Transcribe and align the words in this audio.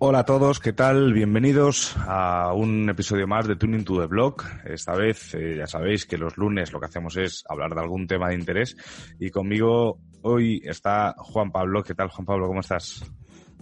Hola 0.00 0.20
a 0.20 0.24
todos, 0.24 0.60
¿qué 0.60 0.72
tal? 0.72 1.12
Bienvenidos 1.12 1.96
a 2.06 2.52
un 2.54 2.88
episodio 2.88 3.26
más 3.26 3.48
de 3.48 3.56
Tuning 3.56 3.84
to 3.84 4.00
the 4.00 4.06
Block. 4.06 4.44
Esta 4.64 4.94
vez 4.94 5.34
eh, 5.34 5.56
ya 5.58 5.66
sabéis 5.66 6.06
que 6.06 6.16
los 6.16 6.36
lunes 6.36 6.72
lo 6.72 6.78
que 6.78 6.86
hacemos 6.86 7.16
es 7.16 7.42
hablar 7.48 7.74
de 7.74 7.80
algún 7.80 8.06
tema 8.06 8.28
de 8.28 8.36
interés 8.36 8.76
y 9.18 9.30
conmigo 9.30 9.98
hoy 10.22 10.62
está 10.64 11.16
Juan 11.18 11.50
Pablo. 11.50 11.82
¿Qué 11.82 11.96
tal 11.96 12.10
Juan 12.10 12.24
Pablo? 12.24 12.46
¿Cómo 12.46 12.60
estás? 12.60 13.04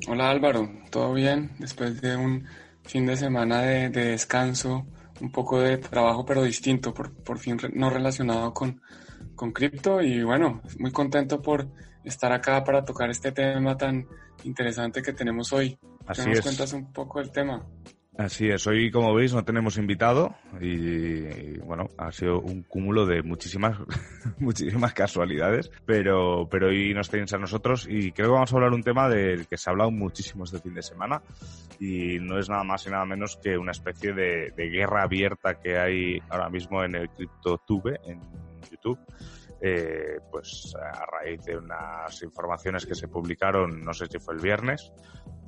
Hola 0.08 0.28
Álvaro, 0.28 0.68
¿todo 0.90 1.14
bien? 1.14 1.52
Después 1.58 2.02
de 2.02 2.14
un 2.16 2.44
fin 2.82 3.06
de 3.06 3.16
semana 3.16 3.62
de, 3.62 3.88
descanso, 3.88 4.86
un 5.22 5.32
poco 5.32 5.58
de 5.60 5.78
trabajo 5.78 6.26
pero 6.26 6.42
distinto, 6.42 6.92
por, 6.92 7.14
por 7.14 7.38
fin 7.38 7.56
no 7.72 7.88
relacionado 7.88 8.52
con, 8.52 8.82
con 9.34 9.52
cripto 9.52 10.02
y 10.02 10.22
bueno, 10.22 10.60
muy 10.78 10.92
contento 10.92 11.40
por 11.40 11.66
estar 12.04 12.30
acá 12.30 12.62
para 12.62 12.84
tocar 12.84 13.08
este 13.08 13.32
tema 13.32 13.74
tan 13.78 14.06
interesante 14.44 15.00
que 15.00 15.14
tenemos 15.14 15.50
hoy. 15.54 15.78
Así 16.06 16.22
¿Te 16.22 16.30
nos 16.30 16.40
cuentas 16.40 16.72
un 16.72 16.92
poco 16.92 17.20
el 17.20 17.30
tema? 17.30 17.64
Así 18.18 18.48
es, 18.48 18.66
hoy 18.66 18.90
como 18.90 19.14
veis 19.14 19.34
no 19.34 19.44
tenemos 19.44 19.76
invitado 19.76 20.34
y, 20.58 21.58
bueno, 21.58 21.88
ha 21.98 22.10
sido 22.12 22.40
un 22.40 22.62
cúmulo 22.62 23.04
de 23.04 23.22
muchísimas 23.22 23.76
muchísimas 24.38 24.94
casualidades, 24.94 25.70
pero 25.84 26.48
pero 26.50 26.68
hoy 26.68 26.94
nos 26.94 27.10
tenéis 27.10 27.34
a 27.34 27.38
nosotros 27.38 27.86
y 27.86 28.12
creo 28.12 28.28
que 28.28 28.32
vamos 28.32 28.50
a 28.50 28.56
hablar 28.56 28.72
un 28.72 28.82
tema 28.82 29.10
del 29.10 29.46
que 29.46 29.58
se 29.58 29.68
ha 29.68 29.72
hablado 29.72 29.90
muchísimo 29.90 30.44
este 30.44 30.60
fin 30.60 30.72
de 30.72 30.82
semana 30.82 31.20
y 31.78 32.18
no 32.18 32.38
es 32.38 32.48
nada 32.48 32.64
más 32.64 32.86
y 32.86 32.90
nada 32.90 33.04
menos 33.04 33.36
que 33.36 33.58
una 33.58 33.72
especie 33.72 34.14
de, 34.14 34.50
de 34.56 34.70
guerra 34.70 35.02
abierta 35.02 35.60
que 35.60 35.76
hay 35.76 36.18
ahora 36.30 36.48
mismo 36.48 36.82
en 36.82 36.94
el 36.94 37.10
CryptoTube 37.10 38.00
en 38.06 38.20
YouTube 38.70 38.98
eh, 39.60 40.18
pues 40.30 40.74
a 40.74 41.04
raíz 41.06 41.42
de 41.44 41.56
unas 41.56 42.22
informaciones 42.22 42.84
que 42.86 42.94
se 42.94 43.08
publicaron, 43.08 43.82
no 43.84 43.92
sé 43.92 44.06
si 44.06 44.18
fue 44.18 44.34
el 44.34 44.40
viernes, 44.40 44.92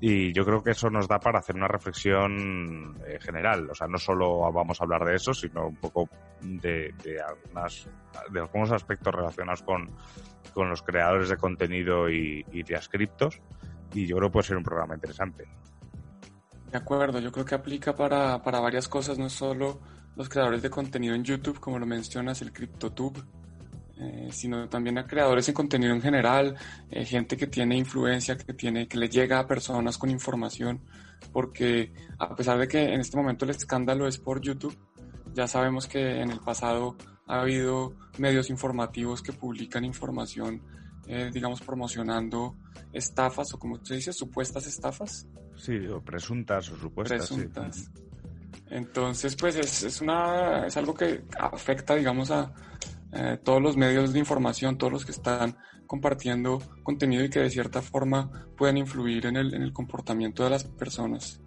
y 0.01 0.33
yo 0.33 0.45
creo 0.45 0.63
que 0.63 0.71
eso 0.71 0.91
nos 0.91 1.09
da 1.09 1.19
para 1.19 1.41
hacer 1.41 1.57
una 1.57 1.69
reflexión 1.69 2.97
eh, 3.07 3.19
general. 3.21 3.69
O 3.71 3.75
sea, 3.75 3.89
no 3.89 3.99
solo 3.99 4.41
vamos 4.53 4.81
a 4.81 4.85
hablar 4.85 5.05
de 5.05 5.17
eso, 5.17 5.35
sino 5.35 5.67
un 5.67 5.77
poco 5.77 6.09
de, 6.41 6.95
algunas, 7.27 7.89
de 8.31 8.41
algunos 8.41 8.71
aspectos 8.71 9.15
relacionados 9.15 9.63
con, 9.63 9.91
con 10.55 10.71
los 10.71 10.83
creadores 10.83 11.29
de 11.29 11.37
contenido 11.37 12.09
y, 12.09 12.45
y 12.53 12.63
de 12.63 12.81
criptos. 12.89 13.41
Y 13.93 14.07
yo 14.07 14.17
creo 14.17 14.29
que 14.29 14.33
puede 14.35 14.47
ser 14.47 14.57
un 14.57 14.63
programa 14.63 14.95
interesante. 14.95 15.49
De 16.71 16.79
acuerdo, 16.79 17.19
yo 17.19 17.33
creo 17.33 17.45
que 17.45 17.55
aplica 17.55 17.97
para, 17.97 18.43
para 18.43 18.61
varias 18.61 18.89
cosas, 18.89 19.19
no 19.19 19.31
solo 19.31 19.81
los 20.15 20.29
creadores 20.29 20.63
de 20.63 20.71
contenido 20.71 21.15
en 21.15 21.25
YouTube, 21.25 21.59
como 21.59 21.79
lo 21.79 21.87
mencionas, 21.87 22.43
el 22.43 22.53
CryptoTube, 22.53 23.25
eh, 24.01 24.29
sino 24.31 24.69
también 24.69 24.97
a 24.99 25.07
creadores 25.07 25.47
de 25.47 25.53
contenido 25.53 25.93
en 25.93 26.01
general, 26.01 26.57
eh, 26.91 27.05
gente 27.05 27.37
que 27.37 27.49
tiene 27.49 27.77
influencia, 27.77 28.37
que, 28.37 28.55
tiene, 28.55 28.87
que 28.87 28.97
le 28.97 29.09
llega 29.09 29.41
a 29.41 29.47
personas 29.47 29.99
con 29.99 30.09
información, 30.09 30.81
porque 31.33 31.93
a 32.19 32.37
pesar 32.37 32.59
de 32.59 32.69
que 32.69 32.95
en 32.95 33.01
este 33.01 33.17
momento 33.17 33.45
el 33.45 33.51
escándalo 33.51 34.07
es 34.07 34.19
por 34.19 34.41
YouTube, 34.41 34.77
ya 35.35 35.49
sabemos 35.49 35.89
que 35.89 36.21
en 36.21 36.31
el 36.31 36.39
pasado 36.39 36.97
ha 37.27 37.41
habido 37.41 37.95
medios 38.19 38.51
informativos 38.51 39.21
que 39.21 39.33
publican 39.33 39.85
información, 39.85 40.63
eh, 41.09 41.31
digamos, 41.33 41.61
promocionando 41.61 42.57
estafas 42.93 43.53
o 43.55 43.59
como 43.59 43.85
se 43.85 43.97
dice, 43.97 44.13
supuestas 44.13 44.67
estafas. 44.67 45.27
Sí, 45.57 45.77
o 45.89 46.01
presuntas 46.01 46.71
o 46.71 46.77
supuestas. 46.77 47.29
Presuntas. 47.29 47.91
Entonces, 48.71 49.35
pues 49.35 49.57
es, 49.57 49.83
es, 49.83 50.01
una, 50.01 50.67
es 50.67 50.77
algo 50.77 50.95
que 50.95 51.25
afecta, 51.39 51.95
digamos, 51.95 52.31
a, 52.31 52.53
eh, 53.19 53.39
todos 53.43 53.61
los 53.61 53.77
medios 53.77 54.13
de 54.13 54.21
información, 54.21 54.79
todos 54.79 54.93
los 54.93 55.05
que 55.05 55.13
están 55.13 55.57
compartiendo 55.87 56.59
contenido 56.83 57.25
y 57.25 57.31
que 57.31 57.41
de 57.41 57.51
cierta 57.51 57.83
forma 57.83 58.47
pueden 58.57 58.77
influir 58.77 59.27
en 59.27 59.37
el, 59.37 59.55
en 59.55 59.63
el 59.63 59.73
comportamiento 59.73 60.45
de 60.45 60.51
las 60.51 60.65
personas. 60.65 61.41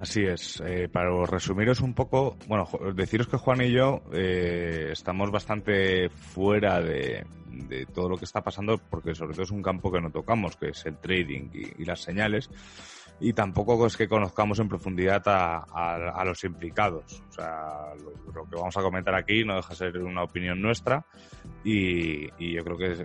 Así 0.00 0.22
es. 0.22 0.62
Eh, 0.64 0.88
para 0.90 1.10
resumiros 1.26 1.80
un 1.80 1.92
poco, 1.92 2.38
bueno, 2.48 2.66
deciros 2.94 3.28
que 3.28 3.36
Juan 3.36 3.60
y 3.60 3.70
yo 3.70 4.00
eh, 4.14 4.88
estamos 4.92 5.30
bastante 5.30 6.08
fuera 6.08 6.80
de, 6.80 7.26
todo 7.92 8.08
lo 8.08 8.16
que 8.16 8.24
está 8.24 8.42
pasando 8.42 8.78
porque 8.78 9.14
sobre 9.14 9.34
todo 9.34 9.42
es 9.42 9.50
un 9.50 9.62
campo 9.62 9.92
que 9.92 10.00
no 10.00 10.10
tocamos, 10.10 10.56
que 10.56 10.70
es 10.70 10.86
el 10.86 10.96
trading 10.96 11.50
y 11.52 11.84
las 11.84 12.00
señales 12.00 12.48
y 13.20 13.34
tampoco 13.34 13.86
es 13.86 13.96
que 13.96 14.08
conozcamos 14.08 14.58
en 14.60 14.68
profundidad 14.68 15.22
a, 15.26 15.58
a, 15.58 16.24
los 16.24 16.42
implicados. 16.44 17.22
O 17.28 17.32
sea, 17.32 17.92
lo, 18.02 18.44
que 18.48 18.56
vamos 18.56 18.76
a 18.76 18.82
comentar 18.82 19.14
aquí 19.14 19.44
no 19.44 19.56
deja 19.56 19.68
de 19.68 19.76
ser 19.76 19.98
una 19.98 20.22
opinión 20.22 20.60
nuestra 20.60 21.04
y, 21.62 22.28
y 22.42 22.54
yo 22.54 22.64
creo 22.64 22.78
que 22.78 22.92
es, 22.92 23.04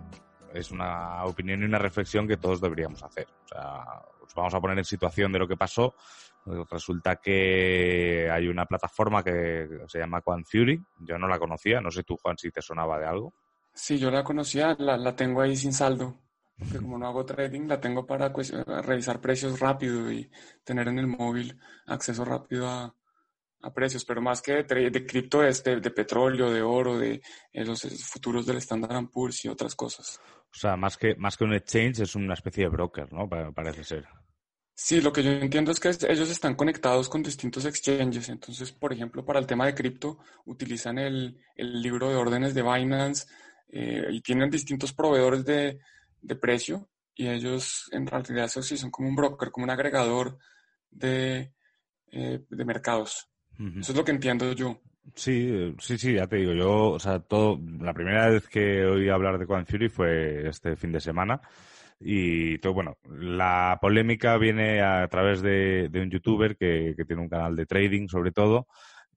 es, 0.54 0.72
una 0.72 1.26
opinión 1.26 1.62
y 1.62 1.66
una 1.66 1.80
reflexión 1.80 2.28
que 2.28 2.38
todos 2.38 2.62
deberíamos 2.62 3.04
hacer. 3.04 3.28
O 3.44 3.48
sea, 3.48 3.84
os 4.22 4.34
vamos 4.34 4.54
a 4.54 4.62
poner 4.62 4.78
en 4.78 4.86
situación 4.86 5.34
de 5.34 5.40
lo 5.40 5.48
que 5.48 5.58
pasó. 5.58 5.96
Resulta 6.70 7.18
que 7.18 8.30
hay 8.32 8.48
una 8.48 8.66
plataforma 8.66 9.22
que 9.22 9.68
se 9.88 10.00
llama 10.00 10.22
Quan 10.22 10.44
Theory. 10.44 10.82
Yo 11.00 11.18
no 11.18 11.28
la 11.28 11.40
conocía. 11.40 11.82
No 11.82 11.92
sé 11.92 12.04
tú, 12.04 12.16
Juan, 12.22 12.38
si 12.38 12.52
te 12.52 12.62
sonaba 12.62 13.00
de 13.00 13.06
algo. 13.06 13.34
Sí, 13.74 13.98
yo 13.98 14.10
la 14.12 14.24
conocía. 14.24 14.76
La, 14.80 14.96
la 14.96 15.16
tengo 15.16 15.42
ahí 15.42 15.58
sin 15.58 15.74
saldo 15.74 16.20
porque 16.58 16.80
como 16.80 16.98
no 16.98 17.08
hago 17.08 17.26
trading, 17.26 17.68
la 17.68 17.80
tengo 17.80 18.06
para 18.06 18.32
revisar 18.82 19.20
precios 19.20 19.60
rápido 19.60 20.12
y 20.12 20.30
tener 20.64 20.88
en 20.88 21.00
el 21.00 21.08
móvil 21.08 21.60
acceso 21.86 22.24
rápido 22.24 22.68
a, 22.70 22.96
a 23.62 23.74
precios, 23.74 24.06
pero 24.06 24.22
más 24.22 24.42
que 24.42 24.64
de, 24.64 24.90
de 24.90 25.06
cripto 25.06 25.44
es 25.44 25.64
de, 25.64 25.80
petróleo, 25.92 26.52
de 26.52 26.62
oro, 26.62 26.98
de 26.98 27.22
los 27.54 27.82
futuros 28.10 28.46
del 28.46 28.58
Standard 28.58 29.10
Poor's 29.10 29.44
y 29.44 29.50
otras 29.50 29.76
cosas. 29.76 30.20
O 30.56 30.58
sea, 30.58 30.78
más 30.78 30.98
que, 30.98 31.16
más 31.16 31.36
que 31.36 31.44
un 31.44 31.54
exchange 31.54 32.00
es 32.00 32.16
una 32.16 32.36
especie 32.36 32.64
de 32.64 32.70
broker, 32.70 33.12
¿no? 33.12 33.28
Parece 33.28 33.84
ser. 33.84 34.06
Sí, 34.74 35.02
lo 35.02 35.12
que 35.12 35.24
yo 35.24 35.32
entiendo 35.32 35.72
es 35.72 35.80
que 35.80 35.90
ellos 35.90 36.30
están 36.30 36.56
conectados 36.56 37.10
con 37.10 37.24
distintos 37.24 37.66
exchanges. 37.66 38.30
Entonces, 38.30 38.72
por 38.72 38.94
ejemplo, 38.94 39.26
para 39.26 39.40
el 39.40 39.48
tema 39.48 39.66
de 39.66 39.74
cripto, 39.74 40.20
utilizan 40.46 41.00
el, 41.00 41.42
el 41.56 41.82
libro 41.82 42.10
de 42.10 42.16
órdenes 42.16 42.54
de 42.54 42.62
Binance 42.62 43.26
eh, 43.70 44.08
y 44.12 44.22
tienen 44.22 44.50
distintos 44.50 44.94
proveedores 44.94 45.44
de, 45.44 45.80
de 46.22 46.36
precio 46.36 46.90
y 47.16 47.28
ellos 47.28 47.90
en 47.92 48.08
realidad 48.08 48.46
eso 48.46 48.62
sí 48.62 48.78
son 48.78 48.92
como 48.92 49.08
un 49.08 49.16
broker, 49.16 49.52
como 49.52 49.64
un 49.64 49.70
agregador 49.70 50.38
de, 50.92 51.54
eh, 52.12 52.46
de 52.50 52.66
mercados. 52.66 53.30
Eso 53.58 53.94
es 53.94 53.98
lo 53.98 54.04
que 54.04 54.12
entiendo 54.12 54.52
yo. 54.52 54.82
Sí, 55.14 55.74
sí, 55.80 55.98
sí, 55.98 56.14
ya 56.14 56.28
te 56.28 56.38
digo, 56.38 56.54
yo, 56.54 56.90
o 56.90 57.00
sea, 57.00 57.20
todo, 57.20 57.60
la 57.80 57.94
primera 57.94 58.28
vez 58.28 58.48
que 58.48 58.84
oí 58.86 59.08
hablar 59.08 59.38
de 59.38 59.46
Quan 59.46 59.66
Fury 59.66 59.88
fue 59.88 60.50
este 60.50 60.76
fin 60.76 60.92
de 60.92 61.00
semana 61.00 61.40
y 62.00 62.58
todo, 62.58 62.74
bueno, 62.74 62.98
la 63.10 63.78
polémica 63.80 64.38
viene 64.38 64.82
a 64.82 65.08
través 65.08 65.42
de, 65.42 65.88
de 65.90 66.02
un 66.02 66.10
youtuber 66.10 66.58
que, 66.58 66.96
que 66.98 67.06
tiene 67.06 67.22
un 67.22 67.30
canal 67.30 67.56
de 67.56 67.66
trading 67.66 68.08
sobre 68.08 68.32
todo 68.32 68.68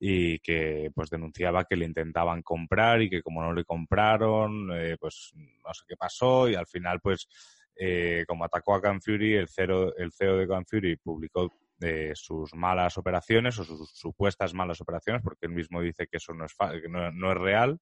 y 0.01 0.39
que 0.39 0.91
pues 0.95 1.11
denunciaba 1.11 1.65
que 1.65 1.77
le 1.77 1.85
intentaban 1.85 2.43
comprar 2.43 3.03
y 3.03 3.11
que 3.11 3.23
como 3.23 3.43
no 3.43 3.53
le 3.53 3.65
compraron, 3.65 4.71
eh, 4.73 4.97
pues 4.99 5.33
no 5.35 5.75
sé 5.75 5.85
qué 5.89 5.97
pasó 5.97 6.49
y 6.49 6.55
al 6.55 6.67
final 6.67 7.01
pues 7.01 7.29
eh, 7.75 8.25
como 8.27 8.45
atacó 8.45 8.75
a 8.75 8.83
Can 8.83 9.01
Fury, 9.01 9.35
el, 9.35 9.49
cero, 9.49 9.95
el 9.97 10.13
CEO 10.13 10.37
de 10.37 10.49
Can 10.49 10.67
Fury 10.67 10.97
publicó 10.97 11.53
eh, 11.81 12.13
sus 12.15 12.55
malas 12.55 12.97
operaciones 12.99 13.59
o 13.59 13.65
sus 13.65 13.91
supuestas 13.91 14.55
malas 14.55 14.81
operaciones 14.81 15.23
porque 15.23 15.47
él 15.47 15.53
mismo 15.53 15.81
dice 15.81 16.07
que 16.07 16.19
eso 16.19 16.33
no 16.33 16.45
es, 16.45 16.55
que 16.55 16.89
no, 16.89 17.33
es 17.33 17.39
real. 17.39 17.79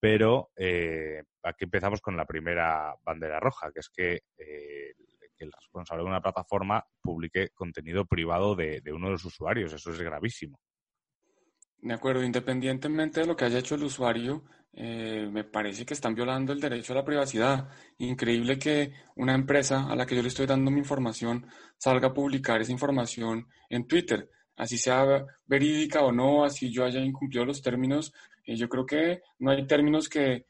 Pero 0.00 0.50
aquí 1.42 1.64
empezamos 1.64 2.02
con 2.02 2.14
la 2.14 2.26
primera 2.26 2.94
bandera 3.04 3.40
roja, 3.40 3.72
que 3.72 3.80
es 3.80 3.88
que 3.88 4.20
que 5.34 5.44
el 5.44 5.52
responsable 5.52 6.02
de 6.02 6.10
una 6.10 6.20
plataforma 6.20 6.84
publique 7.00 7.48
contenido 7.54 8.04
privado 8.04 8.54
de, 8.54 8.80
de, 8.80 8.92
uno 8.92 9.06
de 9.06 9.12
los 9.12 9.24
usuarios. 9.24 9.72
Eso 9.72 9.90
es 9.90 10.00
gravísimo. 10.00 10.58
De 11.84 11.92
acuerdo, 11.92 12.24
independientemente 12.24 13.20
de 13.20 13.26
lo 13.26 13.36
que 13.36 13.44
haya 13.44 13.58
hecho 13.58 13.74
el 13.74 13.82
usuario, 13.82 14.42
eh, 14.72 15.28
me 15.30 15.44
parece 15.44 15.84
que 15.84 15.92
están 15.92 16.14
violando 16.14 16.54
el 16.54 16.58
derecho 16.58 16.94
a 16.94 16.96
la 16.96 17.04
privacidad. 17.04 17.68
Increíble 17.98 18.58
que 18.58 18.90
una 19.16 19.34
empresa 19.34 19.86
a 19.90 19.94
la 19.94 20.06
que 20.06 20.16
yo 20.16 20.22
le 20.22 20.28
estoy 20.28 20.46
dando 20.46 20.70
mi 20.70 20.78
información 20.78 21.46
salga 21.76 22.08
a 22.08 22.14
publicar 22.14 22.62
esa 22.62 22.72
información 22.72 23.48
en 23.68 23.86
Twitter, 23.86 24.30
así 24.56 24.78
sea 24.78 25.26
verídica 25.44 26.00
o 26.00 26.10
no, 26.10 26.42
así 26.42 26.72
yo 26.72 26.86
haya 26.86 27.00
incumplido 27.00 27.44
los 27.44 27.60
términos. 27.60 28.14
Eh, 28.46 28.56
yo 28.56 28.66
creo 28.66 28.86
que 28.86 29.20
no 29.40 29.50
hay 29.50 29.66
términos 29.66 30.08
que, 30.08 30.46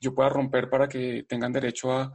yo 0.00 0.14
pueda 0.14 0.28
romper 0.28 0.70
para 0.70 0.86
que 0.86 1.24
tengan 1.28 1.50
derecho 1.50 1.90
a, 1.90 2.12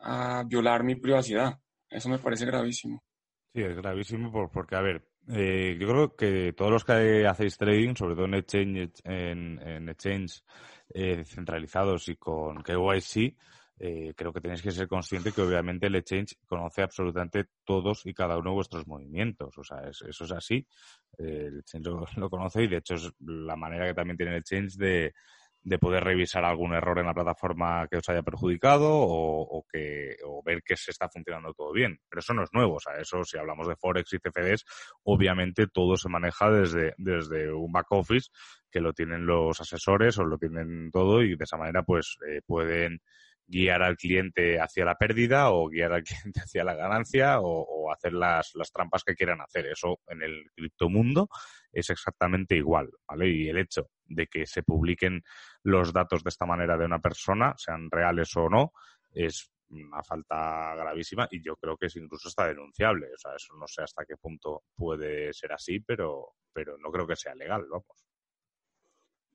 a 0.00 0.44
violar 0.46 0.84
mi 0.84 0.96
privacidad. 0.96 1.58
Eso 1.88 2.10
me 2.10 2.18
parece 2.18 2.44
gravísimo. 2.44 3.02
Sí, 3.54 3.62
es 3.62 3.74
gravísimo 3.74 4.50
porque, 4.52 4.76
a 4.76 4.82
ver, 4.82 5.02
eh, 5.28 5.76
yo 5.78 5.88
creo 5.88 6.16
que 6.16 6.52
todos 6.52 6.70
los 6.70 6.84
que 6.84 7.26
hacéis 7.26 7.56
trading, 7.56 7.94
sobre 7.94 8.14
todo 8.14 8.24
en 8.24 8.34
exchange, 8.34 8.92
en, 9.04 9.88
exchange 9.88 10.42
eh, 10.90 11.24
centralizados 11.24 12.08
y 12.08 12.16
con 12.16 12.62
KYC, 12.62 13.36
eh, 13.78 14.12
creo 14.16 14.32
que 14.32 14.40
tenéis 14.40 14.62
que 14.62 14.70
ser 14.70 14.88
conscientes 14.88 15.32
que 15.34 15.42
obviamente 15.42 15.86
el 15.86 15.96
exchange 15.96 16.36
conoce 16.46 16.82
absolutamente 16.82 17.46
todos 17.64 18.04
y 18.06 18.14
cada 18.14 18.36
uno 18.36 18.50
de 18.50 18.56
vuestros 18.56 18.86
movimientos. 18.86 19.56
O 19.58 19.64
sea, 19.64 19.82
eso 19.88 20.06
es 20.06 20.32
así. 20.32 20.66
el 21.18 21.58
exchange 21.58 21.86
lo, 22.16 22.30
conoce 22.30 22.64
y 22.64 22.68
de 22.68 22.78
hecho 22.78 22.94
es 22.94 23.12
la 23.20 23.56
manera 23.56 23.86
que 23.86 23.94
también 23.94 24.16
tiene 24.16 24.32
el 24.32 24.38
exchange 24.38 24.76
de, 24.76 25.14
de 25.64 25.78
poder 25.78 26.02
revisar 26.02 26.44
algún 26.44 26.74
error 26.74 26.98
en 26.98 27.06
la 27.06 27.14
plataforma 27.14 27.86
que 27.88 27.98
os 27.98 28.08
haya 28.08 28.22
perjudicado 28.22 28.88
o, 28.90 29.64
que, 29.70 30.16
o 30.24 30.42
ver 30.42 30.62
que 30.62 30.76
se 30.76 30.90
está 30.90 31.08
funcionando 31.08 31.54
todo 31.54 31.72
bien. 31.72 31.98
Pero 32.08 32.20
eso 32.20 32.34
no 32.34 32.42
es 32.42 32.50
nuevo. 32.52 32.74
O 32.74 32.80
sea, 32.80 32.94
eso, 32.96 33.22
si 33.24 33.38
hablamos 33.38 33.68
de 33.68 33.76
Forex 33.76 34.12
y 34.12 34.18
CFDs, 34.18 34.64
obviamente 35.04 35.66
todo 35.68 35.96
se 35.96 36.08
maneja 36.08 36.50
desde, 36.50 36.94
desde 36.98 37.52
un 37.52 37.70
back 37.70 37.92
office 37.92 38.30
que 38.70 38.80
lo 38.80 38.92
tienen 38.92 39.24
los 39.26 39.60
asesores 39.60 40.18
o 40.18 40.24
lo 40.24 40.38
tienen 40.38 40.90
todo 40.90 41.22
y 41.22 41.36
de 41.36 41.44
esa 41.44 41.56
manera 41.56 41.82
pues 41.82 42.16
eh, 42.28 42.40
pueden 42.44 43.00
guiar 43.46 43.82
al 43.82 43.96
cliente 43.96 44.58
hacia 44.60 44.84
la 44.84 44.96
pérdida 44.96 45.50
o 45.50 45.68
guiar 45.68 45.92
al 45.92 46.02
cliente 46.04 46.40
hacia 46.40 46.64
la 46.64 46.74
ganancia 46.74 47.38
o, 47.40 47.92
hacer 47.92 48.14
las, 48.14 48.52
las, 48.54 48.72
trampas 48.72 49.04
que 49.04 49.14
quieran 49.14 49.42
hacer. 49.42 49.66
Eso 49.66 49.98
en 50.08 50.22
el 50.22 50.50
criptomundo 50.56 51.28
es 51.70 51.90
exactamente 51.90 52.56
igual, 52.56 52.88
¿vale? 53.06 53.28
Y 53.28 53.48
el 53.48 53.58
hecho 53.58 53.90
de 54.14 54.26
que 54.26 54.46
se 54.46 54.62
publiquen 54.62 55.22
los 55.62 55.92
datos 55.92 56.22
de 56.22 56.30
esta 56.30 56.46
manera 56.46 56.76
de 56.76 56.86
una 56.86 57.00
persona, 57.00 57.54
sean 57.56 57.90
reales 57.90 58.36
o 58.36 58.48
no, 58.48 58.72
es 59.12 59.50
una 59.70 60.02
falta 60.02 60.74
gravísima 60.74 61.26
y 61.30 61.42
yo 61.42 61.56
creo 61.56 61.76
que 61.76 61.86
es 61.86 61.96
incluso 61.96 62.28
está 62.28 62.46
denunciable. 62.46 63.08
O 63.14 63.18
sea, 63.18 63.34
eso 63.34 63.54
no 63.54 63.66
sé 63.66 63.82
hasta 63.82 64.04
qué 64.04 64.16
punto 64.16 64.64
puede 64.76 65.32
ser 65.32 65.52
así, 65.52 65.80
pero, 65.80 66.34
pero 66.52 66.76
no 66.78 66.90
creo 66.90 67.06
que 67.06 67.16
sea 67.16 67.34
legal, 67.34 67.66
vamos. 67.68 68.06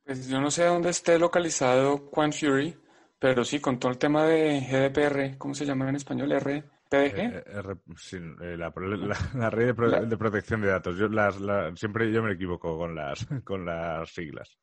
Pues 0.03 0.27
yo 0.29 0.39
no 0.39 0.49
sé 0.49 0.65
dónde 0.65 0.89
esté 0.89 1.19
localizado 1.19 2.09
Quant 2.09 2.33
Fury, 2.33 2.77
pero 3.19 3.43
sí, 3.43 3.59
con 3.59 3.79
todo 3.79 3.91
el 3.91 3.97
tema 3.97 4.25
de 4.25 4.61
GDPR, 4.61 5.37
¿cómo 5.37 5.53
se 5.53 5.65
llama 5.65 5.89
en 5.89 5.95
español? 5.95 6.31
RPDG. 6.31 7.19
Eh, 7.19 7.43
eh, 7.51 8.57
la, 8.57 9.49
red 9.49 9.75
de, 10.07 10.17
protección 10.17 10.61
de 10.61 10.69
datos. 10.69 10.97
Yo 10.97 11.09
las, 11.09 11.37
siempre 11.77 12.11
yo 12.11 12.23
me 12.23 12.33
equivoco 12.33 12.77
con 12.77 12.95
las, 12.95 13.25
con 13.43 13.65
las 13.65 14.09
siglas. 14.11 14.57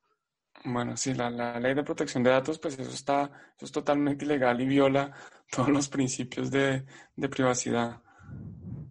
Bueno, 0.64 0.96
sí, 0.96 1.12
la, 1.12 1.60
ley 1.60 1.74
de 1.74 1.82
protección 1.82 2.22
de 2.22 2.30
datos, 2.30 2.58
pues 2.58 2.78
eso 2.78 2.90
está, 2.90 3.24
eso 3.56 3.66
es 3.66 3.72
totalmente 3.72 4.24
ilegal 4.24 4.60
y 4.60 4.66
viola 4.66 5.12
todos 5.50 5.68
los 5.68 5.88
principios 5.88 6.50
de, 6.50 6.84
privacidad. 7.30 8.00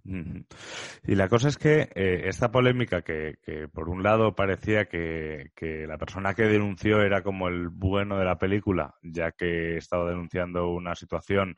Y 0.05 1.15
la 1.15 1.27
cosa 1.29 1.47
es 1.47 1.57
que 1.57 1.89
eh, 1.95 2.27
esta 2.27 2.51
polémica 2.51 3.01
que, 3.01 3.37
que, 3.41 3.67
por 3.67 3.89
un 3.89 4.03
lado 4.03 4.35
parecía 4.35 4.85
que, 4.85 5.51
que, 5.55 5.87
la 5.87 5.97
persona 5.97 6.35
que 6.35 6.43
denunció 6.43 7.01
era 7.01 7.23
como 7.23 7.47
el 7.47 7.69
bueno 7.69 8.19
de 8.19 8.25
la 8.25 8.37
película, 8.37 8.93
ya 9.01 9.31
que 9.31 9.77
estaba 9.77 10.09
denunciando 10.09 10.69
una 10.69 10.93
situación 10.93 11.55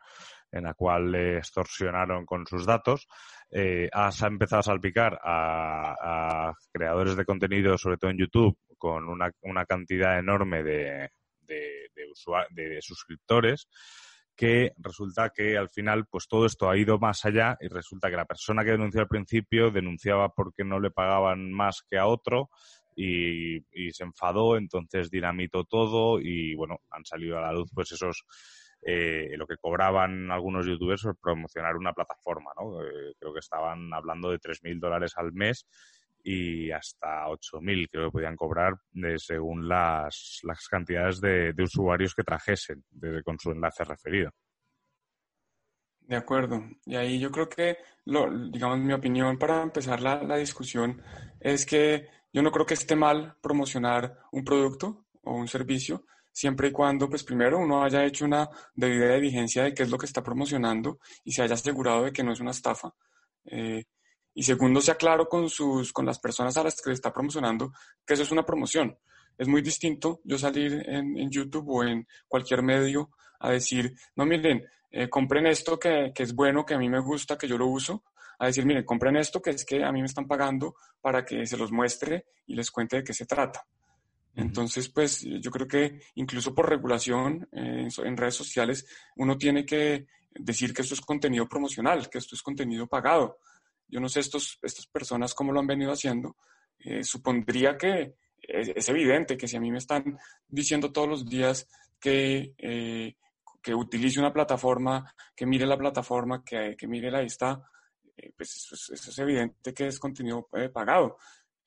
en 0.56 0.64
la 0.64 0.74
cual 0.74 1.12
le 1.12 1.38
extorsionaron 1.38 2.26
con 2.26 2.48
sus 2.48 2.66
datos, 2.66 3.08
eh, 3.52 3.90
ha 3.94 4.10
empezado 4.26 4.62
a 4.62 4.64
salpicar 4.64 5.20
a, 5.24 6.54
creadores 6.72 7.16
de 7.16 7.26
contenido, 7.26 7.78
sobre 7.78 7.98
todo 7.98 8.12
en 8.12 8.18
YouTube, 8.18 8.58
con 8.78 9.08
una, 9.10 9.32
una 9.42 9.66
cantidad 9.66 10.20
enorme 10.20 10.64
de, 10.64 11.10
de, 11.42 12.82
suscriptores 12.82 13.68
que 14.36 14.74
resulta 14.78 15.30
que 15.30 15.58
al 15.58 15.70
final 15.70 16.06
pues 16.08 16.28
todo 16.28 16.46
esto 16.46 16.70
ha 16.70 16.78
ido 16.78 17.00
más 17.00 17.24
allá 17.26 17.58
y 17.62 17.68
resulta 17.68 18.10
que 18.10 18.18
la 18.18 18.26
persona 18.26 18.64
que 18.66 18.72
denunció 18.72 19.02
al 19.02 19.08
principio 19.08 19.72
denunciaba 19.72 20.30
porque 20.30 20.64
no 20.66 20.80
le 20.80 20.92
pagaban 20.92 21.52
más 21.52 21.84
que 21.90 21.98
a 21.98 22.08
otro 22.08 22.50
y, 22.98 23.58
y 23.72 23.92
se 23.92 24.04
enfadó, 24.04 24.58
entonces 24.58 25.10
dinamitó 25.10 25.64
todo 25.64 26.20
y 26.20 26.54
bueno, 26.56 26.80
han 26.90 27.06
salido 27.06 27.38
a 27.38 27.42
la 27.42 27.54
luz 27.54 27.70
pues 27.74 27.92
esos 27.94 28.26
eh, 28.88 29.36
lo 29.36 29.48
que 29.48 29.58
cobraban 29.58 30.30
algunos 30.32 30.68
youtubers 30.68 31.02
por 31.02 31.18
promocionar 31.18 31.76
una 31.76 31.92
plataforma, 31.92 32.52
¿no? 32.56 32.84
Eh, 32.84 33.16
creo 33.18 33.34
que 33.34 33.40
estaban 33.40 33.92
hablando 33.92 34.30
de 34.30 34.38
3.000 34.38 34.80
dólares 34.80 35.14
al 35.16 35.34
mes 35.34 35.66
y 36.28 36.72
hasta 36.72 37.28
8.000 37.28 37.88
creo 37.88 38.06
que 38.06 38.14
podían 38.14 38.36
cobrar 38.36 38.74
según 39.18 39.68
las, 39.68 40.40
las 40.42 40.68
cantidades 40.68 41.22
de, 41.22 41.54
usuarios 41.60 42.16
que 42.16 42.24
trajesen 42.24 42.84
con 43.24 43.38
su 43.38 43.52
enlace 43.52 43.84
referido. 43.84 44.32
De 46.00 46.16
acuerdo. 46.16 46.64
Y 46.84 46.96
ahí 46.96 47.20
yo 47.20 47.30
creo 47.30 47.48
que, 47.48 47.78
lo, 48.06 48.28
digamos, 48.50 48.80
mi 48.80 48.94
opinión 48.94 49.38
para 49.38 49.62
empezar 49.62 50.02
la, 50.02 50.24
la 50.24 50.38
discusión 50.38 51.00
es 51.40 51.64
que 51.64 52.08
yo 52.34 52.42
no 52.42 52.52
creo 52.52 52.66
que 52.66 52.74
esté 52.74 52.96
mal 52.96 53.36
promocionar 53.40 54.18
un 54.32 54.44
producto 54.44 55.06
o 55.22 55.36
un 55.36 55.48
servicio, 55.48 56.06
siempre 56.32 56.70
y 56.70 56.72
cuando, 56.72 57.08
pues 57.08 57.24
primero, 57.24 57.60
uno 57.60 57.84
haya 57.84 58.04
hecho 58.04 58.26
una 58.26 58.50
debida 58.74 59.14
diligencia 59.14 59.64
de 59.64 59.76
qué 59.76 59.84
es 59.84 59.92
lo 59.92 60.00
que 60.00 60.08
está 60.08 60.24
promocionando 60.24 60.98
y 61.24 61.34
se 61.34 61.44
haya 61.44 61.54
asegurado 61.54 62.06
de 62.06 62.12
que 62.12 62.24
no 62.24 62.34
es 62.34 62.40
una 62.40 62.52
estafa. 62.52 62.96
Eh, 63.46 63.84
y 64.36 64.44
segundo, 64.44 64.82
sea 64.82 64.96
claro 64.96 65.28
con, 65.28 65.50
sus, 65.50 65.92
con 65.92 66.06
las 66.06 66.20
personas 66.20 66.56
a 66.58 66.64
las 66.64 66.80
que 66.82 66.90
le 66.90 66.94
está 66.94 67.12
promocionando 67.12 67.72
que 68.06 68.14
eso 68.14 68.24
es 68.24 68.32
una 68.32 68.46
promoción. 68.46 68.96
Es 69.38 69.48
muy 69.48 69.62
distinto 69.62 70.22
yo 70.24 70.38
salir 70.38 70.84
en, 70.88 71.30
YouTube 71.32 71.70
o 71.70 71.84
en 71.84 72.08
cualquier 72.28 72.62
medio 72.62 73.12
a 73.40 73.50
decir, 73.50 73.96
no, 74.16 74.26
miren, 74.26 74.64
eh, 74.92 75.10
compren 75.10 75.48
esto 75.48 75.80
que, 75.80 76.12
que, 76.14 76.24
es 76.24 76.36
bueno, 76.36 76.66
que 76.66 76.74
a 76.74 76.78
mí 76.78 76.90
me 76.90 77.00
gusta, 77.00 77.38
que 77.38 77.48
yo 77.48 77.58
lo 77.58 77.68
uso, 77.68 78.04
a 78.40 78.48
decir, 78.48 78.66
miren, 78.66 78.84
compren 78.84 79.16
esto 79.18 79.42
que 79.42 79.52
es 79.52 79.66
que 79.66 79.84
a 79.84 79.92
mí 79.92 80.02
me 80.02 80.08
están 80.08 80.28
pagando 80.28 80.76
para 81.02 81.26
que 81.26 81.46
se 81.46 81.58
los 81.58 81.72
muestre 81.72 82.26
y 82.48 82.56
les 82.56 82.70
cuente 82.72 82.98
de 82.98 83.04
qué 83.04 83.14
se 83.14 83.26
trata. 83.26 83.66
Entonces, 84.36 84.90
pues 84.90 85.22
yo 85.22 85.50
creo 85.50 85.68
que 85.68 86.02
incluso 86.16 86.54
por 86.54 86.70
regulación 86.70 87.48
eh, 87.54 87.88
en 88.04 88.18
redes 88.18 88.36
sociales 88.36 88.86
uno 89.16 89.38
tiene 89.38 89.66
que 89.66 90.08
decir 90.32 90.74
que 90.74 90.82
esto 90.82 90.94
es 90.94 91.02
contenido 91.02 91.48
promocional, 91.48 92.10
que 92.10 92.18
esto 92.18 92.36
es 92.36 92.42
contenido 92.42 92.88
pagado. 92.88 93.38
Yo 93.88 94.00
no 94.00 94.10
sé 94.10 94.20
estos, 94.20 94.60
estas 94.62 94.88
personas 94.88 95.34
cómo 95.34 95.52
lo 95.52 95.60
han 95.60 95.68
venido 95.68 95.92
haciendo. 95.92 96.38
Eh, 96.80 97.04
supondría 97.04 97.78
que 97.78 98.16
es, 98.42 98.90
evidente 98.90 99.38
que 99.38 99.48
si 99.48 99.58
a 99.58 99.62
mí 99.62 99.72
me 99.72 99.78
están 99.78 100.18
diciendo 100.48 100.92
todos 100.92 101.08
los 101.08 101.26
días 101.26 101.68
que, 102.00 102.54
eh, 102.58 103.16
que 103.62 103.74
utilice 103.74 104.20
una 104.20 104.34
plataforma, 104.34 105.14
que 105.36 105.46
mire 105.46 105.66
la 105.66 105.78
plataforma, 105.78 106.44
que, 106.44 106.76
que 106.78 106.88
mire 106.88 107.10
la 107.10 107.22
lista, 107.22 107.62
pues 108.38 108.56
eso 108.72 108.94
es, 108.94 109.20
evidente 109.20 109.74
que 109.74 109.88
es 109.88 110.00
contenido 110.00 110.48
pagado. 110.74 111.18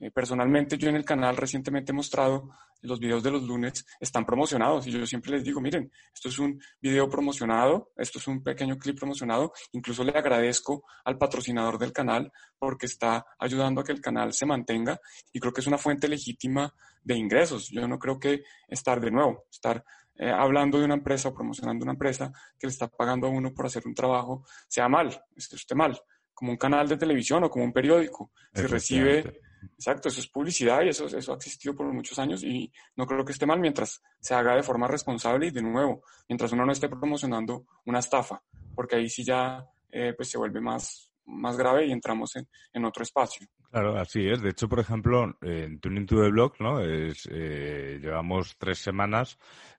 Eh, 0.00 0.10
personalmente, 0.10 0.78
yo 0.78 0.88
en 0.88 0.96
el 0.96 1.04
canal 1.04 1.37
recientemente 1.37 1.92
he 1.92 1.94
mostrado 1.94 2.50
los 2.82 3.00
videos 3.00 3.23
de 3.23 3.30
los 3.30 3.42
lunes 3.42 3.87
están 4.00 4.25
promocionados 4.25 4.87
y 4.87 4.92
yo 4.92 5.04
siempre 5.06 5.32
les 5.32 5.44
digo, 5.44 5.61
miren, 5.61 5.90
esto 6.14 6.28
es 6.28 6.38
un 6.38 6.61
video 6.80 7.08
promocionado, 7.08 7.92
esto 7.97 8.18
es 8.18 8.26
un 8.28 8.42
pequeño 8.42 8.78
clip 8.78 8.97
promocionado, 8.97 9.52
incluso 9.73 10.04
le 10.04 10.12
agradezco 10.12 10.85
al 11.04 11.18
patrocinador 11.18 11.78
del 11.78 11.92
canal 11.92 12.32
porque 12.58 12.87
está 12.87 13.26
ayudando 13.38 13.80
a 13.80 13.85
que 13.85 13.92
el 13.92 14.00
canal 14.00 14.32
se 14.32 14.47
mantenga 14.47 15.00
y 15.32 15.40
creo 15.40 15.52
que 15.52 15.61
es 15.61 15.66
una 15.66 15.78
fuente 15.78 16.08
legítima 16.08 16.73
de 17.02 17.16
ingresos. 17.16 17.68
Yo 17.70 17.87
no 17.88 17.99
creo 17.99 18.18
que 18.18 18.42
estar 18.68 19.00
de 19.00 19.11
nuevo, 19.11 19.47
estar 19.50 19.85
eh, 20.16 20.30
hablando 20.30 20.78
de 20.78 20.85
una 20.85 20.94
empresa 20.94 21.28
o 21.28 21.35
promocionando 21.35 21.85
una 21.85 21.92
empresa 21.92 22.32
que 22.58 22.66
le 22.66 22.73
está 22.73 22.88
pagando 22.88 23.26
a 23.26 23.30
uno 23.30 23.54
por 23.54 23.66
hacer 23.66 23.87
un 23.87 23.94
trabajo 23.94 24.44
sea 24.66 24.88
mal, 24.88 25.25
esté 25.37 25.75
mal, 25.75 25.99
como 26.35 26.52
un 26.52 26.58
canal 26.58 26.88
de 26.88 26.97
televisión 26.97 27.44
o 27.44 27.50
como 27.50 27.64
un 27.64 27.73
periódico. 27.73 28.32
Si 28.52 28.62
recibe 28.62 29.40
Exacto, 29.74 30.08
eso 30.08 30.20
es 30.20 30.28
publicidad 30.28 30.82
y 30.82 30.88
eso, 30.88 31.06
eso 31.06 31.32
ha 31.32 31.36
existido 31.36 31.74
por 31.74 31.92
muchos 31.92 32.18
años 32.18 32.42
y 32.42 32.70
no 32.96 33.06
creo 33.06 33.24
que 33.24 33.32
esté 33.32 33.46
mal 33.46 33.60
mientras 33.60 34.02
se 34.20 34.34
haga 34.34 34.54
de 34.54 34.62
forma 34.62 34.88
responsable 34.88 35.46
y 35.46 35.50
de 35.50 35.62
nuevo, 35.62 36.02
mientras 36.28 36.52
uno 36.52 36.64
no 36.64 36.72
esté 36.72 36.88
promocionando 36.88 37.64
una 37.86 38.00
estafa, 38.00 38.42
porque 38.74 38.96
ahí 38.96 39.08
sí 39.08 39.24
ya 39.24 39.64
eh, 39.90 40.14
pues 40.16 40.30
se 40.30 40.38
vuelve 40.38 40.60
más, 40.60 41.10
más 41.26 41.56
grave 41.56 41.86
y 41.86 41.92
entramos 41.92 42.36
en, 42.36 42.48
en, 42.72 42.84
otro 42.84 43.02
espacio. 43.02 43.46
Claro, 43.70 43.98
así 43.98 44.26
es. 44.28 44.40
De 44.42 44.50
hecho, 44.50 44.68
por 44.68 44.80
ejemplo, 44.80 45.36
en 45.42 45.78
Tuning 45.80 46.06
to 46.06 46.22
the 46.22 46.30
Blog, 46.30 46.54
¿no? 46.60 46.80
Es, 46.80 47.28
eh, 47.30 47.98
llevamos 48.00 48.56
tres 48.58 48.78
semanas 48.78 49.38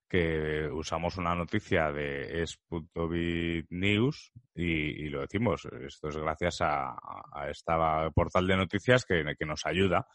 que 0.10 0.68
usamos 0.74 1.18
una 1.18 1.36
noticia 1.36 1.92
de 1.92 2.42
es.bit 2.42 3.68
news 3.70 4.32
y, 4.56 5.08
lo 5.10 5.22
decimos, 5.22 5.68
esto 5.86 6.10
es 6.10 6.18
gracias 6.18 6.62
a, 6.62 6.96
a 7.32 7.50
este 7.50 7.72
portal 8.14 8.48
de 8.48 8.58
noticias 8.58 9.06
que, 9.06 9.24
que 9.38 9.46
nos 9.46 9.66
ayuda. 9.66 10.08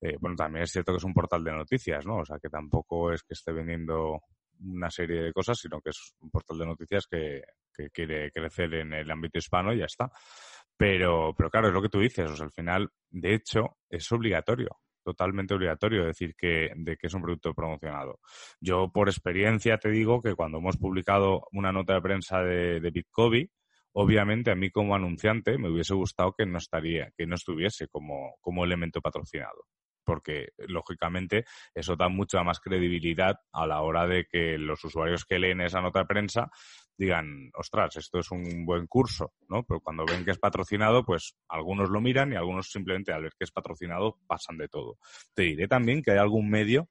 Eh, 0.00 0.16
bueno, 0.20 0.36
también 0.36 0.62
es 0.62 0.70
cierto 0.70 0.92
que 0.92 0.98
es 0.98 1.04
un 1.04 1.12
portal 1.12 1.42
de 1.42 1.52
noticias, 1.52 2.06
¿no? 2.06 2.18
O 2.18 2.24
sea, 2.24 2.38
que 2.38 2.48
tampoco 2.48 3.12
es 3.12 3.22
que 3.22 3.34
esté 3.34 3.52
vendiendo 3.52 4.20
una 4.60 4.88
serie 4.90 5.22
de 5.22 5.32
cosas, 5.32 5.58
sino 5.58 5.80
que 5.80 5.90
es 5.90 6.14
un 6.20 6.30
portal 6.30 6.58
de 6.58 6.66
noticias 6.66 7.06
que, 7.06 7.42
que 7.74 7.90
quiere 7.90 8.30
crecer 8.30 8.72
en 8.74 8.92
el 8.92 9.10
ámbito 9.10 9.38
hispano 9.38 9.72
y 9.72 9.78
ya 9.78 9.86
está. 9.86 10.10
Pero, 10.76 11.34
pero 11.36 11.50
claro, 11.50 11.68
es 11.68 11.74
lo 11.74 11.82
que 11.82 11.88
tú 11.88 12.00
dices, 12.00 12.30
o 12.30 12.36
sea, 12.36 12.46
al 12.46 12.52
final, 12.52 12.88
de 13.10 13.34
hecho, 13.34 13.78
es 13.88 14.10
obligatorio 14.12 14.78
totalmente 15.04 15.54
obligatorio 15.54 16.04
decir 16.04 16.34
que, 16.36 16.72
de 16.74 16.96
que 16.96 17.06
es 17.06 17.14
un 17.14 17.22
producto 17.22 17.54
promocionado. 17.54 18.18
Yo, 18.60 18.90
por 18.92 19.08
experiencia, 19.08 19.78
te 19.78 19.90
digo 19.90 20.20
que 20.20 20.34
cuando 20.34 20.58
hemos 20.58 20.76
publicado 20.76 21.46
una 21.52 21.70
nota 21.70 21.94
de 21.94 22.02
prensa 22.02 22.42
de, 22.42 22.80
de 22.80 22.90
Bitcoin, 22.90 23.48
obviamente 23.92 24.50
a 24.50 24.56
mí 24.56 24.70
como 24.70 24.94
anunciante 24.94 25.58
me 25.58 25.70
hubiese 25.70 25.94
gustado 25.94 26.34
que 26.36 26.46
no 26.46 26.58
estaría, 26.58 27.12
que 27.16 27.26
no 27.26 27.36
estuviese 27.36 27.86
como, 27.88 28.34
como 28.40 28.64
elemento 28.64 29.00
patrocinado 29.00 29.66
porque 30.04 30.50
lógicamente 30.58 31.44
eso 31.74 31.96
da 31.96 32.08
mucha 32.08 32.42
más 32.44 32.60
credibilidad 32.60 33.36
a 33.52 33.66
la 33.66 33.80
hora 33.80 34.06
de 34.06 34.26
que 34.26 34.58
los 34.58 34.84
usuarios 34.84 35.24
que 35.24 35.38
leen 35.38 35.62
esa 35.62 35.80
nota 35.80 36.00
de 36.00 36.06
prensa 36.06 36.50
digan, 36.96 37.50
ostras, 37.54 37.96
esto 37.96 38.18
es 38.18 38.30
un 38.30 38.64
buen 38.64 38.86
curso, 38.86 39.32
¿no? 39.48 39.64
Pero 39.64 39.80
cuando 39.80 40.04
ven 40.04 40.24
que 40.24 40.30
es 40.30 40.38
patrocinado, 40.38 41.04
pues 41.04 41.36
algunos 41.48 41.90
lo 41.90 42.00
miran 42.00 42.32
y 42.32 42.36
algunos 42.36 42.70
simplemente 42.70 43.12
al 43.12 43.22
ver 43.22 43.32
que 43.38 43.44
es 43.44 43.50
patrocinado 43.50 44.18
pasan 44.26 44.58
de 44.58 44.68
todo. 44.68 44.98
Te 45.34 45.42
diré 45.42 45.68
también 45.68 46.02
que 46.02 46.12
hay 46.12 46.18
algún 46.18 46.50
medio 46.50 46.88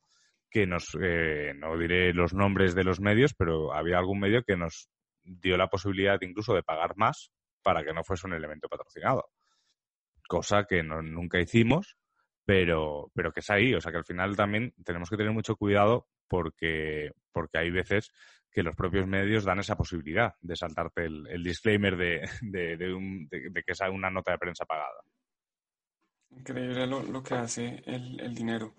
que 0.50 0.68
nos, 0.68 0.96
eh, 1.02 1.54
no 1.56 1.78
diré 1.78 2.14
los 2.14 2.34
nombres 2.34 2.76
de 2.76 2.84
los 2.84 3.00
medios, 3.00 3.34
pero 3.34 3.74
había 3.74 3.98
algún 3.98 4.20
medio 4.20 4.44
que 4.44 4.58
nos 4.58 4.90
dio 5.24 5.58
la 5.58 5.70
posibilidad 5.70 6.22
incluso 6.22 6.54
de 6.54 6.64
pagar 6.64 6.96
más 6.98 7.32
para 7.62 7.84
que 7.84 7.94
no 7.94 8.04
fuese 8.04 8.28
un 8.28 8.34
elemento 8.34 8.68
patrocinado. 8.68 9.30
Cosa 10.28 10.66
que 10.66 10.84
nunca 10.84 11.40
hicimos 11.40 11.98
pero, 12.46 13.12
pero 13.14 13.32
que 13.32 13.40
es 13.40 13.50
ahí. 13.50 13.74
O 13.74 13.82
sea 13.82 13.92
que 13.92 14.00
al 14.00 14.06
final 14.06 14.36
también 14.36 14.74
tenemos 14.84 15.10
que 15.10 15.18
tener 15.18 15.32
mucho 15.32 15.56
cuidado 15.56 16.08
porque, 16.28 17.12
porque 17.32 17.58
hay 17.58 17.72
veces 17.72 18.12
que 18.54 18.64
los 18.64 18.76
propios 18.76 19.08
medios 19.08 19.44
dan 19.44 19.60
esa 19.60 19.76
posibilidad 19.76 20.36
de 20.40 20.56
saltarte 20.56 21.06
el, 21.06 21.44
disclaimer 21.44 21.98
de, 21.98 22.30
de, 22.42 22.78
de, 22.78 23.64
que 23.64 23.72
es 23.72 23.80
una 23.92 24.12
nota 24.12 24.32
de 24.32 24.38
prensa 24.38 24.66
pagada. 24.66 25.02
Increíble 26.30 26.88
lo, 26.88 27.24
que 27.24 27.36
hace 27.36 27.84
el, 27.86 28.34
dinero. 28.34 28.76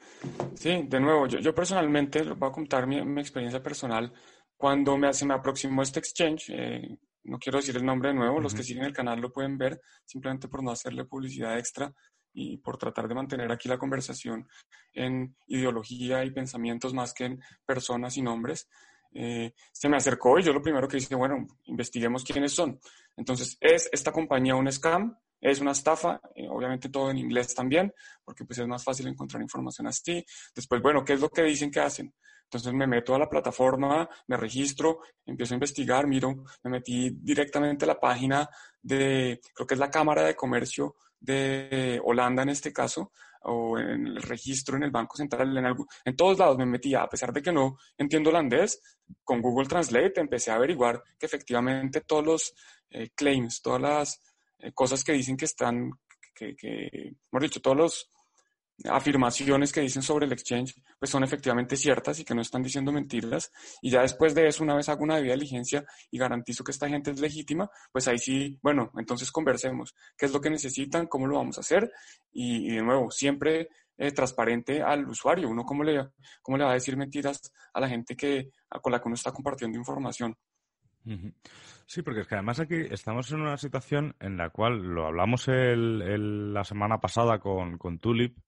Sí, 0.54 0.84
de 0.88 1.00
nuevo, 1.00 1.26
yo, 1.26 1.38
yo 1.40 1.54
personalmente, 1.54 2.22
voy 2.22 2.48
a 2.48 2.52
contar 2.52 2.86
mi, 2.86 2.98
experiencia 3.20 3.62
personal. 3.62 4.12
Cuando 4.56 4.96
me, 4.96 5.12
se 5.12 5.26
me 5.26 5.34
aproximó 5.34 5.82
este 5.82 5.98
exchange, 5.98 6.50
eh, 6.50 6.98
no 7.24 7.38
quiero 7.38 7.58
decir 7.58 7.76
el 7.76 7.84
nombre 7.84 8.10
de 8.10 8.14
nuevo, 8.14 8.40
los 8.40 8.54
que 8.54 8.62
siguen 8.62 8.84
el 8.84 8.92
canal 8.92 9.20
lo 9.20 9.32
pueden 9.32 9.58
ver, 9.58 9.80
simplemente 10.04 10.48
por 10.48 10.62
no 10.62 10.70
hacerle 10.70 11.04
publicidad 11.04 11.58
extra 11.58 11.92
y 12.32 12.58
por 12.58 12.76
tratar 12.76 13.08
de 13.08 13.14
mantener 13.14 13.50
aquí 13.50 13.68
la 13.68 13.78
conversación 13.78 14.48
en 14.92 15.36
ideología 15.46 16.24
y 16.24 16.32
pensamientos 16.32 16.92
más 16.92 17.14
que 17.14 17.24
en 17.24 17.40
personas 17.64 18.16
y 18.16 18.22
nombres, 18.22 18.68
eh, 19.14 19.52
se 19.72 19.88
me 19.88 19.96
acercó 19.96 20.38
y 20.38 20.42
yo 20.42 20.52
lo 20.52 20.60
primero 20.60 20.88
que 20.88 20.98
hice, 20.98 21.14
bueno, 21.14 21.46
investiguemos 21.64 22.24
quiénes 22.24 22.52
son. 22.52 22.78
Entonces, 23.16 23.56
¿es 23.60 23.88
esta 23.92 24.12
compañía 24.12 24.56
un 24.56 24.70
scam? 24.70 25.16
¿Es 25.40 25.60
una 25.60 25.72
estafa? 25.72 26.20
Eh, 26.34 26.48
obviamente 26.48 26.88
todo 26.88 27.10
en 27.10 27.18
inglés 27.18 27.54
también, 27.54 27.92
porque 28.24 28.44
pues 28.44 28.58
es 28.58 28.66
más 28.66 28.82
fácil 28.82 29.06
encontrar 29.06 29.42
información 29.42 29.86
así. 29.86 30.24
Después, 30.54 30.82
bueno, 30.82 31.04
¿qué 31.04 31.12
es 31.12 31.20
lo 31.20 31.28
que 31.28 31.42
dicen 31.42 31.70
que 31.70 31.80
hacen? 31.80 32.12
Entonces 32.44 32.72
me 32.72 32.86
meto 32.86 33.14
a 33.14 33.18
la 33.18 33.28
plataforma, 33.28 34.08
me 34.26 34.36
registro, 34.36 35.00
empiezo 35.24 35.54
a 35.54 35.56
investigar, 35.56 36.06
miro, 36.06 36.44
me 36.62 36.70
metí 36.70 37.10
directamente 37.10 37.84
a 37.84 37.88
la 37.88 38.00
página 38.00 38.48
de, 38.80 39.40
creo 39.54 39.66
que 39.66 39.74
es 39.74 39.80
la 39.80 39.90
Cámara 39.90 40.22
de 40.24 40.36
Comercio 40.36 40.96
de 41.20 42.00
Holanda 42.04 42.42
en 42.42 42.50
este 42.50 42.72
caso, 42.72 43.12
o 43.44 43.78
en 43.78 44.06
el 44.06 44.22
registro 44.22 44.76
en 44.76 44.84
el 44.84 44.90
Banco 44.90 45.16
Central, 45.16 45.56
en, 45.56 45.64
algo, 45.64 45.86
en 46.04 46.16
todos 46.16 46.38
lados 46.38 46.58
me 46.58 46.66
metía, 46.66 47.02
a 47.02 47.08
pesar 47.08 47.32
de 47.32 47.42
que 47.42 47.52
no 47.52 47.76
entiendo 47.98 48.30
holandés, 48.30 48.80
con 49.22 49.42
Google 49.42 49.68
Translate 49.68 50.20
empecé 50.20 50.50
a 50.50 50.56
averiguar 50.56 51.02
que 51.18 51.26
efectivamente 51.26 52.00
todos 52.00 52.24
los 52.24 52.54
eh, 52.90 53.10
claims, 53.14 53.60
todas 53.60 53.80
las 53.80 54.20
eh, 54.58 54.72
cosas 54.72 55.04
que 55.04 55.12
dicen 55.12 55.36
que 55.36 55.44
están, 55.44 55.90
que, 56.34 56.56
que, 56.56 56.88
hemos 57.30 57.42
dicho, 57.42 57.60
todos 57.60 57.76
los 57.76 58.10
afirmaciones 58.84 59.72
que 59.72 59.80
dicen 59.80 60.02
sobre 60.02 60.26
el 60.26 60.32
exchange, 60.32 60.74
pues 60.98 61.10
son 61.10 61.22
efectivamente 61.22 61.76
ciertas 61.76 62.18
y 62.18 62.24
que 62.24 62.34
no 62.34 62.42
están 62.42 62.62
diciendo 62.62 62.92
mentiras. 62.92 63.52
Y 63.80 63.90
ya 63.90 64.02
después 64.02 64.34
de 64.34 64.48
eso, 64.48 64.64
una 64.64 64.74
vez 64.74 64.88
hago 64.88 65.04
una 65.04 65.16
debida 65.16 65.34
diligencia 65.34 65.84
y 66.10 66.18
garantizo 66.18 66.64
que 66.64 66.72
esta 66.72 66.88
gente 66.88 67.10
es 67.12 67.20
legítima, 67.20 67.70
pues 67.92 68.08
ahí 68.08 68.18
sí, 68.18 68.58
bueno, 68.62 68.90
entonces 68.96 69.30
conversemos. 69.30 69.94
¿Qué 70.16 70.26
es 70.26 70.32
lo 70.32 70.40
que 70.40 70.50
necesitan? 70.50 71.06
¿Cómo 71.06 71.26
lo 71.26 71.36
vamos 71.36 71.58
a 71.58 71.60
hacer? 71.60 71.90
Y, 72.32 72.74
de 72.74 72.82
nuevo, 72.82 73.10
siempre 73.10 73.68
eh, 73.96 74.10
transparente 74.10 74.82
al 74.82 75.08
usuario. 75.08 75.48
Uno 75.48 75.64
cómo 75.64 75.84
le, 75.84 76.10
cómo 76.42 76.58
le 76.58 76.64
va 76.64 76.70
a 76.70 76.74
decir 76.74 76.96
mentiras 76.96 77.40
a 77.72 77.80
la 77.80 77.88
gente 77.88 78.16
que, 78.16 78.50
con 78.82 78.92
la 78.92 79.00
que 79.00 79.08
uno 79.08 79.14
está 79.14 79.30
compartiendo 79.32 79.78
información. 79.78 80.36
Sí, 81.86 82.02
porque 82.02 82.20
es 82.20 82.26
que 82.26 82.34
además 82.34 82.60
aquí 82.60 82.76
estamos 82.90 83.30
en 83.32 83.42
una 83.42 83.56
situación 83.56 84.16
en 84.20 84.36
la 84.36 84.50
cual 84.50 84.78
lo 84.82 85.06
hablamos 85.06 85.48
el, 85.48 86.54
la 86.54 86.64
semana 86.64 86.98
pasada 86.98 87.38
con, 87.38 87.76
con 87.76 87.98
Tulip, 87.98 88.38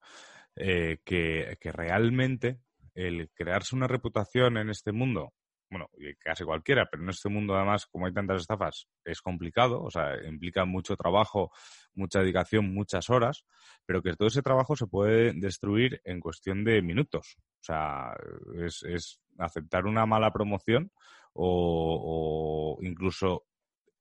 eh, 0.55 0.97
que, 1.05 1.57
realmente 1.71 2.59
el 2.95 3.29
crearse 3.35 3.75
una 3.75 3.87
reputación 3.87 4.57
en 4.57 4.71
este 4.71 4.91
mundo, 4.91 5.33
bueno, 5.69 5.89
casi 6.19 6.43
cualquiera, 6.45 6.87
pero 6.89 7.03
en 7.03 7.09
este 7.09 7.29
mundo 7.29 7.55
además, 7.55 7.85
como 7.87 8.05
hay 8.05 8.13
tantas 8.13 8.41
estafas, 8.41 8.87
es 9.03 9.21
complicado, 9.21 9.81
o 9.81 9.91
sea, 9.91 10.15
implica 10.25 10.65
mucho 10.65 10.95
trabajo, 10.95 11.51
mucha 11.93 12.19
dedicación, 12.19 12.73
muchas 12.73 13.09
horas, 13.09 13.45
pero 13.85 14.01
que 14.01 14.13
todo 14.13 14.27
ese 14.29 14.41
trabajo 14.41 14.75
se 14.75 14.87
puede 14.87 15.33
destruir 15.33 16.01
en 16.05 16.19
cuestión 16.19 16.63
de 16.63 16.81
minutos. 16.81 17.37
O 17.37 17.63
sea, 17.63 18.15
es, 18.63 18.83
es 18.83 19.19
aceptar 19.37 19.85
una 19.85 20.05
mala 20.05 20.31
promoción 20.31 20.91
o, 21.33 22.77
incluso, 22.81 23.45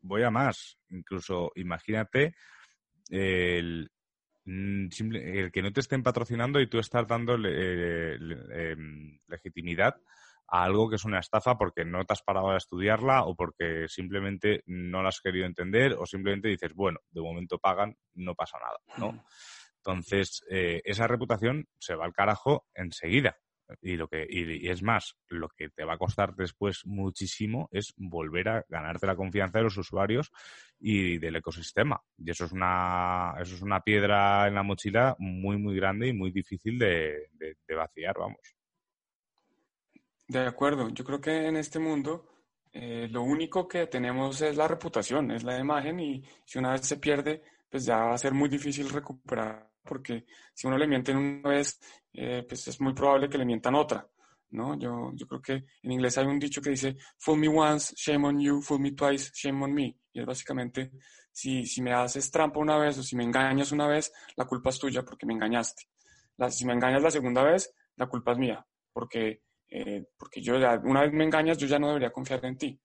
voy 0.01 0.23
a 0.23 0.31
más, 0.31 0.79
incluso 0.89 1.51
imagínate 1.57 2.35
el, 3.11 3.91
mm, 4.45 4.89
el 5.15 5.51
que 5.53 5.63
no 5.63 5.73
te 5.73 5.81
estén 5.81 6.03
patrocinando 6.03 6.61
y 6.61 6.69
tú 6.69 6.79
estás 6.79 7.07
dando 7.07 7.35
em, 7.35 9.19
legitimidad 9.27 9.97
a 10.49 10.63
algo 10.65 10.89
que 10.89 10.97
es 10.97 11.05
una 11.05 11.21
estafa 11.21 11.57
porque 11.57 11.85
no 11.85 12.05
te 12.05 12.13
has 12.13 12.23
parado 12.23 12.51
a 12.51 12.57
estudiarla 12.57 13.25
o 13.25 13.35
porque 13.35 13.87
simplemente 13.89 14.63
no 14.67 15.03
la 15.03 15.09
has 15.09 15.21
querido 15.21 15.47
entender 15.47 15.95
o 15.99 16.07
simplemente 16.07 16.49
dices, 16.49 16.73
bueno, 16.75 17.01
de 17.11 17.21
momento 17.21 17.59
pagan, 17.59 17.97
no 18.15 18.35
pasa 18.35 18.59
nada, 18.59 18.79
¿no? 18.99 19.25
Entonces, 19.79 20.45
eh, 20.51 20.83
esa 20.85 21.07
reputación 21.07 21.69
se 21.79 21.95
va 21.95 22.05
al 22.05 22.13
carajo 22.13 22.67
enseguida. 22.75 23.39
Y 23.81 23.97
lo 23.97 24.09
que 24.09 24.27
y, 24.29 24.69
es 24.69 24.83
más, 24.83 25.17
lo 25.29 25.49
que 25.49 25.71
te 25.71 25.85
va 25.85 25.95
a 25.95 25.99
costar 25.99 26.35
después 26.35 26.87
muchísimo 26.87 27.69
es 27.73 27.95
volver 27.97 28.49
a 28.49 28.65
ganarte 28.69 29.07
la 29.07 29.17
confianza 29.17 29.59
de 29.59 29.65
los 29.65 29.77
usuarios 29.77 30.31
y 30.79 31.19
del 31.19 31.37
ecosistema. 31.37 32.01
Y 32.17 32.31
eso 32.31 32.45
es 32.45 32.53
una 32.53 33.35
eso 33.41 33.57
es 33.57 33.63
una 33.63 33.81
piedra 33.81 34.47
en 34.47 34.55
la 34.55 34.63
mochila 34.63 35.17
muy 35.19 35.57
muy 35.57 35.75
grande 35.77 36.09
y 36.09 36.13
muy 36.13 36.31
difícil 36.31 36.79
de, 36.79 37.29
vaciar, 37.69 38.17
vamos. 38.19 38.56
De 40.29 40.41
acuerdo. 40.47 40.89
Yo 40.91 41.05
creo 41.05 41.21
que 41.21 41.47
en 41.47 41.57
este 41.57 41.79
mundo 41.79 42.27
eh, 42.73 43.09
lo 43.11 43.23
único 43.23 43.67
que 43.69 43.87
tenemos 43.87 44.41
es 44.43 44.57
la 44.57 44.69
reputación, 44.69 45.31
es 45.31 45.45
la 45.45 45.59
imagen 45.59 46.01
y 46.01 46.25
si 46.45 46.59
una 46.59 46.73
vez 46.73 46.83
se 46.87 46.99
pierde, 46.99 47.43
pues 47.71 47.85
ya 47.85 47.97
va 47.99 48.15
a 48.15 48.19
ser 48.19 48.35
muy 48.35 48.49
difícil 48.49 48.89
recuperar 48.89 49.71
porque 49.87 50.27
si 50.53 50.67
uno 50.67 50.77
le 50.77 50.87
miente 50.87 51.13
una 51.15 51.49
vez, 51.49 51.81
eh, 52.13 52.45
pues 52.47 52.69
es 52.69 52.81
muy 52.81 52.93
probable 52.93 53.29
que 53.29 53.39
le 53.39 53.47
mientan 53.47 53.75
otra, 53.75 54.07
¿no? 54.51 54.79
Yo, 54.79 55.13
yo 55.15 55.27
creo 55.27 55.41
que 55.41 55.53
en 55.83 55.93
inglés 55.93 56.19
hay 56.19 56.27
un 56.27 56.39
dicho 56.39 56.61
que 56.61 56.71
dice, 56.71 56.97
fool 57.19 57.39
me 57.39 57.49
once, 57.49 57.95
shame 57.97 58.27
on 58.27 58.41
you, 58.41 58.61
fool 58.61 58.81
me 58.81 58.93
twice, 58.93 59.31
shame 59.35 59.63
on 59.65 59.73
me. 59.73 59.97
Y 60.13 60.21
es 60.21 60.27
básicamente, 60.27 60.91
si, 61.33 61.65
si 61.65 61.81
me 61.81 61.93
haces 61.93 62.31
trampa 62.31 62.59
una 62.59 62.77
vez 62.77 62.99
o 62.99 63.03
si 63.03 63.17
me 63.17 63.25
engañas 63.25 63.73
una 63.73 63.87
vez, 63.87 64.13
la 64.37 64.45
culpa 64.45 64.71
es 64.71 64.79
tuya 64.79 65.03
porque 65.03 65.25
me 65.25 65.35
engañaste. 65.35 65.85
Si 66.51 66.67
me 66.67 66.75
engañas 66.75 67.03
la 67.03 67.11
segunda 67.11 67.43
vez, 67.43 67.73
la 67.97 68.07
culpa 68.07 68.33
es 68.33 68.39
mía, 68.39 68.67
porque, 68.93 69.41
eh, 69.69 70.07
porque 70.17 70.41
yo 70.41 70.59
ya, 70.59 70.81
una 70.85 71.03
vez 71.03 71.13
me 71.13 71.25
engañas, 71.25 71.59
yo 71.59 71.67
ya 71.67 71.79
no 71.79 71.89
debería 71.89 72.11
confiar 72.11 72.45
en 72.45 72.59
ti. 72.59 72.81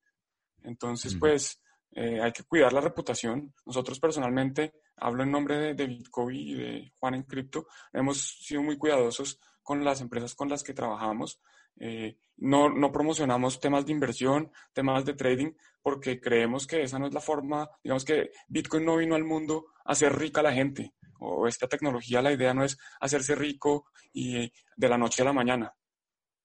Entonces, 0.64 1.16
pues, 1.16 1.62
eh, 1.92 2.22
hay 2.22 2.32
que 2.32 2.44
cuidar 2.44 2.74
la 2.74 2.82
reputación. 2.82 3.54
Nosotros 3.66 4.00
personalmente, 4.00 4.74
hablo 4.98 5.24
en 5.24 5.32
nombre 5.32 5.58
de, 5.58 5.74
de 5.74 5.88
Bitcoin 5.88 6.36
y 6.36 6.54
de 6.54 6.94
Juan 7.00 7.16
en 7.16 7.24
Cripto, 7.24 7.68
hemos 7.92 8.22
sido 8.22 8.62
muy 8.62 8.78
cuidadosos 8.78 9.40
con 9.64 9.84
las 9.84 10.02
empresas 10.02 10.36
con 10.36 10.50
las 10.50 10.64
que 10.64 10.74
trabajamos. 10.74 11.42
Eh, 11.80 12.18
no, 12.38 12.70
no, 12.70 12.92
promocionamos 12.92 13.60
temas 13.60 13.86
de 13.86 13.92
inversión, 13.92 14.52
temas 14.74 15.06
de 15.06 15.14
trading, 15.14 15.52
porque 15.82 16.20
creemos 16.20 16.68
que 16.68 16.84
esa 16.84 17.00
no 17.00 17.08
es 17.08 17.14
la 17.14 17.22
forma, 17.22 17.70
digamos 17.84 18.06
que 18.06 18.32
Bitcoin 18.48 18.86
no 18.86 18.98
vino 18.98 19.16
al 19.16 19.24
mundo 19.24 19.68
a 19.86 19.92
hacer 19.92 20.18
rica 20.18 20.42
a 20.42 20.44
la 20.44 20.54
gente, 20.54 20.94
o 21.20 21.48
esta 21.48 21.68
tecnología, 21.68 22.22
la 22.22 22.34
idea 22.34 22.54
no 22.54 22.64
es 22.64 22.78
hacerse 23.00 23.36
rico 23.36 23.86
y 24.12 24.52
de 24.76 24.90
la 24.90 24.98
noche 24.98 25.22
a 25.22 25.26
la 25.26 25.34
mañana. 25.34 25.74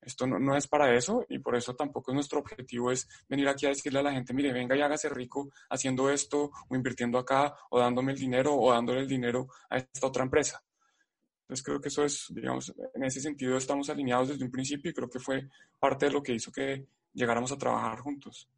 Esto 0.00 0.26
no, 0.26 0.56
es 0.56 0.68
para 0.68 0.94
eso 0.94 1.26
y 1.28 1.38
por 1.40 1.56
eso 1.56 1.74
tampoco 1.74 2.12
nuestro 2.12 2.38
objetivo 2.38 2.92
es 2.92 3.08
venir 3.28 3.48
aquí 3.48 3.66
a 3.66 3.70
decirle 3.70 3.98
a 3.98 4.02
la 4.02 4.12
gente, 4.12 4.32
mire, 4.32 4.52
venga 4.52 4.76
y 4.76 4.80
hágase 4.80 5.08
rico 5.08 5.50
haciendo 5.68 6.10
esto 6.10 6.50
o 6.68 6.76
invirtiendo 6.76 7.18
acá 7.18 7.54
o 7.70 7.80
dándome 7.80 8.12
el 8.12 8.18
dinero 8.18 8.54
o 8.54 8.72
dándole 8.72 9.00
el 9.00 9.08
dinero 9.08 9.48
a 9.68 9.78
esta 9.78 10.06
otra 10.06 10.22
empresa. 10.22 10.62
Entonces 11.42 11.64
creo 11.64 11.80
que 11.80 11.88
eso 11.88 12.04
es, 12.04 12.26
digamos, 12.30 12.72
en 12.94 13.04
ese 13.04 13.20
sentido 13.20 13.56
estamos 13.56 13.90
alineados 13.90 14.28
desde 14.28 14.44
un 14.44 14.50
principio 14.50 14.90
y 14.90 14.94
creo 14.94 15.08
que 15.08 15.18
fue 15.18 15.48
parte 15.78 16.06
de 16.06 16.12
lo 16.12 16.22
que 16.22 16.34
hizo 16.34 16.52
que 16.52 16.86
llegáramos 17.12 17.50
a 17.50 17.58
trabajar 17.58 17.98
juntos. 18.00 18.48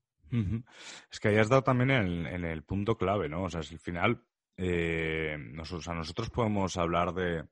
Es 1.10 1.20
que 1.20 1.28
ahí 1.28 1.36
has 1.36 1.48
dado 1.48 1.62
también 1.62 1.90
en, 1.90 2.44
el 2.44 2.62
punto 2.62 2.98
clave, 2.98 3.28
¿no? 3.28 3.44
O 3.44 3.50
sea, 3.50 3.62
si 3.62 3.74
al 3.74 3.80
final, 3.80 4.22
eh, 4.56 5.36
nosotros, 5.38 5.88
nosotros 5.94 6.28
podemos 6.28 6.76
hablar 6.76 7.14
de, 7.14 7.44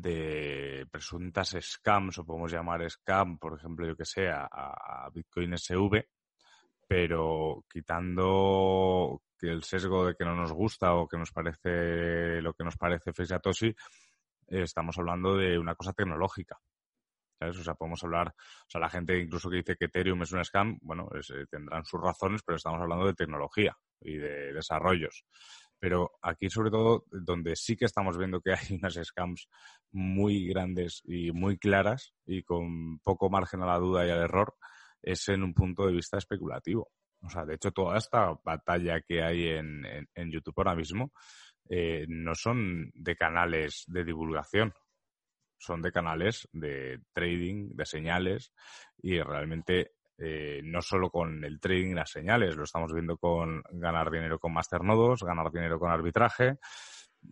de 0.00 0.86
presuntas 0.90 1.54
scams, 1.60 2.18
o 2.18 2.24
podemos 2.24 2.50
llamar 2.50 2.88
scam, 2.90 3.38
por 3.38 3.58
ejemplo, 3.58 3.86
yo 3.86 3.96
que 3.96 4.06
sé, 4.06 4.30
a, 4.30 5.08
Bitcoin 5.12 5.56
SV, 5.58 6.08
pero 6.88 7.64
quitando 7.70 9.22
que 9.38 9.48
el 9.48 9.62
sesgo 9.64 10.06
de 10.06 10.14
que 10.14 10.24
no 10.24 10.34
nos 10.34 10.52
gusta 10.52 10.94
o 10.94 11.06
que 11.06 11.18
nos 11.18 11.32
parece 11.32 12.40
lo 12.40 12.54
que 12.54 12.64
nos 12.64 12.76
parece 12.76 13.12
Face 13.12 13.26
Satoshi, 13.26 13.74
estamos 14.46 14.96
hablando 14.98 15.36
de 15.36 15.58
una 15.58 15.74
cosa 15.74 15.92
tecnológica. 15.92 16.58
O 17.40 17.52
sea, 17.52 17.74
podemos 17.74 18.02
hablar, 18.04 18.28
o 18.28 18.70
sea, 18.70 18.80
la 18.80 18.88
gente 18.88 19.18
incluso 19.18 19.50
que 19.50 19.56
dice 19.56 19.76
que 19.76 19.86
Ethereum 19.86 20.22
es 20.22 20.32
un 20.32 20.44
scam, 20.44 20.78
bueno, 20.80 21.08
eh, 21.12 21.44
tendrán 21.50 21.84
sus 21.84 22.00
razones, 22.00 22.42
pero 22.46 22.56
estamos 22.56 22.80
hablando 22.80 23.06
de 23.06 23.14
tecnología 23.14 23.76
y 24.00 24.16
de 24.16 24.52
desarrollos. 24.52 25.24
Pero 25.82 26.12
aquí, 26.22 26.48
sobre 26.48 26.70
todo, 26.70 27.06
donde 27.10 27.56
sí 27.56 27.76
que 27.76 27.86
estamos 27.86 28.16
viendo 28.16 28.40
que 28.40 28.52
hay 28.54 28.76
unas 28.76 28.94
scams 28.94 29.48
muy 29.90 30.46
grandes 30.46 31.02
y 31.04 31.32
muy 31.32 31.58
claras 31.58 32.14
y 32.24 32.44
con 32.44 33.00
poco 33.00 33.28
margen 33.28 33.62
a 33.62 33.66
la 33.66 33.78
duda 33.80 34.06
y 34.06 34.10
al 34.10 34.22
error, 34.22 34.54
es 35.02 35.28
en 35.28 35.42
un 35.42 35.52
punto 35.52 35.84
de 35.84 35.92
vista 35.92 36.18
especulativo. 36.18 36.92
O 37.20 37.28
sea, 37.28 37.44
de 37.44 37.56
hecho, 37.56 37.72
toda 37.72 37.98
esta 37.98 38.32
batalla 38.44 39.00
que 39.00 39.24
hay 39.24 39.48
en, 39.48 39.84
en, 40.14 40.30
YouTube 40.30 40.54
ahora 40.58 40.76
mismo 40.76 41.12
eh, 41.68 42.06
no 42.08 42.36
son 42.36 42.92
de 42.94 43.16
canales 43.16 43.82
de 43.88 44.04
divulgación, 44.04 44.72
son 45.58 45.82
de 45.82 45.90
canales 45.90 46.48
de 46.52 47.00
trading, 47.12 47.70
de 47.74 47.86
señales 47.86 48.52
y 48.98 49.20
realmente 49.20 49.94
eh, 50.24 50.60
no 50.62 50.80
solo 50.80 51.10
con 51.10 51.44
el 51.44 51.58
trading 51.58 51.90
y 51.90 51.94
las 51.94 52.10
señales, 52.10 52.54
lo 52.54 52.62
estamos 52.62 52.92
viendo 52.92 53.16
con 53.16 53.60
ganar 53.72 54.08
dinero 54.08 54.38
con 54.38 54.52
masternodos, 54.52 55.24
ganar 55.24 55.50
dinero 55.50 55.80
con 55.80 55.90
arbitraje, 55.90 56.58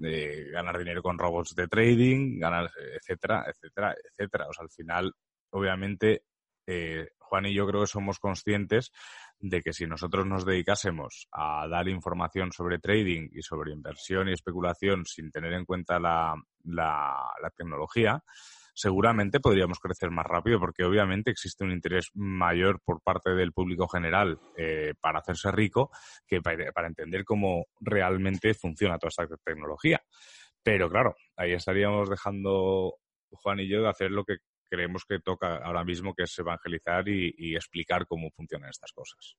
eh, 0.03 0.47
ganar 0.51 0.77
dinero 0.77 1.01
con 1.01 1.17
robots 1.17 1.55
de 1.55 1.69
trading, 1.69 2.41
ganar, 2.41 2.69
etcétera, 2.97 3.45
etcétera, 3.47 3.95
etcétera. 3.95 4.49
O 4.49 4.53
sea, 4.53 4.65
al 4.65 4.71
final, 4.71 5.13
obviamente, 5.51 6.25
eh, 6.67 7.11
Juan 7.21 7.47
y 7.47 7.55
yo 7.55 7.65
creo 7.65 7.83
que 7.83 7.87
somos 7.87 8.19
conscientes 8.19 8.91
de 9.39 9.63
que 9.63 9.73
si 9.73 9.87
nosotros 9.87 10.27
nos 10.27 10.45
dedicásemos 10.45 11.29
a 11.31 11.69
dar 11.69 11.87
información 11.87 12.51
sobre 12.51 12.81
trading 12.81 13.29
y 13.31 13.43
sobre 13.43 13.73
inversión 13.73 14.29
y 14.29 14.33
especulación 14.33 15.07
sin 15.07 15.31
tener 15.31 15.53
en 15.53 15.65
cuenta 15.65 16.01
la, 16.01 16.35
la 16.65 17.51
tecnología, 17.57 18.21
seguramente 18.81 19.41
podríamos 19.41 19.79
crecer 19.79 20.11
más 20.11 20.25
rápido 20.25 20.59
porque 20.59 20.85
obviamente 20.85 21.31
existe 21.31 21.65
un 21.65 21.73
interés 21.73 22.11
mayor 22.15 22.81
por 22.83 23.03
parte 23.03 23.31
del 23.31 23.53
público 23.53 23.87
general 23.87 24.41
eh, 24.57 24.95
para 25.01 25.19
hacerse 25.19 25.53
rico 25.53 25.91
que 26.27 26.41
para, 26.41 26.87
entender 26.87 27.25
cómo 27.25 27.67
realmente 27.79 28.55
funciona 28.55 28.99
toda 28.99 29.11
esta 29.11 29.37
tecnología. 29.45 30.01
Pero 30.63 30.89
claro, 30.89 31.15
ahí 31.37 31.53
estaríamos 31.53 32.09
dejando 32.09 32.95
Juan 33.31 33.61
y 33.61 33.69
yo 33.69 33.83
de 33.83 33.91
hacer 33.91 34.11
lo 34.11 34.25
que 34.25 34.39
creemos 34.71 35.05
que 35.05 35.19
toca 35.19 35.57
ahora 35.57 35.85
mismo, 35.85 36.15
que 36.15 36.23
es 36.23 36.39
evangelizar 36.39 37.07
y, 37.07 37.35
y 37.37 37.57
explicar 37.57 38.07
cómo 38.07 38.31
funcionan 38.31 38.71
estas 38.71 38.93
cosas. 38.93 39.37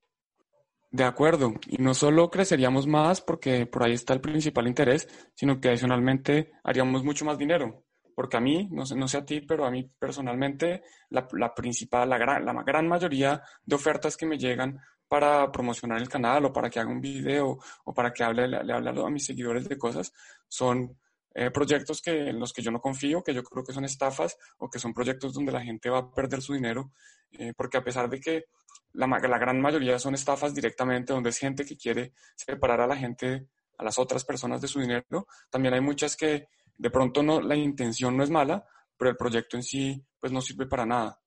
De 0.92 1.04
acuerdo, 1.04 1.54
y 1.68 1.82
no 1.82 1.94
solo 1.94 2.30
creceríamos 2.30 2.86
más 2.86 3.22
porque 3.22 3.66
por 3.66 3.84
ahí 3.84 3.94
está 3.94 4.14
el 4.14 4.22
principal 4.22 4.68
interés, 4.68 5.08
sino 5.34 5.60
que 5.60 5.70
adicionalmente 5.70 6.52
haríamos 6.64 7.04
mucho 7.04 7.26
más 7.26 7.38
dinero 7.38 7.86
porque 8.22 8.38
a 8.38 8.40
mí, 8.40 8.68
no 8.70 8.86
sé, 8.86 8.96
no 8.96 9.08
sé 9.08 9.18
a 9.18 9.26
ti, 9.26 9.42
pero 9.42 9.66
a 9.66 9.72
mí 9.72 9.90
personalmente, 9.98 10.84
la, 11.10 11.28
la 11.32 11.56
principal, 11.56 12.08
la 12.08 12.20
gran, 12.20 12.46
la 12.46 12.54
gran 12.62 12.88
mayoría 12.88 13.42
de 13.66 13.76
ofertas 13.76 14.16
que 14.16 14.28
me 14.28 14.38
llegan 14.38 14.80
para 15.08 15.52
promocionar 15.52 16.00
el 16.00 16.08
canal 16.08 16.46
o 16.46 16.54
para 16.54 16.70
que 16.70 16.80
haga 16.80 16.92
un 16.92 17.02
video 17.02 17.58
o 17.84 17.94
para 17.96 18.14
que 18.14 18.24
hable, 18.24 18.48
le, 18.48 18.74
hable 18.74 18.92
a 18.92 19.10
mis 19.10 19.26
seguidores 19.26 19.68
de 19.68 19.76
cosas, 19.76 20.14
son 20.48 21.00
eh, 21.34 21.50
proyectos 21.50 22.00
que, 22.00 22.30
en 22.30 22.40
los 22.40 22.54
que 22.54 22.62
yo 22.62 22.70
no 22.70 22.80
confío, 22.80 23.24
que 23.24 23.34
yo 23.34 23.42
creo 23.42 23.64
que 23.64 23.74
son 23.74 23.86
estafas 23.86 24.38
o 24.60 24.70
que 24.70 24.78
son 24.78 24.94
proyectos 24.94 25.34
donde 25.34 25.52
la 25.52 25.64
gente 25.64 25.90
va 25.90 25.98
a 25.98 26.12
perder 26.12 26.44
su 26.44 26.54
dinero, 26.54 26.92
eh, 27.32 27.54
porque 27.58 27.78
a 27.78 27.84
pesar 27.84 28.08
de 28.08 28.20
que 28.20 28.46
la, 28.94 29.08
la, 29.08 29.40
gran 29.40 29.60
mayoría 29.60 29.98
son 29.98 30.14
estafas 30.14 30.54
directamente, 30.54 31.12
donde 31.12 31.32
es 31.32 31.40
gente 31.40 31.66
que 31.66 31.76
quiere 31.76 32.14
separar 32.36 32.82
a 32.82 32.86
la 32.86 32.98
gente, 32.98 33.48
a 33.80 33.84
las 33.84 33.98
otras 33.98 34.24
personas 34.24 34.62
de 34.62 34.68
su 34.68 34.80
dinero, 34.80 35.26
también 35.50 35.74
hay 35.74 35.82
muchas 35.82 36.16
que 36.16 36.46
de 36.82 36.90
pronto 36.90 37.22
no, 37.22 37.40
la 37.40 37.56
intención 37.56 38.18
no 38.18 38.24
es 38.24 38.32
mala, 38.32 38.66
pero 38.98 39.12
el 39.12 39.16
proyecto 39.18 39.56
en 39.56 39.62
sí 39.62 40.04
pues 40.20 40.34
no 40.34 40.42
sirve 40.42 40.66
para 40.66 40.84
nada. 40.84 41.22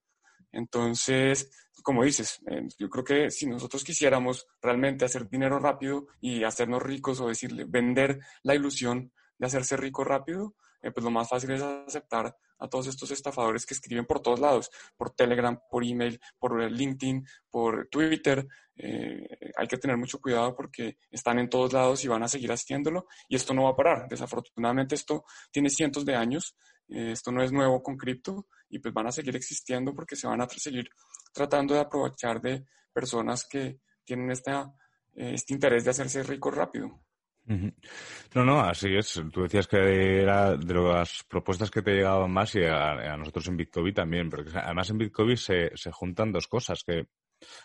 Entonces, 0.51 1.49
como 1.85 2.03
dices, 2.03 2.41
eh, 2.49 2.67
yo 2.77 2.91
creo 2.91 3.05
que 3.05 3.31
si 3.31 3.47
nosotros 3.47 3.85
quisiéramos 3.85 4.49
realmente 4.61 5.05
hacer 5.05 5.29
dinero 5.29 5.61
rápido 5.61 6.09
y 6.21 6.43
hacernos 6.43 6.83
ricos 6.83 7.21
o 7.21 7.29
decirle, 7.29 7.67
vender 7.69 8.19
la 8.43 8.57
ilusión 8.57 9.13
de 9.39 9.47
hacerse 9.47 9.77
rico 9.77 10.03
rápido, 10.03 10.57
eh, 10.83 10.91
pues 10.91 11.05
lo 11.05 11.11
más 11.13 11.29
fácil 11.29 11.53
es 11.53 11.63
aceptar 11.63 12.37
a 12.59 12.69
todos 12.69 12.87
estos 12.87 13.11
estafadores 13.11 13.67
que 13.67 13.75
escriben 13.75 14.07
por 14.07 14.21
todos 14.21 14.41
lados, 14.41 14.71
por 14.97 15.11
Telegram, 15.11 15.59
por 15.71 15.85
email, 15.85 16.21
por 16.39 16.71
LinkedIn, 16.71 17.27
por 17.51 17.89
Twitter. 17.89 18.47
Eh, 18.77 19.27
hay 19.57 19.67
que 19.67 19.79
tener 19.79 19.97
mucho 19.97 20.21
cuidado 20.21 20.55
porque 20.55 20.99
están 21.11 21.39
en 21.39 21.49
todos 21.49 21.73
lados 21.73 22.05
y 22.05 22.09
van 22.09 22.23
a 22.23 22.29
seguir 22.29 22.51
haciéndolo 22.51 23.07
y 23.29 23.37
esto 23.37 23.55
no 23.55 23.65
va 23.65 23.71
a 23.71 23.77
parar. 23.77 24.09
Desafortunadamente 24.09 24.95
esto 24.95 25.25
tiene 25.51 25.71
cientos 25.71 26.05
de 26.05 26.15
años, 26.15 26.57
eh, 26.89 27.13
esto 27.13 27.31
no 27.33 27.43
es 27.43 27.53
nuevo 27.53 27.83
con 27.83 27.97
cripto 27.97 28.47
y 28.69 28.79
pues 28.79 28.93
van 28.93 29.07
a 29.07 29.13
seguir 29.13 29.37
existiendo 29.37 29.95
porque 29.95 30.17
se 30.17 30.27
van 30.27 30.41
a 30.41 30.49
seguir 30.49 30.89
tratando 31.33 31.75
de 31.75 31.81
aprovechar 31.81 32.41
de 32.41 32.65
personas 32.93 33.47
que 33.49 33.81
tienen 34.05 34.31
esta, 34.31 34.73
este 35.15 35.55
interés 35.55 35.85
de 35.85 35.91
hacerse 35.91 36.23
ricos 36.23 36.55
rápido. 36.55 37.01
No, 37.47 38.45
no, 38.45 38.61
así 38.61 38.95
es. 38.97 39.23
Tú 39.33 39.43
decías 39.43 39.67
que 39.67 40.23
era 40.23 40.57
de 40.57 40.75
las 40.75 41.25
propuestas 41.29 41.71
que 41.71 41.83
te 41.83 41.93
llegaban 41.93 42.31
más 42.31 42.55
y 42.55 42.65
a, 42.65 43.17
nosotros 43.17 43.49
en 43.49 43.57
Bitcoin 43.57 43.93
también, 43.93 44.31
porque 44.31 44.51
además 44.57 44.89
en 44.91 44.99
Bitcoin 44.99 45.37
se, 45.37 45.71
se 45.77 45.93
juntan 45.93 46.33
dos 46.33 46.49
cosas, 46.49 46.83
que 46.85 47.07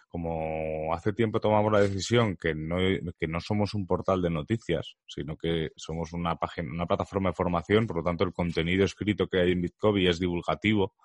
como 0.07 0.93
hace 0.93 1.13
tiempo 1.13 1.39
tomamos 1.39 1.71
la 1.71 1.81
decisión 1.81 2.35
que 2.35 2.53
no, 2.53 2.77
que 3.17 3.27
no 3.27 3.39
somos 3.39 3.73
un 3.73 3.87
portal 3.87 4.21
de 4.21 4.29
noticias, 4.29 4.95
sino 5.07 5.37
que 5.37 5.71
somos 5.75 6.13
una 6.13 6.35
página, 6.35 6.71
una 6.71 6.85
plataforma 6.85 7.29
de 7.29 7.35
formación, 7.35 7.87
por 7.87 7.97
lo 7.97 8.03
tanto 8.03 8.23
el 8.23 8.33
contenido 8.33 8.83
escrito 8.83 9.27
que 9.27 9.39
hay 9.39 9.51
en 9.51 9.61
Bitcoin 9.61 10.07
es 10.07 10.19
divulgativo, 10.19 10.95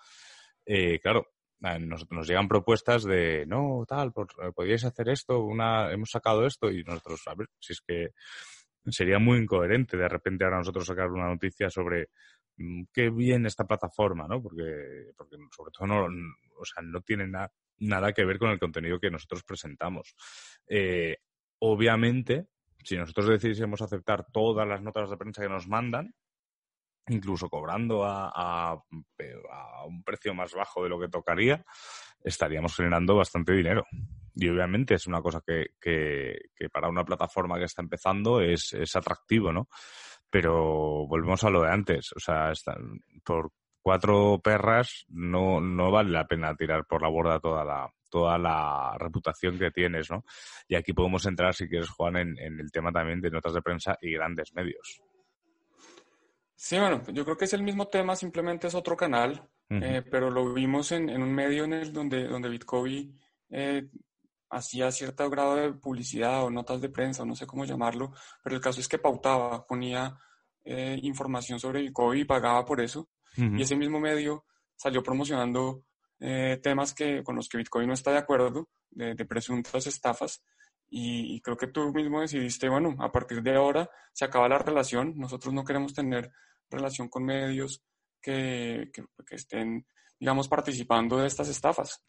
eh, 0.67 0.99
claro, 1.01 1.29
nos, 1.61 2.29
llegan 2.29 2.49
propuestas 2.49 3.05
de, 3.05 3.45
no, 3.47 3.85
tal, 3.89 4.13
podríais 4.13 4.85
hacer 4.85 5.09
esto, 5.09 5.41
una, 5.41 5.91
hemos 5.93 6.11
sacado 6.11 6.47
esto 6.47 6.71
y 6.71 6.83
nosotros, 6.83 7.23
a 7.27 7.35
ver, 7.35 7.49
si 7.59 7.73
es 7.73 7.81
que 7.81 8.11
sería 8.87 9.19
muy 9.19 9.39
incoherente 9.39 9.97
de 9.97 10.09
repente 10.09 10.45
ahora 10.45 10.59
nosotros 10.59 10.87
sacar 10.87 11.11
una 11.11 11.29
noticia 11.29 11.71
sobre 11.71 12.11
mm, 12.57 12.85
qué 12.93 13.11
bien 13.11 13.47
esta 13.47 13.67
plataforma, 13.67 14.27
¿no? 14.29 14.43
Porque, 14.43 15.13
porque 15.17 15.37
sobre 15.55 15.71
todo 15.71 15.87
no, 15.87 16.07
o 16.59 16.65
sea, 16.65 16.83
no 16.83 17.01
tiene 17.01 17.27
nada 17.79 18.13
que 18.13 18.25
ver 18.25 18.39
con 18.39 18.51
el 18.51 18.59
contenido 18.59 19.01
que 19.01 19.11
nosotros 19.11 19.43
presentamos. 19.45 20.15
Eh, 20.67 21.19
obviamente, 21.61 22.49
si 22.83 22.97
nosotros 22.97 23.29
decidiésemos 23.29 23.81
aceptar 23.81 24.27
todas 24.31 24.69
las 24.69 24.83
notas 24.83 25.11
de 25.11 25.17
prensa 25.17 25.43
que 25.43 25.49
nos 25.49 25.67
mandan, 25.69 26.15
incluso 27.09 27.49
cobrando 27.49 28.05
a, 28.05 28.31
a, 28.35 28.75
un 29.87 30.03
precio 30.03 30.35
más 30.35 30.55
bajo 30.55 30.83
de 30.83 30.89
lo 30.89 30.99
que 30.99 31.09
tocaría, 31.09 31.65
estaríamos 32.23 32.77
generando 32.77 33.17
bastante 33.17 33.53
dinero. 33.53 33.87
Y 34.35 34.49
obviamente 34.49 34.95
es 34.95 35.07
una 35.07 35.23
cosa 35.23 35.43
que, 35.47 35.69
que, 35.81 36.37
que 36.55 36.69
para 36.69 36.89
una 36.89 37.05
plataforma 37.05 37.59
que 37.59 37.65
está 37.65 37.83
empezando 37.83 38.41
es, 38.41 38.73
es, 38.73 38.97
atractivo, 38.97 39.53
¿no? 39.53 39.69
Pero 40.29 41.07
volvemos 41.07 41.45
a 41.45 41.51
lo 41.51 41.63
de 41.63 41.71
antes. 41.71 42.13
O 42.17 42.21
sea, 42.21 42.53
por 43.25 43.53
cuatro 43.81 44.41
perras 44.43 45.05
no, 45.09 45.61
no 45.61 45.91
vale 45.91 46.11
la 46.11 46.27
pena 46.27 46.57
tirar 46.57 46.85
por 46.87 47.03
la 47.03 47.09
borda 47.09 47.39
toda 47.39 47.65
la, 47.65 47.89
toda 48.11 48.39
la 48.39 48.97
reputación 48.99 49.59
que 49.59 49.71
tienes, 49.71 50.11
¿no? 50.11 50.25
Y 50.67 50.75
aquí 50.75 50.93
podemos 50.93 51.25
entrar, 51.27 51.55
si 51.55 51.69
quieres, 51.69 51.91
Juan, 51.91 52.17
en, 52.17 52.39
en 52.39 52.59
el 52.59 52.73
tema 52.73 52.91
también 52.91 53.21
de 53.21 53.31
notas 53.31 53.55
de 53.55 53.63
prensa 53.63 53.97
y 54.01 54.13
grandes 54.13 54.53
medios. 54.55 55.01
Sí, 56.57 56.79
bueno, 56.79 57.03
yo 57.13 57.25
creo 57.25 57.37
que 57.37 57.45
es 57.45 57.53
el 57.53 57.63
mismo 57.63 57.89
tema, 57.89 58.17
simplemente 58.17 58.69
es 58.69 58.75
otro 58.75 58.97
canal, 58.97 59.49
eh, 59.69 60.03
pero 60.11 60.31
lo 60.31 60.53
vimos 60.55 60.93
en, 60.93 61.11
en, 61.11 61.23
un 61.23 61.35
medio 61.35 61.65
en 61.65 61.75
el 61.75 61.93
donde, 61.93 62.27
donde 62.27 62.49
Bitcoin 62.49 63.21
eh, 63.51 63.89
hacía 64.51 64.91
cierto 64.93 65.29
grado 65.31 65.57
de 65.57 65.73
publicidad 65.73 66.45
o 66.45 66.51
notas 66.51 66.81
de 66.81 66.89
prensa, 66.89 67.23
o 67.23 67.27
no 67.27 67.35
sé 67.35 67.47
cómo 67.47 67.65
llamarlo, 67.65 68.13
pero 68.43 68.57
el 68.57 68.63
caso 68.63 68.81
es 68.81 68.89
que 68.89 68.99
pautaba, 68.99 69.67
ponía 69.67 70.17
eh, 70.65 70.99
información 71.03 71.59
sobre 71.59 71.83
Bitcoin 71.83 72.21
y 72.21 72.25
pagaba 72.25 72.65
por 72.65 72.81
eso, 72.81 73.09
y 73.37 73.63
ese 73.63 73.75
mismo 73.75 73.99
medio 73.99 74.45
salió 74.77 75.03
promocionando 75.03 75.83
eh, 76.21 76.61
temas 76.63 76.95
que, 76.95 77.25
con 77.25 77.35
los 77.35 77.49
que 77.49 77.59
Bitcoin 77.59 77.89
no 77.89 77.95
está 77.95 78.13
de 78.13 78.19
acuerdo, 78.19 78.69
de, 78.91 79.15
de 79.15 79.25
presuntas 79.25 79.89
estafas, 79.89 80.41
y, 80.97 81.41
creo 81.41 81.57
que 81.57 81.67
tú 81.67 81.93
mismo 81.93 82.21
decidiste, 82.21 82.69
bueno, 82.69 82.95
a 83.01 83.11
partir 83.11 83.43
de 83.43 83.57
ahora 83.57 83.91
se 84.13 84.25
acaba 84.25 84.49
la 84.49 84.59
relación, 84.59 85.19
nosotros 85.19 85.53
no 85.53 85.65
queremos 85.65 85.93
tener 85.93 86.31
relación 86.71 87.09
con 87.09 87.25
medios 87.25 87.83
que, 88.21 88.93
que, 88.93 89.35
estén, 89.35 89.87
digamos, 90.21 90.47
participando 90.47 91.19
de 91.19 91.27
estas 91.27 91.49
estafas. 91.49 92.01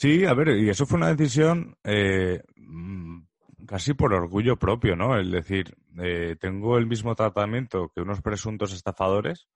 Sí, 0.00 0.24
a 0.24 0.32
ver, 0.32 0.48
y 0.56 0.70
eso 0.70 0.86
fue 0.86 0.96
una 0.96 1.14
decisión 1.14 1.76
eh, 1.84 2.40
mm, 2.56 3.20
casi 3.66 3.92
por 3.92 4.14
orgullo 4.14 4.56
propio, 4.56 4.96
¿no? 4.96 5.14
El 5.14 5.30
decir, 5.30 5.76
eh, 6.02 6.36
tengo 6.40 6.78
el 6.78 6.86
mismo 6.86 7.14
tratamiento 7.14 7.92
que 7.94 8.00
unos 8.00 8.22
presuntos 8.22 8.72
estafadores, 8.72 9.46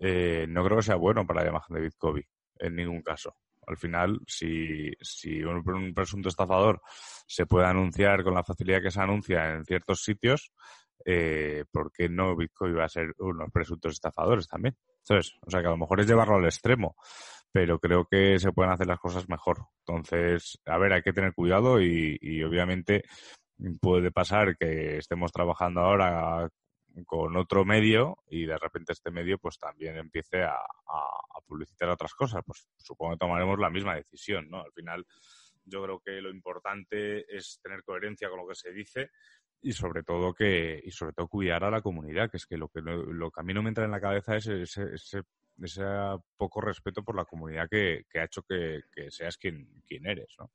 eh, 0.00 0.46
no 0.48 0.64
creo 0.64 0.78
que 0.78 0.82
sea 0.82 0.96
bueno 0.96 1.24
para 1.24 1.44
la 1.44 1.50
imagen 1.50 1.76
de 1.76 1.82
Bitcoin, 1.82 2.24
en 2.58 2.74
ningún 2.74 3.02
caso. 3.02 3.36
Al 3.68 3.76
final, 3.76 4.18
si, 4.26 4.90
si 5.00 5.44
un, 5.44 5.62
presunto 5.94 6.28
estafador 6.28 6.82
se 7.28 7.46
puede 7.46 7.66
anunciar 7.66 8.24
con 8.24 8.34
la 8.34 8.42
facilidad 8.42 8.82
que 8.82 8.90
se 8.90 9.00
anuncia 9.00 9.54
en 9.54 9.64
ciertos 9.64 10.02
sitios, 10.02 10.52
eh, 11.04 11.64
¿por 11.70 11.92
qué 11.92 12.08
no 12.08 12.34
Bitcoin 12.34 12.76
va 12.76 12.86
a 12.86 12.88
ser 12.88 13.14
unos 13.18 13.48
presuntos 13.52 13.92
estafadores 13.92 14.48
también? 14.48 14.76
¿Sabes? 15.02 15.34
O 15.46 15.50
sea, 15.52 15.60
que 15.60 15.68
a 15.68 15.70
lo 15.70 15.76
mejor 15.76 16.00
es 16.00 16.08
llevarlo 16.08 16.34
al 16.34 16.46
extremo, 16.46 16.96
pero 17.58 17.80
creo 17.80 18.04
que 18.04 18.38
se 18.38 18.52
pueden 18.52 18.70
hacer 18.70 18.86
las 18.86 19.00
cosas 19.00 19.28
mejor. 19.28 19.66
Entonces, 19.80 20.60
a 20.64 20.78
ver, 20.78 20.92
hay 20.92 21.02
que 21.02 21.12
tener 21.12 21.34
cuidado 21.34 21.82
y, 21.82 22.40
obviamente 22.44 23.02
puede 23.80 24.12
pasar 24.12 24.56
que 24.56 24.98
estemos 24.98 25.32
trabajando 25.32 25.80
ahora 25.80 26.48
con 27.04 27.36
otro 27.36 27.64
medio 27.64 28.18
y 28.30 28.46
de 28.46 28.56
repente 28.56 28.92
este 28.92 29.10
medio 29.10 29.38
pues 29.38 29.58
también 29.58 29.96
empiece 29.96 30.44
a, 30.44 30.56
publicitar 31.48 31.88
otras 31.88 32.14
cosas, 32.14 32.42
pues 32.46 32.68
supongo 32.76 33.14
que 33.14 33.18
tomaremos 33.18 33.58
la 33.58 33.70
misma 33.70 33.96
decisión, 33.96 34.48
¿no? 34.48 34.62
Al 34.62 34.72
final 34.72 35.04
yo 35.64 35.82
creo 35.82 35.98
que 35.98 36.20
lo 36.20 36.30
importante 36.30 37.24
es 37.36 37.58
tener 37.60 37.82
coherencia 37.82 38.28
con 38.28 38.38
lo 38.38 38.46
que 38.46 38.54
se 38.54 38.70
dice 38.70 39.10
y 39.60 39.72
sobre 39.72 40.04
todo 40.04 40.32
que 40.32 40.80
y 40.84 40.92
sobre 40.92 41.12
todo 41.12 41.26
cuidar 41.26 41.64
a 41.64 41.70
la 41.70 41.82
comunidad, 41.82 42.30
que 42.30 42.36
es 42.36 42.46
que 42.46 42.56
lo 42.56 42.68
que 42.68 42.82
lo 42.82 43.30
que 43.32 43.40
a 43.40 43.42
mí 43.42 43.52
no 43.52 43.62
me 43.64 43.70
entra 43.70 43.84
en 43.84 43.90
la 43.90 44.00
cabeza 44.00 44.36
es 44.36 44.46
ese, 44.46 44.94
ese, 44.94 45.22
poco 46.36 46.60
respeto 46.60 47.02
por 47.02 47.16
la 47.16 47.24
comunidad 47.24 47.68
que, 47.68 48.04
ha 48.14 48.24
hecho 48.24 48.42
que, 48.42 48.82
que 48.92 49.10
seas 49.10 49.36
quien, 49.36 49.82
quien 49.86 50.06
eres, 50.06 50.34
¿no? 50.38 50.50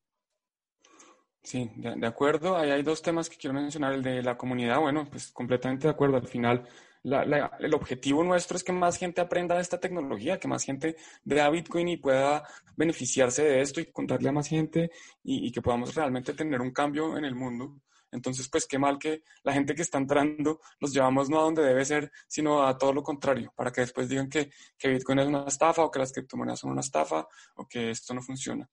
Sí, 1.44 1.70
de, 1.76 2.08
acuerdo. 2.08 2.58
Ahí 2.58 2.72
hay 2.72 2.84
dos 2.84 3.02
temas 3.02 3.30
que 3.30 3.36
quiero 3.36 3.54
mencionar. 3.54 3.94
El 3.94 4.02
de 4.02 4.24
la 4.24 4.38
comunidad, 4.38 4.80
bueno, 4.80 5.06
pues 5.10 5.32
completamente 5.32 5.88
de 5.88 5.92
acuerdo. 5.92 6.16
Al 6.16 6.28
final, 6.28 6.66
el 7.04 7.74
objetivo 7.74 8.24
nuestro 8.24 8.56
es 8.56 8.63
que 8.63 8.72
más 8.72 8.98
gente 8.98 9.20
aprenda 9.20 9.56
de 9.56 9.62
esta 9.62 9.78
tecnología, 9.78 10.39
que 10.39 10.48
más 10.48 10.63
gente 10.63 10.96
vea 11.26 11.50
Bitcoin 11.50 11.89
y 11.89 11.98
pueda 11.98 12.44
beneficiarse 12.78 13.44
de 13.44 13.62
esto 13.62 13.82
y 13.82 13.92
contarle 13.92 14.30
a 14.30 14.32
más 14.32 14.48
gente 14.48 14.89
y, 15.22 15.52
que 15.52 15.62
podamos 15.62 15.94
realmente 15.94 16.34
tener 16.34 16.62
un 16.62 16.72
cambio 16.72 17.18
en 17.18 17.26
el 17.26 17.36
mundo. 17.36 17.82
Entonces, 18.13 18.47
pues 18.49 18.65
qué 18.67 18.78
mal 18.78 18.97
que 18.97 19.23
la 19.43 19.54
gente 19.54 19.73
que 19.76 19.82
está 19.82 19.97
entrando 19.97 20.62
los 20.80 20.93
llevamos 20.93 21.30
no 21.30 21.39
a 21.39 21.43
donde 21.43 21.63
debe 21.63 21.84
ser, 21.84 22.12
sino 22.28 22.65
a 22.65 22.78
todo 22.78 22.93
lo 22.93 23.04
contrario, 23.04 23.52
para 23.56 23.71
que 23.71 23.82
después 23.82 24.08
digan 24.08 24.30
que, 24.30 24.52
que 24.78 24.89
Bitcoin 24.89 25.19
es 25.19 25.28
una 25.28 25.45
estafa 25.45 25.84
o 25.84 25.91
que 25.91 25.99
las 25.99 26.13
criptomonedas 26.13 26.60
son 26.60 26.71
una 26.71 26.82
estafa 26.82 27.28
o 27.56 27.67
que 27.67 27.89
esto 27.89 28.13
no 28.13 28.21
funciona. 28.21 28.69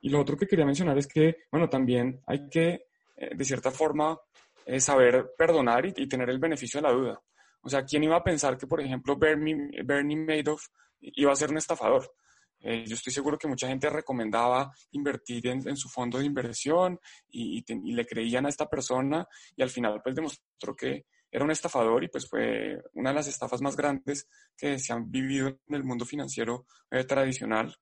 Y 0.00 0.10
lo 0.10 0.20
otro 0.20 0.36
que 0.36 0.46
quería 0.46 0.66
mencionar 0.66 0.98
es 0.98 1.06
que, 1.06 1.44
bueno, 1.50 1.68
también 1.68 2.20
hay 2.26 2.48
que, 2.50 2.88
eh, 3.16 3.34
de 3.34 3.44
cierta 3.44 3.70
forma, 3.70 4.18
eh, 4.66 4.80
saber 4.80 5.32
perdonar 5.38 5.86
y, 5.86 6.06
tener 6.08 6.28
el 6.28 6.38
beneficio 6.38 6.78
de 6.78 6.88
la 6.88 6.92
duda. 6.92 7.22
O 7.62 7.68
sea, 7.68 7.84
¿quién 7.84 8.04
iba 8.04 8.16
a 8.16 8.22
pensar 8.22 8.58
que, 8.58 8.66
por 8.66 8.80
ejemplo, 8.80 9.16
Bernie, 9.16 9.70
Bernie 9.84 10.16
Madoff 10.16 10.66
iba 11.00 11.32
a 11.32 11.36
ser 11.36 11.50
un 11.50 11.58
estafador? 11.58 12.12
Eh, 12.64 12.84
yo 12.86 12.94
estoy 12.94 13.12
seguro 13.12 13.36
que 13.36 13.46
mucha 13.46 13.68
gente 13.68 13.90
recomendaba 13.90 14.72
invertir 14.92 15.46
en, 15.48 15.76
su 15.76 15.88
fondo 15.90 16.18
de 16.18 16.24
inversión 16.24 16.98
y, 17.28 17.62
le 17.92 18.06
creían 18.06 18.46
a 18.46 18.48
esta 18.48 18.68
persona 18.68 19.28
y 19.54 19.62
al 19.62 19.68
final 19.68 20.00
pues 20.02 20.14
demostró 20.14 20.74
que 20.74 21.04
era 21.30 21.44
un 21.44 21.50
estafador 21.50 22.02
y 22.04 22.08
pues 22.08 22.26
fue 22.28 22.80
una 22.94 23.10
de 23.10 23.16
las 23.16 23.28
estafas 23.28 23.60
más 23.60 23.76
grandes 23.76 24.28
que 24.56 24.78
se 24.78 24.92
han 24.92 25.10
vivido 25.10 25.48
en 25.48 25.74
el 25.74 25.84
mundo 25.84 26.06
financiero 26.06 26.66
tradicional. 27.06 27.76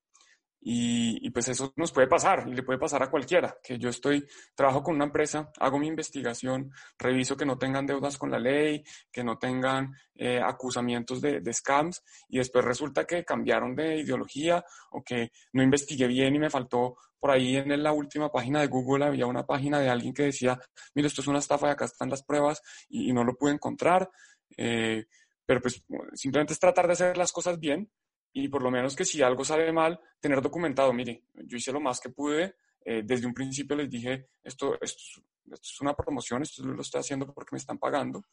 Y, 0.65 1.29
pues 1.31 1.49
eso 1.49 1.73
nos 1.77 1.91
puede 1.91 2.07
pasar 2.07 2.47
y 2.47 2.55
le 2.55 2.63
puede 2.63 2.79
pasar 2.79 3.03
a 3.03 3.11
cualquiera, 3.11 3.57
que 3.65 3.79
yo 3.79 3.89
estoy, 3.89 4.25
trabajo 4.55 4.83
con 4.85 4.95
una 4.95 5.07
empresa, 5.07 5.51
hago 5.59 5.77
mi 5.79 5.89
investigación, 5.89 6.71
reviso 6.97 7.37
que 7.37 7.45
no 7.45 7.59
tengan 7.59 7.85
deudas 7.85 8.17
con 8.17 8.31
la 8.31 8.39
ley, 8.39 8.85
que 9.11 9.25
no 9.25 9.39
tengan 9.39 9.93
eh, 10.15 10.41
acusamientos 10.41 11.21
de, 11.21 11.41
de, 11.41 11.53
scams 11.53 12.05
y 12.29 12.39
después 12.39 12.65
resulta 12.65 13.05
que 13.05 13.25
cambiaron 13.25 13.75
de 13.75 13.99
ideología 14.03 14.65
o 14.93 15.03
que 15.03 15.33
no 15.53 15.65
investigué 15.65 16.07
bien 16.07 16.37
y 16.37 16.39
me 16.39 16.51
faltó 16.51 16.97
por 17.19 17.33
ahí 17.33 17.57
en 17.57 17.83
la 17.83 17.93
última 17.93 18.31
página 18.31 18.61
de 18.61 18.67
Google 18.69 19.05
había 19.05 19.27
una 19.27 19.47
página 19.47 19.81
de 19.81 19.89
alguien 19.89 20.13
que 20.15 20.25
decía, 20.25 20.61
mire, 20.95 21.09
esto 21.09 21.23
es 21.23 21.29
una 21.29 21.39
estafa 21.39 21.69
y 21.69 21.71
acá 21.71 21.85
están 21.85 22.11
las 22.11 22.23
pruebas 22.23 22.63
y, 22.89 23.13
no 23.13 23.23
lo 23.25 23.35
pude 23.37 23.53
encontrar. 23.53 24.11
Eh, 24.57 25.07
pero 25.47 25.61
pues 25.61 25.85
simplemente 26.15 26.53
es 26.53 26.59
tratar 26.59 26.87
de 26.87 26.95
hacer 26.95 27.17
las 27.17 27.31
cosas 27.31 27.61
bien 27.61 27.91
y 28.33 28.49
por 28.49 28.63
lo 28.63 28.71
menos 28.71 28.97
que 28.97 29.05
si 29.05 29.23
algo 29.23 29.45
sale 29.45 29.73
mal, 29.73 30.01
tener 30.21 30.41
documentado, 30.41 30.93
mire, 30.93 31.25
yo 31.35 31.57
hice 31.57 31.73
lo 31.73 31.81
más 31.81 32.01
que 32.01 32.09
pude, 32.09 32.57
eh, 32.85 33.03
desde 33.05 33.27
un 33.27 33.35
principio 33.35 33.77
les 33.77 33.91
dije, 33.91 34.29
esto, 34.43 34.79
esto, 34.81 35.23
es 35.51 35.81
una 35.81 35.95
promoción, 35.95 36.43
esto 36.43 36.65
lo 36.65 36.81
estoy 36.81 37.01
haciendo 37.01 37.33
porque 37.33 37.51
me 37.53 37.59
están 37.59 37.79
pagando. 37.79 38.25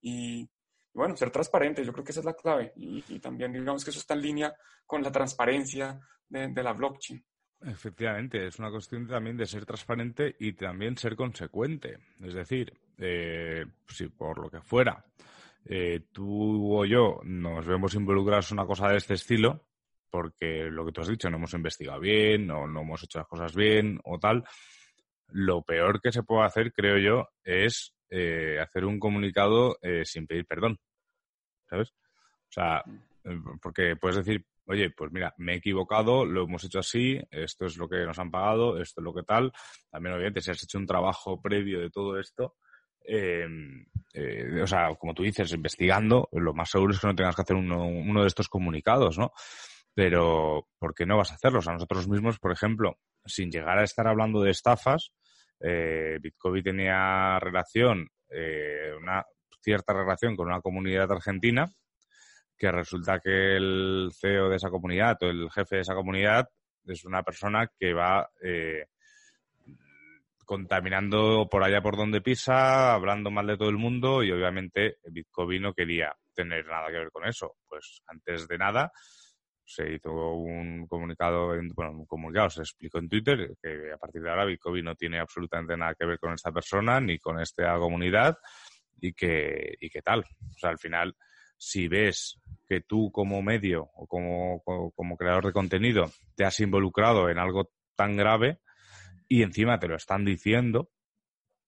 Y, 0.00 0.48
bueno, 0.92 1.16
ser 1.16 1.30
transparente, 1.30 1.84
yo 1.84 1.92
creo 1.92 2.04
que 2.04 2.12
esa 2.12 2.20
es 2.20 2.26
la 2.26 2.34
clave. 2.34 2.72
Y, 2.76 3.18
también 3.20 3.52
digamos 3.52 3.84
que 3.84 3.90
eso 3.90 4.00
está 4.00 4.14
en 4.14 4.22
línea 4.22 4.54
con 4.86 5.02
la 5.02 5.10
transparencia 5.10 5.98
de, 6.28 6.62
la 6.62 6.72
blockchain. 6.72 7.24
Efectivamente, 7.62 8.46
es 8.46 8.58
una 8.58 8.70
cuestión 8.70 9.06
también 9.06 9.36
de 9.36 9.46
ser 9.46 9.64
transparente 9.64 10.36
y 10.38 10.52
también 10.52 10.98
ser 10.98 11.16
consecuente. 11.16 11.98
Es 12.20 12.34
decir, 12.34 12.72
eh, 12.98 13.64
si 13.88 14.08
por 14.08 14.38
lo 14.38 14.50
que 14.50 14.60
fuera 14.60 15.04
eh, 15.66 16.06
tú 16.12 16.76
o 16.76 16.84
yo 16.84 17.20
nos 17.24 17.66
vemos 17.66 17.94
involucrados 17.94 18.50
en 18.50 18.58
una 18.58 18.66
cosa 18.66 18.88
de 18.88 18.98
este 18.98 19.14
estilo, 19.14 19.66
porque 20.10 20.64
lo 20.70 20.84
que 20.84 20.92
tú 20.92 21.00
has 21.00 21.08
dicho, 21.08 21.28
no 21.28 21.36
hemos 21.36 21.54
investigado 21.54 22.00
bien, 22.00 22.50
o 22.50 22.66
no 22.66 22.82
hemos 22.82 23.02
hecho 23.02 23.18
las 23.18 23.28
cosas 23.28 23.54
bien 23.54 23.98
o 24.04 24.18
tal, 24.18 24.44
lo 25.28 25.62
peor 25.62 26.00
que 26.00 26.12
se 26.12 26.22
puede 26.22 26.44
hacer, 26.44 26.72
creo 26.72 26.98
yo, 26.98 27.28
es 27.42 27.94
eh, 28.10 28.58
hacer 28.60 28.84
un 28.84 29.00
comunicado 29.00 29.78
eh, 29.82 30.04
sin 30.04 30.26
pedir 30.26 30.46
perdón. 30.46 30.78
¿Sabes? 31.68 31.90
O 31.90 32.52
sea, 32.52 32.84
porque 33.60 33.96
puedes 33.96 34.18
decir, 34.18 34.46
oye, 34.66 34.90
pues 34.90 35.10
mira, 35.10 35.34
me 35.38 35.54
he 35.54 35.56
equivocado, 35.56 36.24
lo 36.24 36.44
hemos 36.44 36.62
hecho 36.64 36.78
así, 36.78 37.20
esto 37.30 37.66
es 37.66 37.76
lo 37.76 37.88
que 37.88 38.04
nos 38.04 38.18
han 38.18 38.30
pagado, 38.30 38.78
esto 38.80 39.00
es 39.00 39.04
lo 39.04 39.14
que 39.14 39.22
tal. 39.22 39.52
También, 39.90 40.14
obviamente, 40.14 40.40
si 40.40 40.50
has 40.50 40.62
hecho 40.62 40.78
un 40.78 40.86
trabajo 40.86 41.40
previo 41.40 41.80
de 41.80 41.90
todo 41.90 42.18
esto, 42.18 42.54
eh, 43.04 43.46
eh, 44.14 44.62
o 44.62 44.66
sea, 44.66 44.94
como 44.94 45.12
tú 45.12 45.22
dices, 45.24 45.52
investigando, 45.52 46.28
lo 46.32 46.54
más 46.54 46.70
seguro 46.70 46.92
es 46.92 47.00
que 47.00 47.06
no 47.06 47.14
tengas 47.14 47.34
que 47.34 47.42
hacer 47.42 47.56
uno, 47.56 48.20
de 48.22 48.26
estos 48.26 48.48
comunicados, 48.48 49.18
¿no? 49.18 49.32
Pero, 49.92 50.68
¿por 50.78 50.94
qué 50.94 51.04
no 51.04 51.16
vas 51.16 51.32
a 51.32 51.34
hacerlos? 51.34 51.66
A 51.68 51.72
nosotros 51.72 52.08
mismos, 52.08 52.38
por 52.38 52.52
ejemplo, 52.52 52.98
sin 53.24 53.50
llegar 53.50 53.78
a 53.78 53.84
estar 53.84 54.06
hablando 54.06 54.40
de 54.40 54.50
estafas, 54.50 55.12
eh, 55.60 56.18
Bitcoin 56.20 56.62
tenía 56.62 57.38
relación, 57.40 58.08
eh, 58.30 58.92
una 59.00 59.24
cierta 59.60 59.92
relación 59.92 60.36
con 60.36 60.46
una 60.46 60.60
comunidad 60.60 61.10
argentina, 61.10 61.70
que 62.56 62.70
resulta 62.70 63.18
que 63.18 63.56
el 63.56 64.10
CEO 64.12 64.48
de 64.48 64.56
esa 64.56 64.70
comunidad 64.70 65.16
o 65.22 65.26
el 65.26 65.50
jefe 65.50 65.76
de 65.76 65.82
esa 65.82 65.94
comunidad 65.94 66.48
es 66.86 67.04
una 67.04 67.22
persona 67.22 67.68
que 67.78 67.92
va 67.92 68.30
eh, 68.42 68.86
contaminando 70.44 71.48
por 71.50 71.62
allá 71.62 71.80
por 71.80 71.96
donde 71.96 72.20
pisa, 72.20 72.94
hablando 72.94 73.30
mal 73.30 73.46
de 73.46 73.56
todo 73.56 73.68
el 73.68 73.76
mundo 73.76 74.22
y 74.22 74.30
obviamente 74.30 74.98
Bitcoin 75.10 75.62
no 75.62 75.74
quería 75.74 76.14
tener 76.34 76.66
nada 76.66 76.88
que 76.88 76.98
ver 76.98 77.10
con 77.10 77.26
eso. 77.26 77.56
Pues 77.68 78.02
antes 78.06 78.46
de 78.48 78.58
nada 78.58 78.92
se 79.64 79.94
hizo 79.94 80.12
un 80.34 80.86
comunicado, 80.86 81.48
bueno, 81.74 81.92
un 81.92 82.06
comunicado, 82.06 82.50
se 82.50 82.60
explicó 82.60 82.98
en 82.98 83.08
Twitter 83.08 83.56
que 83.62 83.92
a 83.92 83.96
partir 83.96 84.22
de 84.22 84.30
ahora 84.30 84.44
Bitcoin 84.44 84.84
no 84.84 84.94
tiene 84.94 85.18
absolutamente 85.18 85.76
nada 85.76 85.94
que 85.94 86.06
ver 86.06 86.18
con 86.18 86.34
esta 86.34 86.52
persona 86.52 87.00
ni 87.00 87.18
con 87.18 87.40
esta 87.40 87.76
comunidad 87.78 88.36
y 89.00 89.12
que, 89.12 89.74
y 89.80 89.88
que 89.88 90.02
tal. 90.02 90.20
O 90.20 90.58
sea, 90.58 90.70
al 90.70 90.78
final, 90.78 91.16
si 91.56 91.88
ves 91.88 92.40
que 92.66 92.82
tú 92.82 93.10
como 93.10 93.42
medio 93.42 93.90
o 93.94 94.06
como, 94.06 94.62
como 94.94 95.16
creador 95.16 95.46
de 95.46 95.52
contenido 95.52 96.10
te 96.34 96.44
has 96.44 96.60
involucrado 96.60 97.28
en 97.28 97.38
algo 97.38 97.70
tan 97.96 98.16
grave, 98.16 98.60
y 99.28 99.42
encima 99.42 99.78
te 99.78 99.88
lo 99.88 99.96
están 99.96 100.24
diciendo, 100.24 100.90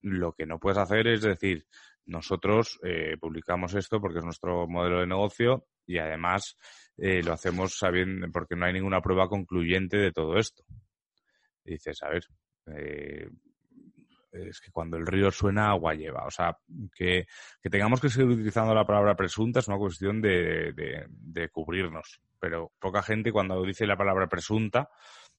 lo 0.03 0.33
que 0.33 0.47
no 0.47 0.59
puedes 0.59 0.79
hacer 0.79 1.07
es 1.09 1.23
decir, 1.23 1.67
nosotros 2.07 2.79
eh, 2.85 3.17
publicamos 3.21 3.75
esto 3.75 4.01
porque 4.01 4.19
es 4.19 4.25
nuestro 4.25 4.67
modelo 4.69 5.01
de 5.01 5.07
negocio 5.07 5.67
y 5.87 5.99
además 5.99 6.57
eh, 6.97 7.23
lo 7.23 7.33
hacemos 7.33 7.77
sabiendo 7.77 8.29
porque 8.31 8.57
no 8.57 8.67
hay 8.67 8.73
ninguna 8.73 9.01
prueba 9.01 9.29
concluyente 9.29 9.97
de 9.97 10.13
todo 10.13 10.39
esto. 10.39 10.63
Dices, 11.65 12.01
a 12.03 12.11
ver, 12.11 12.25
eh, 12.69 13.29
es 14.33 14.61
que 14.61 14.71
cuando 14.71 14.97
el 14.97 15.07
río 15.07 15.31
suena, 15.33 15.71
agua 15.71 15.95
lleva. 15.95 16.25
O 16.27 16.31
sea, 16.31 16.57
que, 16.95 17.27
tengamos 17.63 18.01
que 18.01 18.09
seguir 18.09 18.29
utilizando 18.31 18.75
la 18.75 18.87
palabra 18.87 19.17
presunta 19.17 19.59
es 19.59 19.69
una 19.69 19.79
cuestión 19.79 20.21
de, 20.21 20.73
de 21.09 21.49
cubrirnos. 21.49 22.21
Pero 22.39 22.73
poca 22.79 23.03
gente 23.03 23.33
cuando 23.33 23.63
dice 23.65 23.87
la 23.87 23.97
palabra 23.97 24.29
presunta 24.29 24.89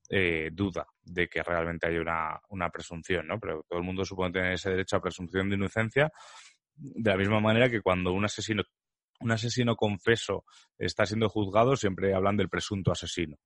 eh, 0.09 0.49
duda 0.53 0.87
de 1.03 1.27
que 1.27 1.43
realmente 1.43 1.87
hay 1.87 1.97
una, 1.97 2.39
una, 2.49 2.69
presunción, 2.69 3.27
¿no? 3.27 3.39
Pero 3.39 3.65
todo 3.67 3.79
el 3.79 3.85
mundo 3.85 4.05
supone 4.05 4.31
tener 4.31 4.53
ese 4.53 4.69
derecho 4.69 4.97
a 4.97 5.01
presunción 5.01 5.49
de 5.49 5.55
inocencia, 5.55 6.11
de 6.75 7.09
la 7.09 7.17
misma 7.17 7.39
manera 7.39 7.69
que 7.69 7.81
cuando 7.81 8.13
un 8.13 8.23
asesino, 8.23 8.63
un 9.19 9.31
asesino 9.31 9.75
confeso 9.75 10.45
está 10.77 11.05
siendo 11.05 11.27
juzgado, 11.27 11.75
siempre 11.75 12.13
hablan 12.13 12.37
del 12.37 12.49
presunto 12.49 12.91
asesino, 12.91 13.37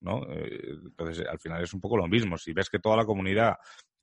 ¿no? 0.00 0.22
Eh, 0.30 0.74
entonces, 0.84 1.26
al 1.26 1.40
final 1.40 1.62
es 1.62 1.74
un 1.74 1.80
poco 1.80 1.96
lo 1.96 2.06
mismo. 2.06 2.36
Si 2.36 2.52
ves 2.52 2.70
que 2.70 2.78
toda 2.78 2.96
la 2.96 3.04
comunidad 3.04 3.56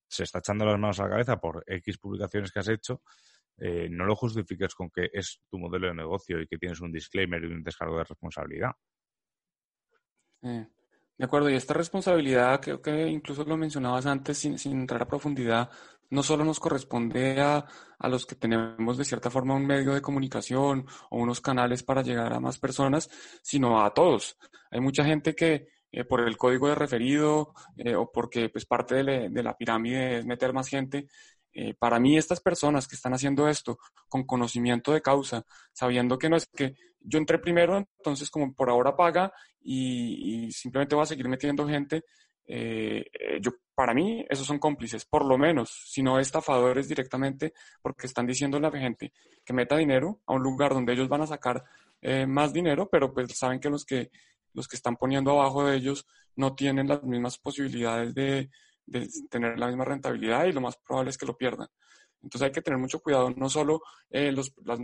se 0.07 0.23
está 0.23 0.39
echando 0.39 0.65
las 0.65 0.79
manos 0.79 0.99
a 0.99 1.03
la 1.03 1.09
cabeza 1.11 1.37
por 1.37 1.63
X 1.67 1.97
publicaciones 1.99 2.51
que 2.51 2.59
has 2.59 2.69
hecho, 2.69 3.01
eh, 3.57 3.87
no 3.89 4.05
lo 4.05 4.15
justifiques 4.15 4.73
con 4.75 4.89
que 4.89 5.09
es 5.13 5.39
tu 5.49 5.57
modelo 5.57 5.87
de 5.87 5.93
negocio 5.93 6.41
y 6.41 6.47
que 6.47 6.57
tienes 6.57 6.81
un 6.81 6.91
disclaimer 6.91 7.43
y 7.43 7.47
un 7.47 7.63
descargo 7.63 7.97
de 7.97 8.03
responsabilidad. 8.03 8.71
De 11.17 11.25
acuerdo, 11.25 11.49
y 11.49 11.55
esta 11.55 11.73
responsabilidad, 11.73 12.59
creo 12.59 12.81
que 12.81 13.07
incluso 13.07 13.43
lo 13.43 13.55
mencionabas 13.55 14.05
antes 14.05 14.37
sin, 14.37 14.57
sin 14.57 14.73
entrar 14.73 15.03
a 15.03 15.07
profundidad, 15.07 15.69
no 16.09 16.23
solo 16.23 16.43
nos 16.43 16.59
corresponde 16.59 17.39
a, 17.39 17.65
a, 17.99 18.07
los 18.09 18.25
que 18.25 18.35
tenemos 18.35 18.97
de 18.97 19.05
cierta 19.05 19.29
forma 19.29 19.55
un 19.55 19.65
medio 19.65 19.93
de 19.93 20.01
comunicación 20.01 20.85
o 21.09 21.17
unos 21.17 21.41
canales 21.41 21.83
para 21.83 22.01
llegar 22.01 22.33
a 22.33 22.39
más 22.39 22.59
personas, 22.59 23.09
sino 23.41 23.83
a 23.83 23.93
todos. 23.93 24.37
Hay 24.71 24.79
mucha 24.79 25.03
gente 25.05 25.35
que 25.35 25.67
eh, 25.95 26.05
por 26.05 26.21
el 26.21 26.37
código 26.37 26.67
de 26.67 26.73
referido 26.73 27.53
eh, 27.77 27.95
o 27.95 28.11
porque 28.11 28.49
pues, 28.49 28.65
parte 28.65 29.03
de, 29.03 29.29
la 29.43 29.55
pirámide 29.55 30.17
es 30.17 30.25
meter 30.25 30.51
más 30.51 30.67
gente, 30.67 31.07
eh, 31.53 31.75
para 31.75 31.99
mí 31.99 32.17
estas 32.17 32.41
personas 32.41 32.87
que 32.87 32.95
están 32.95 33.13
haciendo 33.13 33.47
esto 33.47 33.77
con 34.09 34.23
conocimiento 34.25 34.91
de 34.91 35.03
causa, 35.03 35.45
sabiendo 35.71 36.17
que 36.17 36.29
no 36.29 36.35
es 36.37 36.47
que 36.47 36.73
yo 37.03 37.19
entré 37.19 37.39
primero, 37.39 37.77
entonces 37.77 38.29
como 38.29 38.53
por 38.53 38.69
ahora 38.69 38.95
paga 38.95 39.33
y, 39.61 40.51
simplemente 40.51 40.95
voy 40.95 41.03
a 41.03 41.07
seguir 41.07 41.27
metiendo 41.27 41.67
gente, 41.67 42.03
eh, 42.45 43.05
yo, 43.41 43.51
para 43.75 43.93
mí 43.93 44.25
esos 44.29 44.45
son 44.45 44.59
cómplices, 44.59 45.05
por 45.05 45.25
lo 45.25 45.37
menos, 45.37 45.69
si 45.87 46.03
no 46.03 46.19
estafadores 46.19 46.87
directamente, 46.87 47.53
porque 47.81 48.07
están 48.07 48.27
diciendo 48.27 48.57
a 48.57 48.61
la 48.61 48.71
gente 48.71 49.13
que 49.45 49.53
meta 49.53 49.77
dinero 49.77 50.21
a 50.25 50.33
un 50.33 50.43
lugar 50.43 50.73
donde 50.73 50.93
ellos 50.93 51.07
van 51.09 51.21
a 51.21 51.27
sacar 51.27 51.63
eh, 52.01 52.25
más 52.25 52.51
dinero, 52.53 52.89
pero 52.91 53.13
pues 53.13 53.37
saben 53.37 53.59
que 53.59 53.69
los 53.69 53.85
que 53.85 54.11
los 54.53 54.67
que 54.67 54.75
están 54.75 54.97
poniendo 54.97 55.31
abajo 55.31 55.65
de 55.65 55.75
ellos 55.75 56.05
no 56.35 56.53
tienen 56.53 56.87
las 56.87 57.01
mismas 57.03 57.39
posibilidades 57.39 58.13
de, 58.13 58.51
de 58.85 59.07
tener 59.29 59.57
la 59.57 59.67
misma 59.67 59.85
rentabilidad 59.85 60.45
y 60.45 60.51
lo 60.51 60.61
más 60.61 60.77
probable 60.77 61.09
es 61.09 61.17
que 61.17 61.25
lo 61.25 61.37
pierdan. 61.37 61.67
Entonces 62.23 62.45
hay 62.47 62.51
que 62.51 62.61
tener 62.61 62.79
mucho 62.79 62.99
cuidado, 62.99 63.29
no 63.31 63.49
solo 63.49 63.81
eh, 64.09 64.31
los, 64.31 64.53
las, 64.63 64.79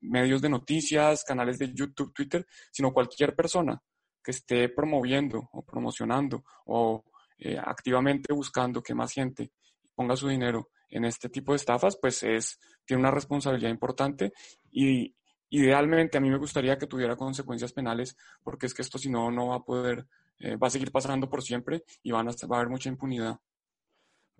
medios 0.00 0.42
de 0.42 0.50
noticias, 0.50 1.24
canales 1.24 1.58
de 1.58 1.72
YouTube, 1.72 2.12
Twitter, 2.12 2.46
sino 2.70 2.92
cualquier 2.92 3.34
persona 3.34 3.82
que 4.22 4.30
esté 4.30 4.68
promoviendo 4.68 5.48
o 5.52 5.62
promocionando 5.62 6.44
o 6.66 7.04
eh, 7.38 7.58
activamente 7.58 8.32
buscando 8.32 8.82
que 8.82 8.94
más 8.94 9.12
gente 9.12 9.52
ponga 9.94 10.16
su 10.16 10.28
dinero 10.28 10.68
en 10.88 11.06
este 11.06 11.28
tipo 11.28 11.52
de 11.52 11.56
estafas, 11.56 11.96
pues 12.00 12.22
es, 12.22 12.60
tiene 12.84 13.00
una 13.00 13.10
responsabilidad 13.10 13.70
importante 13.70 14.32
y 14.70 15.14
idealmente 15.48 16.18
a 16.18 16.20
mí 16.20 16.30
me 16.30 16.38
gustaría 16.38 16.78
que 16.78 16.86
tuviera 16.86 17.16
consecuencias 17.16 17.72
penales 17.72 18.16
porque 18.42 18.66
es 18.66 18.74
que 18.74 18.82
esto 18.82 18.98
si 18.98 19.10
no, 19.10 19.30
no 19.30 19.48
va 19.48 19.56
a 19.56 19.64
poder, 19.64 20.06
eh, 20.38 20.56
va 20.56 20.66
a 20.66 20.70
seguir 20.70 20.92
pasando 20.92 21.28
por 21.28 21.42
siempre 21.42 21.84
y 22.02 22.12
van 22.12 22.28
va 22.28 22.56
a 22.56 22.58
haber 22.58 22.68
mucha 22.68 22.90
impunidad. 22.90 23.38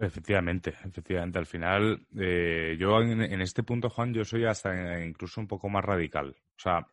Efectivamente, 0.02 0.70
efectivamente. 0.70 1.38
Al 1.38 1.46
final, 1.46 2.06
eh, 2.18 2.76
yo 2.76 3.00
en, 3.00 3.22
en, 3.22 3.40
este 3.40 3.62
punto, 3.62 3.88
Juan, 3.88 4.12
yo 4.12 4.24
soy 4.24 4.44
hasta 4.44 5.00
incluso 5.00 5.40
un 5.40 5.46
poco 5.46 5.68
más 5.68 5.84
radical. 5.84 6.30
O 6.30 6.58
sea, 6.58 6.84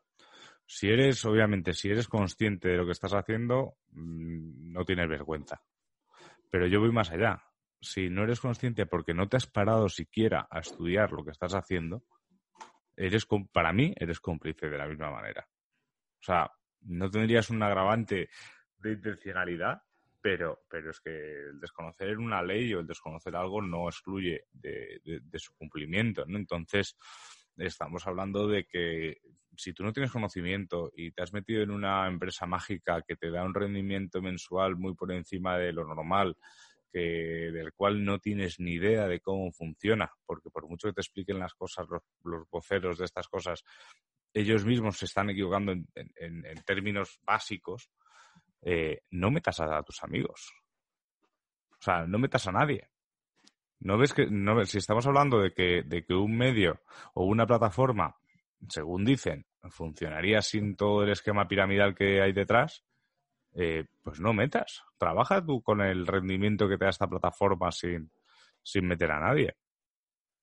si 0.67 0.89
eres, 0.89 1.25
obviamente, 1.25 1.73
si 1.73 1.89
eres 1.89 2.07
consciente 2.07 2.67
de 2.67 2.77
lo 2.77 2.85
que 2.85 2.91
estás 2.91 3.13
haciendo, 3.15 3.77
mmm, 3.93 4.71
no 4.71 4.85
tienes 4.85 5.09
vergüenza. 5.09 5.59
Pero 6.51 6.67
yo 6.67 6.79
voy 6.79 6.91
más 6.91 7.09
allá. 7.09 7.43
Si 7.81 8.11
no 8.11 8.23
eres 8.23 8.39
consciente 8.39 8.85
porque 8.85 9.15
no 9.15 9.27
te 9.27 9.37
has 9.37 9.47
parado 9.47 9.89
siquiera 9.89 10.47
a 10.47 10.59
estudiar 10.59 11.11
lo 11.11 11.25
que 11.25 11.31
estás 11.31 11.55
haciendo, 11.55 12.03
eres 12.95 13.25
para 13.51 13.73
mí 13.73 13.91
eres 13.97 14.19
cómplice 14.19 14.69
de 14.69 14.77
la 14.77 14.87
misma 14.87 15.09
manera. 15.09 15.47
O 15.49 16.23
sea, 16.23 16.51
no 16.81 17.09
tendrías 17.09 17.49
un 17.49 17.63
agravante 17.63 18.29
de 18.77 18.91
intencionalidad, 18.91 19.81
pero, 20.21 20.63
pero 20.69 20.91
es 20.91 20.99
que 20.99 21.09
el 21.09 21.59
desconocer 21.59 22.17
una 22.17 22.41
ley 22.43 22.73
o 22.73 22.79
el 22.79 22.87
desconocer 22.87 23.35
algo 23.35 23.61
no 23.61 23.87
excluye 23.87 24.45
de, 24.51 25.01
de, 25.03 25.19
de 25.21 25.39
su 25.39 25.53
cumplimiento, 25.53 26.25
¿no? 26.25 26.37
Entonces, 26.37 26.95
estamos 27.57 28.05
hablando 28.07 28.47
de 28.47 28.65
que 28.65 29.17
si 29.55 29.73
tú 29.73 29.83
no 29.83 29.91
tienes 29.91 30.11
conocimiento 30.11 30.91
y 30.95 31.11
te 31.11 31.21
has 31.21 31.33
metido 31.33 31.61
en 31.61 31.71
una 31.71 32.07
empresa 32.07 32.45
mágica 32.45 33.01
que 33.01 33.15
te 33.15 33.29
da 33.29 33.43
un 33.43 33.53
rendimiento 33.53 34.21
mensual 34.21 34.77
muy 34.77 34.95
por 34.95 35.11
encima 35.11 35.57
de 35.57 35.73
lo 35.73 35.85
normal, 35.85 36.37
que, 36.91 37.51
del 37.51 37.73
cual 37.73 38.03
no 38.03 38.19
tienes 38.19 38.59
ni 38.59 38.73
idea 38.73 39.07
de 39.07 39.19
cómo 39.19 39.51
funciona, 39.51 40.11
porque 40.25 40.49
por 40.49 40.67
mucho 40.67 40.87
que 40.87 40.93
te 40.93 41.01
expliquen 41.01 41.39
las 41.39 41.53
cosas, 41.53 41.87
los, 41.89 42.01
los 42.23 42.49
voceros 42.49 42.97
de 42.97 43.05
estas 43.05 43.27
cosas, 43.27 43.63
ellos 44.33 44.65
mismos 44.65 44.97
se 44.97 45.05
están 45.05 45.29
equivocando 45.29 45.71
en, 45.71 45.87
en, 45.95 46.45
en 46.45 46.63
términos 46.63 47.19
básicos, 47.23 47.89
eh, 48.61 49.03
no 49.11 49.31
metas 49.31 49.59
a, 49.59 49.77
a, 49.77 49.83
tus 49.83 50.03
amigos. 50.03 50.53
O 51.71 51.81
sea, 51.81 52.05
no 52.05 52.19
metas 52.19 52.47
a 52.47 52.51
nadie. 52.51 52.89
¿No 53.79 53.97
ves 53.97 54.13
que, 54.13 54.27
no, 54.29 54.65
si 54.65 54.77
estamos 54.77 55.07
hablando 55.07 55.39
de 55.39 55.53
que, 55.53 55.83
de 55.83 56.03
que 56.03 56.13
un 56.13 56.37
medio 56.37 56.81
o 57.13 57.25
una 57.25 57.47
plataforma, 57.47 58.15
según 58.67 59.05
dicen, 59.05 59.45
funcionaría 59.69 60.41
sin 60.41 60.75
todo 60.75 61.03
el 61.03 61.11
esquema 61.11 61.47
piramidal 61.47 61.95
que 61.95 62.21
hay 62.21 62.33
detrás, 62.33 62.83
eh, 63.53 63.85
pues 64.03 64.19
no 64.19 64.33
metas. 64.33 64.83
Trabaja 64.97 65.43
tú 65.43 65.61
con 65.61 65.81
el 65.81 66.05
rendimiento 66.05 66.67
que 66.67 66.77
te 66.77 66.85
da 66.85 66.89
esta 66.89 67.07
plataforma 67.07 67.71
sin, 67.71 68.11
sin 68.61 68.87
meter 68.87 69.11
a 69.11 69.19
nadie. 69.19 69.55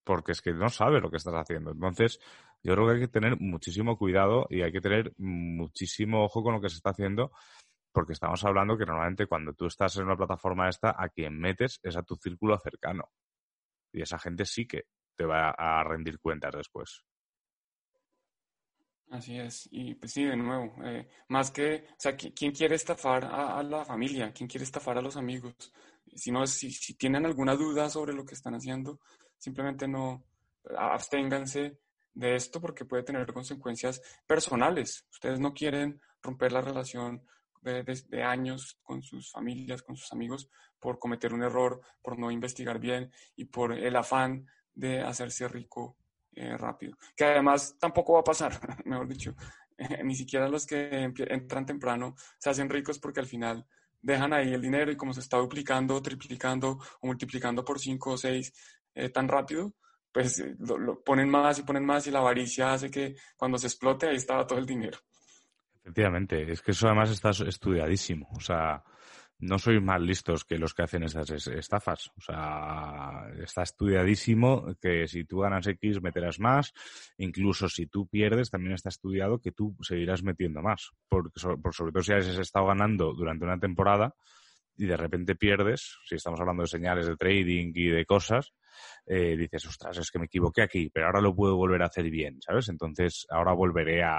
Porque 0.02 0.32
es 0.32 0.40
que 0.40 0.52
no 0.52 0.68
sabes 0.70 1.02
lo 1.02 1.10
que 1.10 1.18
estás 1.18 1.34
haciendo. 1.34 1.72
Entonces, 1.72 2.20
yo 2.62 2.74
creo 2.74 2.86
que 2.86 2.94
hay 2.94 3.00
que 3.00 3.08
tener 3.08 3.38
muchísimo 3.38 3.98
cuidado 3.98 4.46
y 4.50 4.62
hay 4.62 4.72
que 4.72 4.80
tener 4.80 5.12
muchísimo 5.18 6.24
ojo 6.24 6.42
con 6.42 6.54
lo 6.54 6.60
que 6.60 6.68
se 6.68 6.76
está 6.76 6.90
haciendo, 6.90 7.32
porque 7.96 8.12
estamos 8.12 8.44
hablando 8.44 8.76
que 8.76 8.84
normalmente 8.84 9.26
cuando 9.26 9.54
tú 9.54 9.64
estás 9.64 9.96
en 9.96 10.04
una 10.04 10.18
plataforma 10.18 10.68
esta, 10.68 10.94
a 10.98 11.08
quien 11.08 11.40
metes 11.40 11.80
es 11.82 11.96
a 11.96 12.02
tu 12.02 12.14
círculo 12.16 12.58
cercano. 12.58 13.08
Y 13.90 14.02
esa 14.02 14.18
gente 14.18 14.44
sí 14.44 14.66
que 14.66 14.82
te 15.14 15.24
va 15.24 15.48
a 15.56 15.82
rendir 15.82 16.20
cuentas 16.20 16.54
después. 16.54 17.02
Así 19.08 19.38
es, 19.38 19.66
y 19.72 19.94
pues 19.94 20.12
sí, 20.12 20.24
de 20.24 20.36
nuevo, 20.36 20.74
eh, 20.84 21.08
más 21.28 21.50
que, 21.50 21.86
o 21.88 21.94
sea, 21.96 22.14
¿quién 22.14 22.52
quiere 22.52 22.74
estafar 22.74 23.24
a, 23.24 23.62
la 23.62 23.82
familia? 23.82 24.30
¿Quién 24.30 24.46
quiere 24.46 24.64
estafar 24.64 24.98
a 24.98 25.00
los 25.00 25.16
amigos? 25.16 25.54
Si, 26.14 26.30
no, 26.30 26.46
si 26.46 26.98
tienen 26.98 27.24
alguna 27.24 27.54
duda 27.54 27.88
sobre 27.88 28.12
lo 28.12 28.26
que 28.26 28.34
están 28.34 28.52
haciendo, 28.56 29.00
simplemente 29.38 29.88
no 29.88 30.22
absténganse 30.76 31.78
de 32.12 32.34
esto 32.34 32.60
porque 32.60 32.84
puede 32.84 33.04
tener 33.04 33.32
consecuencias 33.32 34.02
personales. 34.26 35.06
Ustedes 35.10 35.40
no 35.40 35.54
quieren 35.54 35.98
romper 36.20 36.52
la 36.52 36.60
relación 36.60 37.26
de, 37.72 37.82
de, 37.82 38.02
de, 38.08 38.22
años 38.22 38.78
con 38.82 39.02
sus 39.02 39.30
familias, 39.30 39.82
con 39.82 39.96
sus 39.96 40.12
amigos, 40.12 40.48
por 40.78 40.98
cometer 40.98 41.34
un 41.34 41.42
error, 41.42 41.80
por 42.02 42.18
no 42.18 42.30
investigar 42.30 42.78
bien 42.78 43.10
y 43.34 43.46
por 43.46 43.72
el 43.72 43.96
afán 43.96 44.46
de 44.74 45.00
hacerse 45.00 45.48
rico 45.48 45.96
eh, 46.34 46.56
rápido. 46.56 46.96
Que 47.16 47.24
además 47.24 47.76
tampoco 47.78 48.12
va 48.12 48.20
a 48.20 48.24
pasar, 48.24 48.52
mejor 48.84 49.08
dicho. 49.08 49.34
Eh, 49.76 50.02
ni 50.04 50.14
siquiera 50.14 50.48
los 50.48 50.66
que 50.66 50.88
entran 51.28 51.66
temprano 51.66 52.14
se 52.38 52.50
hacen 52.50 52.68
ricos 52.68 52.98
porque 52.98 53.20
al 53.20 53.26
final 53.26 53.66
dejan 54.00 54.32
ahí 54.32 54.52
el 54.52 54.60
dinero 54.62 54.92
y 54.92 54.96
como 54.96 55.12
se 55.12 55.20
está 55.20 55.38
duplicando, 55.38 56.00
triplicando 56.02 56.78
o 57.00 57.06
multiplicando 57.06 57.64
por 57.64 57.80
5 57.80 58.10
o 58.10 58.16
6 58.16 58.52
eh, 58.94 59.08
tan 59.08 59.28
rápido, 59.28 59.74
pues 60.12 60.42
lo, 60.58 60.78
lo, 60.78 61.02
ponen 61.02 61.28
más 61.28 61.58
y 61.58 61.62
ponen 61.62 61.84
más 61.84 62.06
y 62.06 62.10
la 62.10 62.20
avaricia 62.20 62.72
hace 62.72 62.90
que 62.90 63.16
cuando 63.36 63.58
se 63.58 63.66
explote 63.66 64.06
ahí 64.06 64.16
estaba 64.16 64.46
todo 64.46 64.58
el 64.58 64.66
dinero. 64.66 64.98
Efectivamente, 65.86 66.50
es 66.50 66.62
que 66.62 66.72
eso 66.72 66.88
además 66.88 67.12
está 67.12 67.30
estudiadísimo. 67.30 68.28
O 68.36 68.40
sea, 68.40 68.82
no 69.38 69.56
sois 69.56 69.80
más 69.80 70.00
listos 70.00 70.44
que 70.44 70.58
los 70.58 70.74
que 70.74 70.82
hacen 70.82 71.04
estas 71.04 71.46
estafas. 71.46 72.10
O 72.16 72.20
sea, 72.20 73.28
está 73.40 73.62
estudiadísimo 73.62 74.74
que 74.80 75.06
si 75.06 75.24
tú 75.24 75.38
ganas 75.38 75.64
X 75.68 76.02
meterás 76.02 76.40
más, 76.40 76.72
incluso 77.18 77.68
si 77.68 77.86
tú 77.86 78.08
pierdes 78.08 78.50
también 78.50 78.74
está 78.74 78.88
estudiado 78.88 79.38
que 79.38 79.52
tú 79.52 79.76
seguirás 79.80 80.24
metiendo 80.24 80.60
más. 80.60 80.90
Porque 81.08 81.30
por 81.62 81.72
sobre 81.72 81.92
todo 81.92 82.02
si 82.02 82.14
has 82.14 82.26
estado 82.26 82.66
ganando 82.66 83.14
durante 83.14 83.44
una 83.44 83.60
temporada 83.60 84.12
y 84.76 84.86
de 84.86 84.96
repente 84.96 85.36
pierdes, 85.36 85.98
si 86.04 86.16
estamos 86.16 86.40
hablando 86.40 86.64
de 86.64 86.68
señales 86.68 87.06
de 87.06 87.16
trading 87.16 87.70
y 87.76 87.90
de 87.90 88.04
cosas, 88.04 88.52
eh, 89.06 89.36
dices, 89.36 89.66
ostras, 89.66 89.98
es 89.98 90.10
que 90.10 90.18
me 90.18 90.26
equivoqué 90.26 90.62
aquí, 90.62 90.90
pero 90.90 91.06
ahora 91.06 91.20
lo 91.20 91.34
puedo 91.34 91.56
volver 91.56 91.82
a 91.82 91.86
hacer 91.86 92.10
bien, 92.10 92.42
¿sabes? 92.42 92.68
Entonces 92.68 93.24
ahora 93.30 93.52
volveré 93.52 94.02
a 94.02 94.18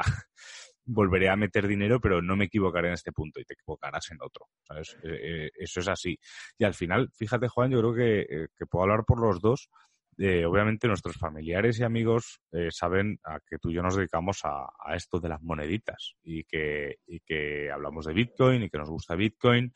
volveré 0.87 1.29
a 1.29 1.35
meter 1.35 1.67
dinero, 1.67 1.99
pero 1.99 2.21
no 2.21 2.35
me 2.35 2.45
equivocaré 2.45 2.87
en 2.87 2.93
este 2.95 3.11
punto 3.11 3.39
y 3.39 3.43
te 3.43 3.53
equivocarás 3.53 4.09
en 4.11 4.17
otro. 4.21 4.47
¿sabes? 4.63 4.97
Eh, 5.03 5.49
eso 5.55 5.81
es 5.81 5.87
así. 5.87 6.17
Y 6.57 6.63
al 6.63 6.73
final, 6.73 7.09
fíjate, 7.13 7.47
Juan, 7.47 7.71
yo 7.71 7.79
creo 7.79 7.93
que, 7.93 8.21
eh, 8.21 8.47
que 8.57 8.65
puedo 8.65 8.83
hablar 8.83 9.03
por 9.05 9.21
los 9.21 9.41
dos. 9.41 9.69
Eh, 10.19 10.45
obviamente 10.45 10.87
nuestros 10.87 11.15
familiares 11.17 11.79
y 11.79 11.83
amigos 11.83 12.41
eh, 12.51 12.69
saben 12.71 13.19
a 13.23 13.39
que 13.39 13.59
tú 13.59 13.69
y 13.69 13.75
yo 13.75 13.83
nos 13.83 13.95
dedicamos 13.95 14.39
a, 14.45 14.65
a 14.83 14.95
esto 14.95 15.19
de 15.19 15.29
las 15.29 15.43
moneditas 15.43 16.15
y 16.23 16.43
que, 16.45 16.95
y 17.05 17.19
que 17.19 17.69
hablamos 17.69 18.05
de 18.05 18.13
Bitcoin 18.13 18.63
y 18.63 18.69
que 18.69 18.79
nos 18.79 18.89
gusta 18.89 19.15
Bitcoin. 19.15 19.71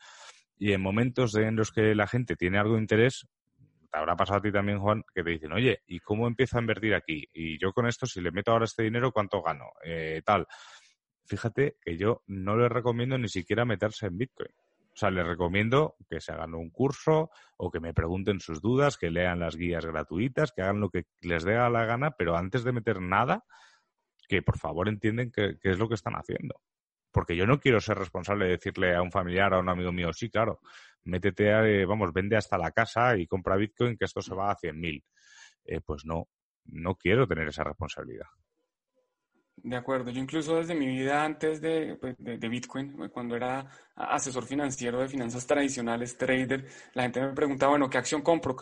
Y 0.58 0.72
en 0.72 0.80
momentos 0.80 1.36
en 1.36 1.54
los 1.54 1.70
que 1.70 1.94
la 1.94 2.08
gente 2.08 2.34
tiene 2.34 2.58
algo 2.58 2.74
de 2.74 2.80
interés, 2.80 3.28
te 3.92 3.98
habrá 3.98 4.16
pasado 4.16 4.38
a 4.38 4.42
ti 4.42 4.50
también, 4.50 4.80
Juan, 4.80 5.04
que 5.14 5.22
te 5.22 5.30
dicen, 5.30 5.52
oye, 5.52 5.82
¿y 5.86 6.00
cómo 6.00 6.26
empiezo 6.26 6.56
a 6.56 6.60
invertir 6.60 6.94
aquí? 6.94 7.24
Y 7.32 7.58
yo 7.60 7.72
con 7.72 7.86
esto, 7.86 8.06
si 8.06 8.20
le 8.20 8.32
meto 8.32 8.50
ahora 8.50 8.64
este 8.64 8.82
dinero, 8.82 9.12
¿cuánto 9.12 9.42
gano? 9.42 9.66
Eh, 9.84 10.22
tal 10.24 10.46
fíjate 11.24 11.76
que 11.80 11.96
yo 11.96 12.22
no 12.26 12.56
les 12.56 12.70
recomiendo 12.70 13.18
ni 13.18 13.28
siquiera 13.28 13.64
meterse 13.64 14.06
en 14.06 14.18
Bitcoin. 14.18 14.52
O 14.94 14.96
sea, 14.96 15.10
les 15.10 15.26
recomiendo 15.26 15.96
que 16.08 16.20
se 16.20 16.32
hagan 16.32 16.54
un 16.54 16.70
curso 16.70 17.30
o 17.56 17.70
que 17.70 17.80
me 17.80 17.94
pregunten 17.94 18.40
sus 18.40 18.60
dudas, 18.60 18.98
que 18.98 19.10
lean 19.10 19.40
las 19.40 19.56
guías 19.56 19.86
gratuitas, 19.86 20.52
que 20.52 20.60
hagan 20.60 20.80
lo 20.80 20.90
que 20.90 21.06
les 21.22 21.44
dé 21.44 21.54
la 21.54 21.86
gana, 21.86 22.10
pero 22.10 22.36
antes 22.36 22.62
de 22.62 22.72
meter 22.72 23.00
nada, 23.00 23.44
que 24.28 24.42
por 24.42 24.58
favor 24.58 24.88
entienden 24.88 25.32
qué, 25.32 25.56
es 25.62 25.78
lo 25.78 25.88
que 25.88 25.94
están 25.94 26.14
haciendo. 26.14 26.60
porque 27.10 27.36
yo 27.36 27.46
no 27.46 27.60
quiero 27.60 27.78
ser 27.80 27.98
responsable 27.98 28.46
de 28.46 28.52
decirle 28.52 28.94
a 28.94 29.02
un 29.02 29.12
familiar 29.12 29.52
a 29.52 29.58
un 29.58 29.68
amigo 29.68 29.92
mío, 29.92 30.14
sí, 30.14 30.30
claro, 30.30 30.60
métete, 31.04 31.52
a, 31.52 31.66
eh, 31.66 31.84
vamos, 31.84 32.10
vende 32.12 32.36
hasta 32.36 32.56
la 32.56 32.70
casa 32.70 33.18
y 33.18 33.26
compra 33.26 33.56
Bitcoin 33.56 33.98
que 33.98 34.06
esto 34.06 34.22
se 34.22 34.34
va 34.34 34.50
a 34.50 34.56
100.000. 34.56 35.04
Eh, 35.64 35.80
pues 35.80 36.06
no, 36.06 36.28
no 36.64 36.94
quiero 36.96 37.26
tener 37.26 37.48
esa 37.48 37.64
responsabilidad. 37.64 38.26
De 39.56 39.76
acuerdo, 39.76 40.10
yo 40.10 40.20
incluso 40.20 40.56
desde 40.56 40.74
mi 40.74 40.86
vida 40.86 41.24
antes 41.24 41.60
de, 41.60 41.96
pues, 42.00 42.16
Bitcoin, 42.18 43.08
cuando 43.10 43.36
era 43.36 43.64
asesor 43.94 44.44
financiero 44.44 44.98
de 44.98 45.08
finanzas 45.08 45.46
tradicionales, 45.46 46.16
trader, 46.16 46.66
la 46.94 47.02
gente 47.02 47.20
me 47.20 47.32
preguntaba, 47.32 47.70
bueno, 47.70 47.88
¿qué 47.88 47.98
acción 47.98 48.22
compro? 48.22 48.56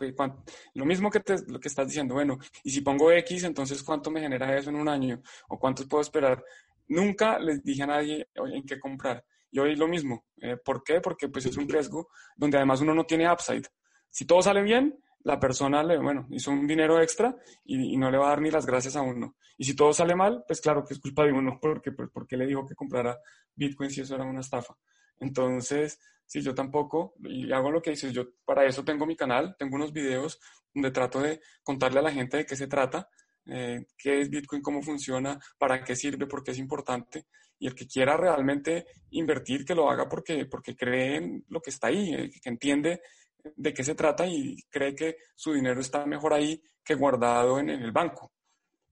Lo 0.74 0.84
mismo 0.84 1.10
que, 1.10 1.20
te, 1.20 1.36
lo 1.46 1.58
que 1.58 1.68
estás 1.68 1.86
diciendo, 1.86 2.14
bueno, 2.14 2.38
y 2.64 2.70
si 2.70 2.82
pongo 2.82 3.10
X, 3.12 3.44
entonces 3.44 3.82
¿cuánto 3.82 4.10
me 4.10 4.20
genera 4.20 4.54
eso 4.58 4.68
en 4.68 4.76
un 4.76 4.88
año? 4.88 5.22
¿O 5.48 5.58
cuánto 5.58 5.88
puedo 5.88 6.02
esperar? 6.02 6.44
Nunca 6.88 7.38
les 7.38 7.62
dije 7.62 7.84
a 7.84 7.86
nadie 7.86 8.28
en 8.34 8.66
qué 8.66 8.78
comprar. 8.78 9.24
Y 9.50 9.58
hoy 9.58 9.76
lo 9.76 9.88
mismo. 9.88 10.26
Eh, 10.40 10.56
¿Por 10.56 10.82
qué? 10.84 11.00
Porque 11.00 11.28
pues 11.28 11.46
es 11.46 11.56
un 11.56 11.68
riesgo 11.68 12.08
donde 12.36 12.56
además 12.56 12.80
uno 12.80 12.94
no 12.94 13.04
tiene 13.04 13.30
upside. 13.30 13.66
Si 14.10 14.26
todo 14.26 14.42
sale 14.42 14.62
bien, 14.62 14.98
la 15.22 15.38
persona 15.38 15.82
le, 15.82 15.98
bueno, 15.98 16.26
hizo 16.30 16.50
un 16.50 16.66
dinero 16.66 17.00
extra 17.00 17.36
y, 17.64 17.96
no 17.96 18.10
le 18.10 18.18
va 18.18 18.26
a 18.26 18.28
dar 18.30 18.40
ni 18.40 18.50
las 18.50 18.66
gracias 18.66 18.96
a 18.96 19.02
uno. 19.02 19.36
Y 19.58 19.64
si 19.64 19.74
todo 19.74 19.92
sale 19.92 20.14
mal, 20.14 20.44
pues 20.46 20.60
claro 20.60 20.84
que 20.84 20.94
es 20.94 21.00
culpa 21.00 21.24
de 21.24 21.32
uno, 21.32 21.58
porque, 21.62 21.92
pues, 21.92 22.08
porque 22.12 22.36
le 22.36 22.46
dijo 22.46 22.66
que 22.66 22.74
comprara 22.74 23.18
Bitcoin 23.54 23.90
si 23.90 24.00
eso 24.00 24.14
era 24.14 24.24
una 24.24 24.40
estafa. 24.40 24.76
Entonces, 25.18 25.98
si 26.26 26.40
yo 26.40 26.54
tampoco, 26.54 27.14
y 27.22 27.52
hago 27.52 27.70
lo 27.70 27.82
que 27.82 27.90
dices, 27.90 28.12
yo 28.12 28.24
para 28.44 28.64
eso 28.64 28.84
tengo 28.84 29.04
mi 29.04 29.16
canal, 29.16 29.56
tengo 29.58 29.76
unos 29.76 29.92
videos 29.92 30.40
donde 30.72 30.90
trato 30.90 31.20
de 31.20 31.40
contarle 31.62 31.98
a 31.98 32.02
la 32.02 32.12
gente 32.12 32.38
de 32.38 32.46
qué 32.46 32.56
se 32.56 32.68
trata, 32.68 33.08
eh, 33.46 33.86
qué 33.98 34.20
es 34.20 34.30
Bitcoin, 34.30 34.62
cómo 34.62 34.82
funciona, 34.82 35.38
para 35.58 35.82
qué 35.82 35.96
sirve, 35.96 36.26
por 36.26 36.42
qué 36.42 36.52
es 36.52 36.58
importante. 36.58 37.26
Y 37.58 37.66
el 37.66 37.74
que 37.74 37.86
quiera 37.86 38.16
realmente 38.16 38.86
invertir, 39.10 39.64
que 39.66 39.74
lo 39.74 39.90
haga 39.90 40.08
porque, 40.08 40.46
porque 40.46 40.74
cree 40.74 41.16
en 41.16 41.44
lo 41.48 41.60
que 41.60 41.70
está 41.70 41.88
ahí, 41.88 42.14
eh, 42.14 42.30
que 42.30 42.48
entiende 42.48 43.02
de 43.56 43.72
qué 43.72 43.84
se 43.84 43.94
trata 43.94 44.26
y 44.26 44.56
cree 44.68 44.94
que 44.94 45.16
su 45.34 45.52
dinero 45.52 45.80
está 45.80 46.06
mejor 46.06 46.34
ahí 46.34 46.62
que 46.84 46.94
guardado 46.94 47.58
en, 47.58 47.70
el 47.70 47.92
banco. 47.92 48.32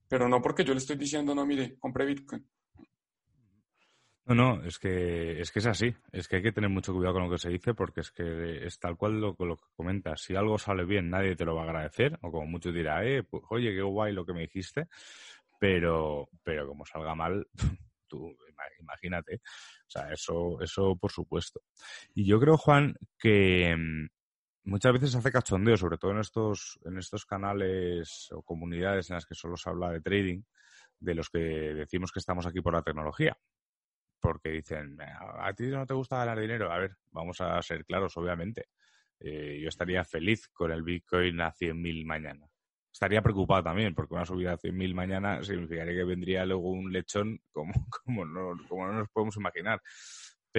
Pero 0.07 0.27
no 0.27 0.41
porque 0.41 0.63
yo 0.63 0.73
le 0.73 0.79
estoy 0.79 0.95
diciendo, 0.95 1.35
no, 1.35 1.45
mire, 1.45 1.77
compre 1.77 2.05
Bitcoin. 2.05 2.47
No, 4.25 4.35
no, 4.35 4.63
es 4.63 4.77
que, 4.77 5.41
es 5.41 5.51
que 5.51 5.59
es 5.59 5.65
así. 5.65 5.95
Es 6.11 6.27
que 6.27 6.37
hay 6.37 6.43
que 6.43 6.51
tener 6.51 6.69
mucho 6.69 6.93
cuidado 6.93 7.15
con 7.15 7.23
lo 7.23 7.31
que 7.31 7.39
se 7.39 7.49
dice 7.49 7.73
porque 7.73 8.01
es 8.01 8.11
que 8.11 8.65
es 8.65 8.79
tal 8.79 8.95
cual 8.95 9.19
lo, 9.19 9.35
lo 9.39 9.57
que 9.57 9.65
comentas. 9.75 10.21
Si 10.21 10.35
algo 10.35 10.57
sale 10.59 10.85
bien, 10.85 11.09
nadie 11.09 11.35
te 11.35 11.45
lo 11.45 11.55
va 11.55 11.63
a 11.63 11.65
agradecer. 11.65 12.17
O 12.21 12.31
como 12.31 12.45
mucho 12.45 12.71
dirá, 12.71 13.03
eh, 13.05 13.23
pues, 13.23 13.43
oye, 13.49 13.73
qué 13.73 13.81
guay 13.81 14.13
lo 14.13 14.25
que 14.25 14.33
me 14.33 14.41
dijiste. 14.41 14.87
Pero, 15.59 16.29
pero 16.43 16.67
como 16.67 16.85
salga 16.85 17.15
mal, 17.15 17.47
tú 18.07 18.35
imagínate. 18.79 19.35
O 19.35 19.89
sea, 19.89 20.11
eso, 20.11 20.61
eso 20.61 20.95
por 20.95 21.11
supuesto. 21.11 21.61
Y 22.13 22.25
yo 22.25 22.39
creo, 22.39 22.57
Juan, 22.57 22.95
que, 23.17 23.75
mm, 23.75 24.07
muchas 24.69 24.93
veces 24.93 25.11
se 25.11 25.17
hace 25.17 25.31
cachondeo, 25.31 25.75
sobre 25.77 25.97
todo 25.97 26.11
en 26.11 26.19
estos, 26.19 26.79
en 26.85 26.97
estos 26.97 27.25
canales 27.25 28.29
o 28.31 28.41
comunidades 28.43 29.09
en 29.09 29.15
las 29.15 29.25
que 29.25 29.35
solo 29.35 29.57
se 29.57 29.69
habla 29.69 29.91
de 29.91 30.01
trading, 30.01 30.43
de 30.99 31.15
los 31.15 31.29
que 31.29 31.39
decimos 31.39 32.11
que 32.11 32.19
estamos 32.19 32.45
aquí 32.45 32.61
por 32.61 32.73
la 32.73 32.81
tecnología. 32.81 33.37
Porque 34.19 34.49
dicen, 34.49 34.97
a 35.01 35.53
ti 35.53 35.67
no 35.67 35.85
te 35.85 35.93
gusta 35.93 36.17
ganar 36.17 36.39
dinero. 36.39 36.71
A 36.71 36.77
ver, 36.77 36.97
vamos 37.11 37.39
a 37.41 37.61
ser 37.61 37.85
claros, 37.85 38.17
obviamente. 38.17 38.67
Eh, 39.19 39.59
yo 39.61 39.69
estaría 39.69 40.03
feliz 40.03 40.49
con 40.49 40.71
el 40.71 40.83
Bitcoin 40.83 41.39
a 41.41 41.51
100.000 41.51 42.05
mañana. 42.05 42.45
Estaría 42.91 43.21
preocupado 43.21 43.63
también, 43.63 43.95
porque 43.95 44.13
una 44.13 44.25
subida 44.25 44.53
a 44.53 44.57
100.000 44.57 44.93
mañana 44.93 45.43
significaría 45.43 45.93
que 45.93 46.03
vendría 46.03 46.45
luego 46.45 46.69
un 46.69 46.91
lechón 46.91 47.39
como, 47.51 47.71
como, 48.05 48.25
no, 48.25 48.57
como 48.67 48.87
no 48.87 48.93
nos 48.93 49.09
podemos 49.09 49.37
imaginar 49.37 49.81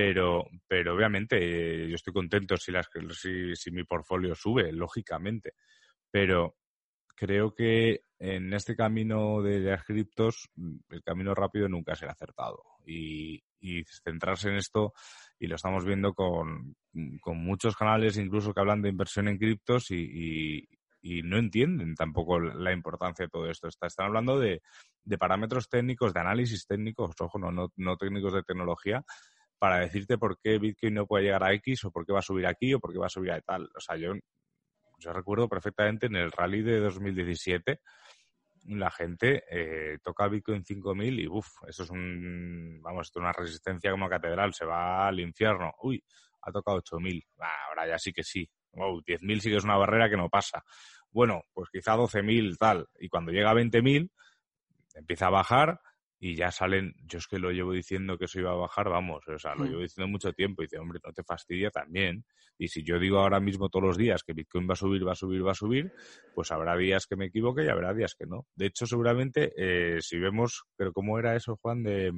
pero, 0.00 0.48
pero 0.66 0.94
obviamente 0.94 1.36
eh, 1.36 1.86
yo 1.86 1.94
estoy 1.94 2.14
contento 2.14 2.56
si, 2.56 2.72
las, 2.72 2.88
si, 3.12 3.54
si 3.54 3.70
mi 3.70 3.84
portfolio 3.84 4.34
sube, 4.34 4.72
lógicamente, 4.72 5.52
pero 6.10 6.56
creo 7.14 7.54
que 7.54 8.04
en 8.18 8.50
este 8.54 8.74
camino 8.74 9.42
de 9.42 9.60
las 9.60 9.84
criptos, 9.84 10.48
mm, 10.56 10.76
el 10.88 11.02
camino 11.02 11.34
rápido 11.34 11.68
nunca 11.68 11.94
será 11.94 12.12
acertado. 12.12 12.62
Y, 12.86 13.44
y 13.60 13.84
centrarse 13.84 14.48
en 14.48 14.56
esto, 14.56 14.94
y 15.38 15.48
lo 15.48 15.56
estamos 15.56 15.84
viendo 15.84 16.14
con, 16.14 16.74
con, 17.20 17.36
muchos 17.36 17.76
canales 17.76 18.16
incluso 18.16 18.54
que 18.54 18.60
hablan 18.60 18.80
de 18.80 18.88
inversión 18.88 19.28
en 19.28 19.36
criptos 19.36 19.90
y, 19.90 20.66
y, 21.02 21.22
no 21.22 21.36
entienden 21.36 21.94
tampoco 21.94 22.40
la 22.40 22.72
importancia 22.72 23.26
de 23.26 23.28
todo 23.28 23.50
esto. 23.50 23.68
Están 23.68 24.06
hablando 24.06 24.38
de, 24.38 24.62
de 25.04 25.18
parámetros 25.18 25.68
técnicos, 25.68 26.14
de 26.14 26.20
análisis 26.20 26.66
técnicos, 26.66 27.14
ojo, 27.20 27.38
no, 27.38 27.52
no, 27.52 27.68
no 27.76 27.96
técnicos 27.98 28.32
de 28.32 28.42
tecnología, 28.42 29.04
para 29.60 29.78
decirte 29.78 30.16
por 30.16 30.40
qué 30.40 30.58
Bitcoin 30.58 30.94
no 30.94 31.06
puede 31.06 31.24
llegar 31.24 31.44
a 31.44 31.52
X 31.52 31.84
o 31.84 31.90
por 31.90 32.06
qué 32.06 32.14
va 32.14 32.20
a 32.20 32.22
subir 32.22 32.46
aquí 32.46 32.72
o 32.72 32.80
por 32.80 32.92
qué 32.92 32.98
va 32.98 33.06
a 33.06 33.10
subir 33.10 33.30
a 33.30 33.40
tal. 33.42 33.68
O 33.76 33.80
sea, 33.80 33.94
yo, 33.96 34.14
recuerdo 35.12 35.50
perfectamente 35.50 36.06
en 36.06 36.16
el 36.16 36.32
rally 36.32 36.62
de 36.62 36.80
2017 36.80 37.80
la 38.64 38.90
gente 38.90 39.44
eh, 39.50 39.98
toca 40.02 40.28
Bitcoin 40.28 40.64
5000 40.64 41.20
y 41.20 41.26
uff, 41.28 41.46
eso 41.66 41.82
es 41.82 41.90
un, 41.90 42.80
vamos, 42.82 43.08
esto 43.08 43.18
es 43.18 43.22
una 43.22 43.32
resistencia 43.32 43.90
como 43.90 44.08
catedral, 44.08 44.54
se 44.54 44.64
va 44.64 45.08
al 45.08 45.20
infierno. 45.20 45.74
Uy, 45.82 46.02
ha 46.42 46.50
tocado 46.50 46.78
8000. 46.78 47.26
ahora 47.68 47.86
ya 47.86 47.98
sí 47.98 48.12
que 48.14 48.22
sí. 48.22 48.48
Wow, 48.72 49.02
10.000 49.02 49.40
sí 49.40 49.50
que 49.50 49.56
es 49.56 49.64
una 49.64 49.76
barrera 49.76 50.08
que 50.08 50.16
no 50.16 50.30
pasa. 50.30 50.64
Bueno, 51.10 51.42
pues 51.52 51.68
quizá 51.70 51.96
12.000 51.96 52.56
tal. 52.56 52.86
Y 52.98 53.08
cuando 53.10 53.30
llega 53.30 53.50
a 53.50 53.54
20.000 53.54 54.10
empieza 54.94 55.26
a 55.26 55.30
bajar 55.30 55.80
y 56.22 56.36
ya 56.36 56.50
salen, 56.50 56.94
yo 57.06 57.18
es 57.18 57.26
que 57.26 57.38
lo 57.38 57.50
llevo 57.50 57.72
diciendo 57.72 58.18
que 58.18 58.26
eso 58.26 58.38
iba 58.38 58.50
a 58.50 58.54
bajar, 58.54 58.90
vamos, 58.90 59.26
o 59.26 59.38
sea, 59.38 59.54
lo 59.54 59.64
mm. 59.64 59.68
llevo 59.68 59.80
diciendo 59.80 60.08
mucho 60.08 60.34
tiempo 60.34 60.62
y 60.62 60.66
dice, 60.66 60.78
hombre, 60.78 61.00
no 61.02 61.14
te 61.14 61.24
fastidia 61.24 61.70
también. 61.70 62.26
Y 62.58 62.68
si 62.68 62.82
yo 62.84 62.98
digo 62.98 63.18
ahora 63.18 63.40
mismo 63.40 63.70
todos 63.70 63.86
los 63.86 63.96
días 63.96 64.22
que 64.22 64.34
Bitcoin 64.34 64.68
va 64.68 64.74
a 64.74 64.76
subir, 64.76 65.06
va 65.06 65.12
a 65.12 65.14
subir, 65.16 65.46
va 65.46 65.52
a 65.52 65.54
subir, 65.54 65.90
pues 66.34 66.52
habrá 66.52 66.76
días 66.76 67.06
que 67.06 67.16
me 67.16 67.26
equivoque 67.26 67.64
y 67.64 67.68
habrá 67.68 67.94
días 67.94 68.14
que 68.14 68.26
no. 68.26 68.46
De 68.54 68.66
hecho, 68.66 68.86
seguramente, 68.86 69.54
eh, 69.56 70.02
si 70.02 70.18
vemos, 70.18 70.64
pero 70.76 70.92
¿cómo 70.92 71.18
era 71.18 71.34
eso, 71.34 71.56
Juan? 71.56 71.82
De 71.82 72.12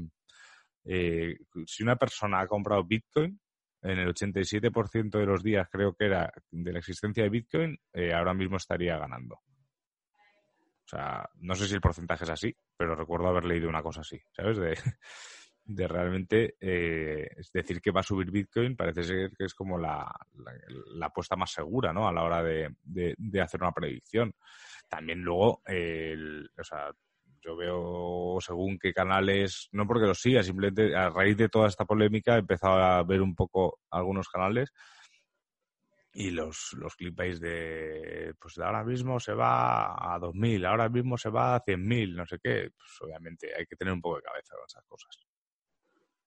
eh, 0.84 1.36
si 1.64 1.84
una 1.84 1.94
persona 1.94 2.40
ha 2.40 2.46
comprado 2.48 2.84
Bitcoin, 2.84 3.38
en 3.82 3.98
el 3.98 4.08
87% 4.08 5.10
de 5.10 5.26
los 5.26 5.42
días 5.42 5.68
creo 5.70 5.94
que 5.94 6.06
era 6.06 6.32
de 6.50 6.72
la 6.72 6.78
existencia 6.78 7.22
de 7.22 7.30
Bitcoin, 7.30 7.78
eh, 7.92 8.12
ahora 8.12 8.34
mismo 8.34 8.56
estaría 8.56 8.98
ganando. 8.98 9.38
Sea, 10.92 11.26
no 11.40 11.54
sé 11.54 11.66
si 11.66 11.74
el 11.74 11.80
porcentaje 11.80 12.24
es 12.24 12.30
así, 12.30 12.54
pero 12.76 12.94
recuerdo 12.94 13.28
haber 13.28 13.46
leído 13.46 13.66
una 13.66 13.82
cosa 13.82 14.02
así, 14.02 14.20
¿sabes? 14.30 14.58
De, 14.58 14.74
de 15.64 15.88
realmente 15.88 16.56
eh, 16.60 17.28
es 17.34 17.50
decir 17.50 17.80
que 17.80 17.90
va 17.90 18.00
a 18.00 18.04
subir 18.04 18.30
Bitcoin 18.30 18.76
parece 18.76 19.02
ser 19.02 19.30
que 19.30 19.46
es 19.46 19.54
como 19.54 19.78
la, 19.78 20.14
la, 20.94 21.06
apuesta 21.06 21.34
más 21.34 21.50
segura, 21.50 21.94
¿no? 21.94 22.06
A 22.06 22.12
la 22.12 22.22
hora 22.22 22.42
de, 22.42 22.74
de, 22.82 23.40
hacer 23.40 23.62
una 23.62 23.72
predicción. 23.72 24.34
También 24.86 25.22
luego, 25.22 25.62
o 25.62 26.64
sea, 26.64 26.92
yo 27.40 27.56
veo 27.56 28.36
según 28.42 28.78
qué 28.78 28.92
canales, 28.92 29.70
no 29.72 29.86
porque 29.86 30.06
los 30.06 30.20
siga, 30.20 30.42
simplemente 30.42 30.94
a 30.94 31.08
raíz 31.08 31.38
de 31.38 31.48
toda 31.48 31.68
esta 31.68 31.86
polémica 31.86 32.36
he 32.36 32.40
empezado 32.40 32.74
a 32.74 33.02
ver 33.02 33.22
un 33.22 33.34
poco 33.34 33.78
algunos 33.90 34.28
canales 34.28 34.70
y 36.14 36.30
los, 36.30 36.74
los 36.74 36.94
clickbaits 36.94 37.40
de, 37.40 38.34
pues 38.38 38.58
ahora 38.58 38.84
mismo 38.84 39.18
se 39.18 39.32
va 39.32 40.14
a 40.14 40.18
2.000, 40.18 40.66
ahora 40.66 40.88
mismo 40.88 41.16
se 41.16 41.30
va 41.30 41.56
a 41.56 41.64
100.000, 41.64 42.14
no 42.14 42.26
sé 42.26 42.38
qué, 42.42 42.70
pues 42.76 42.90
obviamente 43.00 43.50
hay 43.56 43.64
que 43.66 43.76
tener 43.76 43.94
un 43.94 44.00
poco 44.00 44.16
de 44.16 44.22
cabeza 44.22 44.54
con 44.54 44.66
esas 44.66 44.84
cosas. 44.84 45.18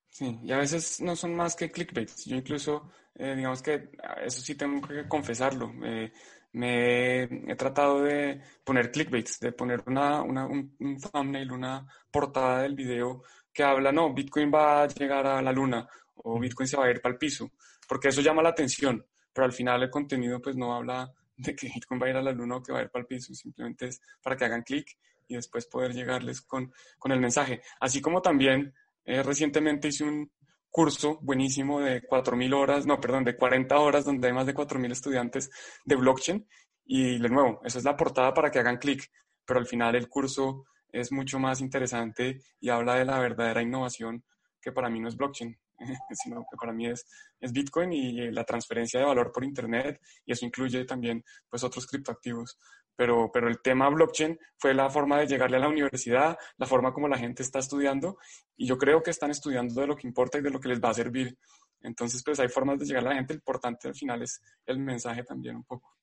Sí, 0.08 0.40
y 0.44 0.52
a 0.52 0.58
veces 0.58 1.02
no 1.02 1.16
son 1.16 1.36
más 1.36 1.56
que 1.56 1.70
clickbaits. 1.70 2.26
Yo 2.26 2.38
incluso, 2.38 2.90
eh, 3.16 3.36
digamos 3.36 3.62
que 3.62 3.90
eso 4.24 4.42
sí 4.42 4.56
tengo 4.56 4.88
que 4.88 5.08
confesarlo. 5.08 5.72
me 5.74 6.12
he 6.54 7.56
tratado 7.58 8.02
de 8.02 8.42
poner 8.64 8.92
clickbaits, 8.92 9.42
de 9.42 9.52
poner 9.52 9.84
una, 9.88 10.22
una 10.22 10.48
un, 10.48 10.74
un, 10.80 10.98
thumbnail, 10.98 11.52
una 11.52 11.86
portada 12.10 12.62
del 12.62 12.76
video 12.76 13.24
que 13.54 13.64
habla, 13.64 13.92
no, 13.92 14.14
Bitcoin 14.14 14.52
va 14.54 14.84
a 14.84 14.88
llegar 14.88 15.28
a 15.28 15.42
la 15.42 15.52
luna 15.52 15.88
o 16.16 16.40
Bitcoin 16.40 16.68
se 16.68 16.78
va 16.78 16.86
a 16.86 16.92
ir 16.92 17.02
para 17.02 17.14
el 17.14 17.20
piso, 17.20 17.52
porque 17.88 18.08
eso 18.08 18.22
llama 18.22 18.42
la 18.42 18.50
atención 18.50 19.06
pero 19.36 19.46
al 19.46 19.54
final 19.54 19.84
el 19.84 19.90
contenido 19.90 20.42
pues 20.42 20.56
no 20.56 20.74
habla 20.74 21.12
de 21.36 21.54
que 21.54 21.68
Bitcoin 21.68 22.00
va 22.02 22.08
a 22.08 22.10
ir 22.10 22.16
a 22.16 22.22
la 22.22 22.32
luna 22.32 22.56
o 22.56 22.64
que 22.64 22.72
va 22.72 22.80
a 22.80 22.84
ir 22.84 22.90
para 22.90 23.02
el 23.02 23.08
piso, 23.08 23.36
simplemente 23.36 23.88
es 23.88 24.02
para 24.24 24.38
que 24.38 24.46
hagan 24.46 24.64
clic 24.64 24.98
y 25.28 25.36
después 25.36 25.68
poder 25.68 25.94
llegarles 25.94 26.42
con, 26.42 26.72
con 26.98 27.12
el 27.12 27.20
mensaje. 27.20 27.62
Así 27.82 28.02
como 28.02 28.22
también 28.22 28.74
eh, 29.04 29.22
recientemente 29.22 29.90
hice 29.90 30.06
un 30.06 30.32
curso 30.70 31.20
buenísimo 31.22 31.82
de 31.82 32.02
4.000 32.02 32.54
horas, 32.54 32.86
no, 32.86 33.00
perdón, 33.00 33.24
de 33.24 33.36
40 33.36 33.78
horas, 33.78 34.06
donde 34.06 34.28
hay 34.28 34.34
más 34.34 34.46
de 34.46 34.54
4.000 34.54 34.92
estudiantes 34.92 35.50
de 35.84 35.96
blockchain. 35.96 36.48
Y 36.86 37.18
de 37.18 37.30
nuevo, 37.30 37.60
esa 37.64 37.80
es 37.80 37.84
la 37.84 37.98
portada 37.98 38.34
para 38.34 38.52
que 38.52 38.60
hagan 38.60 38.78
clic, 38.78 39.10
pero 39.46 39.60
al 39.60 39.66
final 39.66 39.96
el 39.96 40.08
curso 40.08 40.66
es 40.90 41.12
mucho 41.12 41.40
más 41.40 41.60
interesante 41.62 42.42
y 42.60 42.70
habla 42.70 42.96
de 42.96 43.06
la 43.06 43.20
verdadera 43.20 43.62
innovación 43.62 44.24
que 44.62 44.72
para 44.72 44.90
mí 44.90 45.00
no 45.00 45.08
es 45.08 45.18
blockchain. 45.18 45.58
sino 46.24 46.46
que 46.50 46.58
para 46.60 46.74
mí 46.74 46.88
es, 46.88 47.06
es 47.40 47.52
Bitcoin 47.52 47.94
y 47.94 48.32
la 48.32 48.44
transferencia 48.44 49.00
de 49.00 49.06
valor 49.06 49.32
por 49.32 49.44
Internet 49.44 50.02
y 50.26 50.32
eso 50.32 50.46
incluye 50.46 50.86
también 50.86 51.24
pues 51.50 51.64
otros 51.64 51.86
criptoactivos. 51.86 52.58
pero, 52.96 53.30
pero 53.32 53.50
el 53.50 53.62
tema 53.62 53.90
blockchain 53.90 54.40
fue 54.58 54.74
la 54.74 54.90
forma 54.90 55.20
de 55.20 55.28
llegarle 55.28 55.58
a 55.58 55.62
la 55.62 55.68
universidad, 55.68 56.38
la 56.58 56.66
forma 56.66 56.94
como 56.94 57.08
la 57.08 57.18
gente 57.18 57.44
está 57.44 57.60
estudiando, 57.60 58.18
y 58.56 58.68
yo 58.68 58.78
creo 58.78 59.04
que 59.04 59.12
están 59.12 59.32
estudiando 59.32 59.82
de 59.82 59.88
lo 59.88 59.96
que 59.96 60.08
importa 60.08 60.38
y 60.38 60.42
de 60.42 60.50
lo 60.50 60.60
que 60.60 60.70
les 60.70 60.82
va 60.82 60.90
a 60.90 60.94
servir. 60.94 61.38
Entonces, 61.82 62.24
pues 62.24 62.40
hay 62.40 62.48
formas 62.48 62.80
de 62.80 62.86
llegar 62.86 63.06
a 63.06 63.10
la 63.10 63.16
gente, 63.16 63.34
importante 63.34 63.88
al 63.88 63.96
final 63.96 64.22
es 64.22 64.42
el 64.66 64.80
mensaje 64.80 65.24
también 65.24 65.58
un 65.58 65.64
poco. 65.64 65.96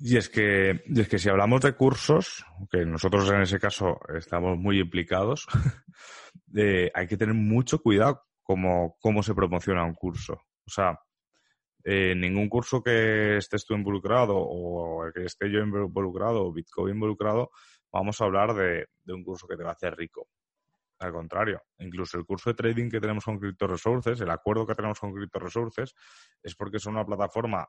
Y 0.00 0.16
es 0.16 0.28
que, 0.28 0.82
y 0.86 1.00
es 1.00 1.08
que 1.08 1.18
si 1.18 1.28
hablamos 1.28 1.60
de 1.60 1.72
cursos, 1.72 2.44
que 2.70 2.84
nosotros 2.84 3.28
en 3.30 3.42
ese 3.42 3.58
caso 3.58 3.98
estamos 4.16 4.56
muy 4.56 4.78
implicados, 4.78 5.46
eh, 6.54 6.90
hay 6.94 7.06
que 7.08 7.16
tener 7.16 7.34
mucho 7.34 7.80
cuidado 7.82 8.22
cómo, 8.42 8.96
cómo 9.00 9.24
se 9.24 9.34
promociona 9.34 9.84
un 9.84 9.94
curso. 9.94 10.34
O 10.34 10.70
sea, 10.70 11.00
eh, 11.82 12.14
ningún 12.14 12.48
curso 12.48 12.80
que 12.80 13.38
estés 13.38 13.66
tú 13.66 13.74
involucrado 13.74 14.36
o 14.36 15.04
el 15.04 15.12
que 15.12 15.24
esté 15.24 15.50
yo 15.50 15.60
involucrado 15.60 16.46
o 16.46 16.52
Bitcoin 16.52 16.94
involucrado, 16.94 17.50
vamos 17.90 18.20
a 18.20 18.24
hablar 18.24 18.54
de, 18.54 18.86
de, 19.02 19.12
un 19.12 19.24
curso 19.24 19.48
que 19.48 19.56
te 19.56 19.64
va 19.64 19.70
a 19.70 19.72
hacer 19.72 19.96
rico. 19.96 20.28
Al 21.00 21.12
contrario, 21.12 21.62
incluso 21.78 22.18
el 22.18 22.24
curso 22.24 22.50
de 22.50 22.54
trading 22.54 22.88
que 22.88 23.00
tenemos 23.00 23.24
con 23.24 23.38
Crypto 23.38 23.66
Resources, 23.66 24.20
el 24.20 24.30
acuerdo 24.30 24.66
que 24.66 24.74
tenemos 24.74 25.00
con 25.00 25.12
Crypto 25.12 25.40
Resources, 25.40 25.94
es 26.42 26.54
porque 26.54 26.78
son 26.78 26.94
una 26.94 27.06
plataforma 27.06 27.68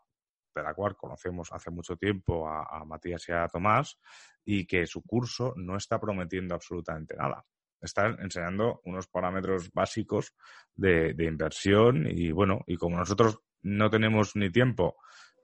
de 0.54 0.64
la 0.64 0.74
cual 0.74 0.95
conocemos 0.95 1.52
hace 1.52 1.70
mucho 1.72 1.95
tiempo 1.95 2.47
a, 2.47 2.84
Matías 2.86 3.28
y 3.30 3.32
a 3.32 3.47
Tomás, 3.47 4.00
y 4.43 4.66
que 4.66 4.86
su 4.86 5.04
curso 5.04 5.54
no 5.56 5.78
está 5.78 6.00
prometiendo 6.00 6.56
absolutamente 6.56 7.16
nada. 7.16 7.45
Están 7.82 8.18
enseñando 8.20 8.82
unos 8.86 9.08
parámetros 9.08 9.72
básicos 9.72 10.34
de, 10.76 11.16
inversión 11.20 12.08
y 12.08 12.32
bueno, 12.32 12.62
y 12.68 12.76
como 12.76 12.97
nosotros 12.97 13.39
no 13.62 13.89
tenemos 13.89 14.36
ni 14.36 14.52
tiempo 14.52 14.97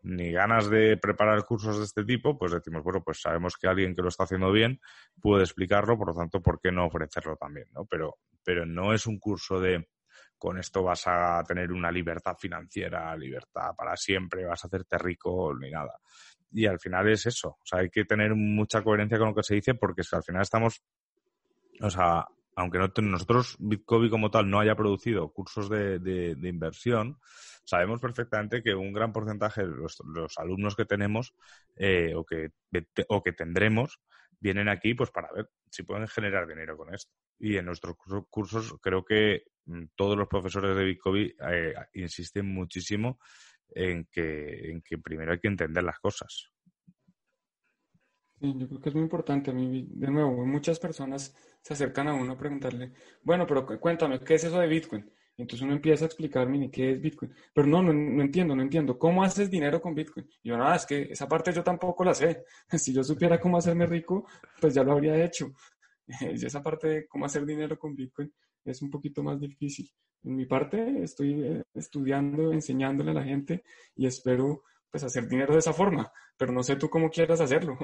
ni 0.03 0.31
ganas 0.31 0.69
de 0.69 0.97
preparar 0.97 1.43
cursos 1.45 1.79
de 1.79 1.85
este 1.85 2.03
tipo, 2.03 2.37
pues 2.37 2.51
decimos, 2.51 2.83
bueno, 2.83 3.01
pues 3.03 3.21
sabemos 3.21 3.57
que 3.57 3.67
alguien 3.67 3.95
que 3.95 4.03
lo 4.03 4.09
está 4.09 4.25
haciendo 4.25 4.51
bien 4.51 4.79
puede 5.19 5.43
explicarlo, 5.43 5.97
por 5.97 6.09
lo 6.09 6.13
tanto, 6.13 6.41
¿por 6.43 6.59
qué 6.61 6.71
no 6.71 6.85
ofrecerlo 6.85 7.35
también? 7.37 7.67
¿no? 7.73 7.85
Pero, 7.85 8.19
pero 8.43 8.67
no 8.67 8.93
es 8.93 9.07
un 9.07 9.17
curso 9.17 9.59
de, 9.59 9.87
con 10.37 10.57
esto 10.57 10.83
vas 10.83 11.03
a 11.07 11.43
tener 11.47 11.71
una 11.71 11.91
libertad 11.91 12.35
financiera, 12.37 13.15
libertad 13.15 13.75
para 13.75 13.95
siempre, 13.95 14.45
vas 14.45 14.63
a 14.63 14.67
hacerte 14.67 14.97
rico 14.97 15.53
ni 15.59 15.71
nada. 15.71 15.99
Y 16.51 16.65
al 16.65 16.79
final 16.79 17.09
es 17.09 17.25
eso, 17.25 17.49
o 17.49 17.65
sea, 17.65 17.79
hay 17.79 17.89
que 17.89 18.05
tener 18.05 18.35
mucha 18.35 18.81
coherencia 18.81 19.17
con 19.17 19.29
lo 19.29 19.35
que 19.35 19.43
se 19.43 19.55
dice 19.55 19.75
porque 19.75 20.01
es 20.01 20.09
que 20.09 20.15
al 20.15 20.23
final 20.23 20.41
estamos, 20.41 20.83
o 21.81 21.89
sea, 21.89 22.25
aunque 22.55 22.79
no 22.79 22.89
nosotros 23.01 23.57
Bitcoin 23.59 24.09
como 24.09 24.31
tal 24.31 24.49
no 24.49 24.59
haya 24.59 24.75
producido 24.75 25.31
cursos 25.33 25.69
de, 25.69 25.99
de, 25.99 26.47
inversión, 26.49 27.19
sabemos 27.65 27.99
perfectamente 27.99 28.63
que 28.63 28.73
un 28.73 28.93
gran 28.93 29.11
porcentaje 29.11 29.61
de 29.63 29.75
los, 29.75 30.01
los 30.05 30.37
alumnos 30.37 30.75
que 30.75 30.85
tenemos 30.85 31.33
eh, 31.75 32.13
o, 32.15 32.25
que, 32.25 32.51
o 33.09 33.21
que 33.21 33.33
tendremos 33.33 33.99
vienen 34.39 34.69
aquí 34.69 34.93
pues 34.93 35.11
para 35.11 35.31
ver 35.31 35.49
si 35.69 35.83
pueden 35.83 36.07
generar 36.07 36.47
dinero 36.47 36.77
con 36.77 36.93
esto. 36.93 37.11
Y 37.39 37.57
en 37.57 37.65
nuestros 37.65 37.95
cursos 38.29 38.75
creo 38.81 39.03
que 39.03 39.43
mm, 39.65 39.85
todos 39.95 40.17
los 40.17 40.27
profesores 40.27 40.75
de 40.75 40.83
Bitcoin 40.83 41.33
eh, 41.51 41.73
insisten 41.93 42.53
muchísimo 42.53 43.19
en 43.69 44.05
que, 44.05 44.71
en 44.71 44.81
que 44.81 44.97
primero 44.97 45.31
hay 45.31 45.39
que 45.39 45.47
entender 45.47 45.83
las 45.83 45.99
cosas. 45.99 46.51
Sí, 48.39 48.53
yo 48.57 48.67
creo 48.67 48.81
que 48.81 48.89
es 48.89 48.95
muy 48.95 49.03
importante. 49.03 49.51
A 49.51 49.53
mí, 49.53 49.87
de 49.89 50.11
nuevo, 50.11 50.45
muchas 50.45 50.79
personas 50.79 51.33
se 51.61 51.73
acercan 51.73 52.07
a 52.07 52.13
uno 52.13 52.33
a 52.33 52.37
preguntarle, 52.37 52.91
bueno, 53.23 53.47
pero 53.47 53.65
cuéntame, 53.65 54.19
¿qué 54.19 54.35
es 54.35 54.43
eso 54.43 54.59
de 54.59 54.67
Bitcoin? 54.67 55.09
Entonces 55.37 55.63
uno 55.63 55.73
empieza 55.73 56.05
a 56.05 56.07
explicarme 56.07 56.57
ni 56.57 56.69
qué 56.71 56.91
es 56.91 57.01
Bitcoin. 57.01 57.33
Pero 57.53 57.67
no, 57.67 57.81
no, 57.81 57.93
no, 57.93 58.21
entiendo, 58.21 58.55
no 58.55 58.61
entiendo. 58.61 58.97
¿Cómo 58.97 59.23
haces 59.23 59.49
dinero 59.49 59.81
con 59.81 59.93
Bitcoin? 59.93 60.27
Yo, 60.43 60.57
nada, 60.57 60.75
es 60.75 60.85
que 60.85 61.03
esa 61.11 61.27
parte 61.27 61.51
yo 61.51 61.63
tampoco 61.63 62.03
la 62.03 62.13
sé. 62.13 62.45
Si 62.77 62.93
yo 62.93 63.03
supiera 63.03 63.39
cómo 63.39 63.57
hacerme 63.57 63.85
rico, 63.85 64.27
pues 64.61 64.73
ya 64.73 64.83
lo 64.83 64.93
habría 64.93 65.23
hecho. 65.23 65.51
Y 66.21 66.45
esa 66.45 66.61
parte 66.61 66.87
de 66.87 67.07
cómo 67.07 67.25
hacer 67.25 67.45
dinero 67.45 67.77
con 67.77 67.95
Bitcoin 67.95 68.31
es 68.63 68.81
un 68.81 68.89
poquito 68.89 69.23
más 69.23 69.39
difícil. 69.39 69.89
En 70.23 70.35
mi 70.35 70.45
parte 70.45 71.03
estoy 71.03 71.43
eh, 71.43 71.63
estudiando, 71.73 72.51
enseñándole 72.51 73.11
a 73.11 73.15
la 73.15 73.23
gente 73.23 73.63
y 73.95 74.07
espero 74.07 74.63
pues 74.89 75.03
hacer 75.03 75.27
dinero 75.27 75.53
de 75.53 75.59
esa 75.59 75.73
forma, 75.73 76.11
pero 76.37 76.53
no 76.53 76.63
sé 76.63 76.77
tú 76.77 76.89
cómo 76.89 77.09
quieras 77.09 77.41
hacerlo. 77.41 77.77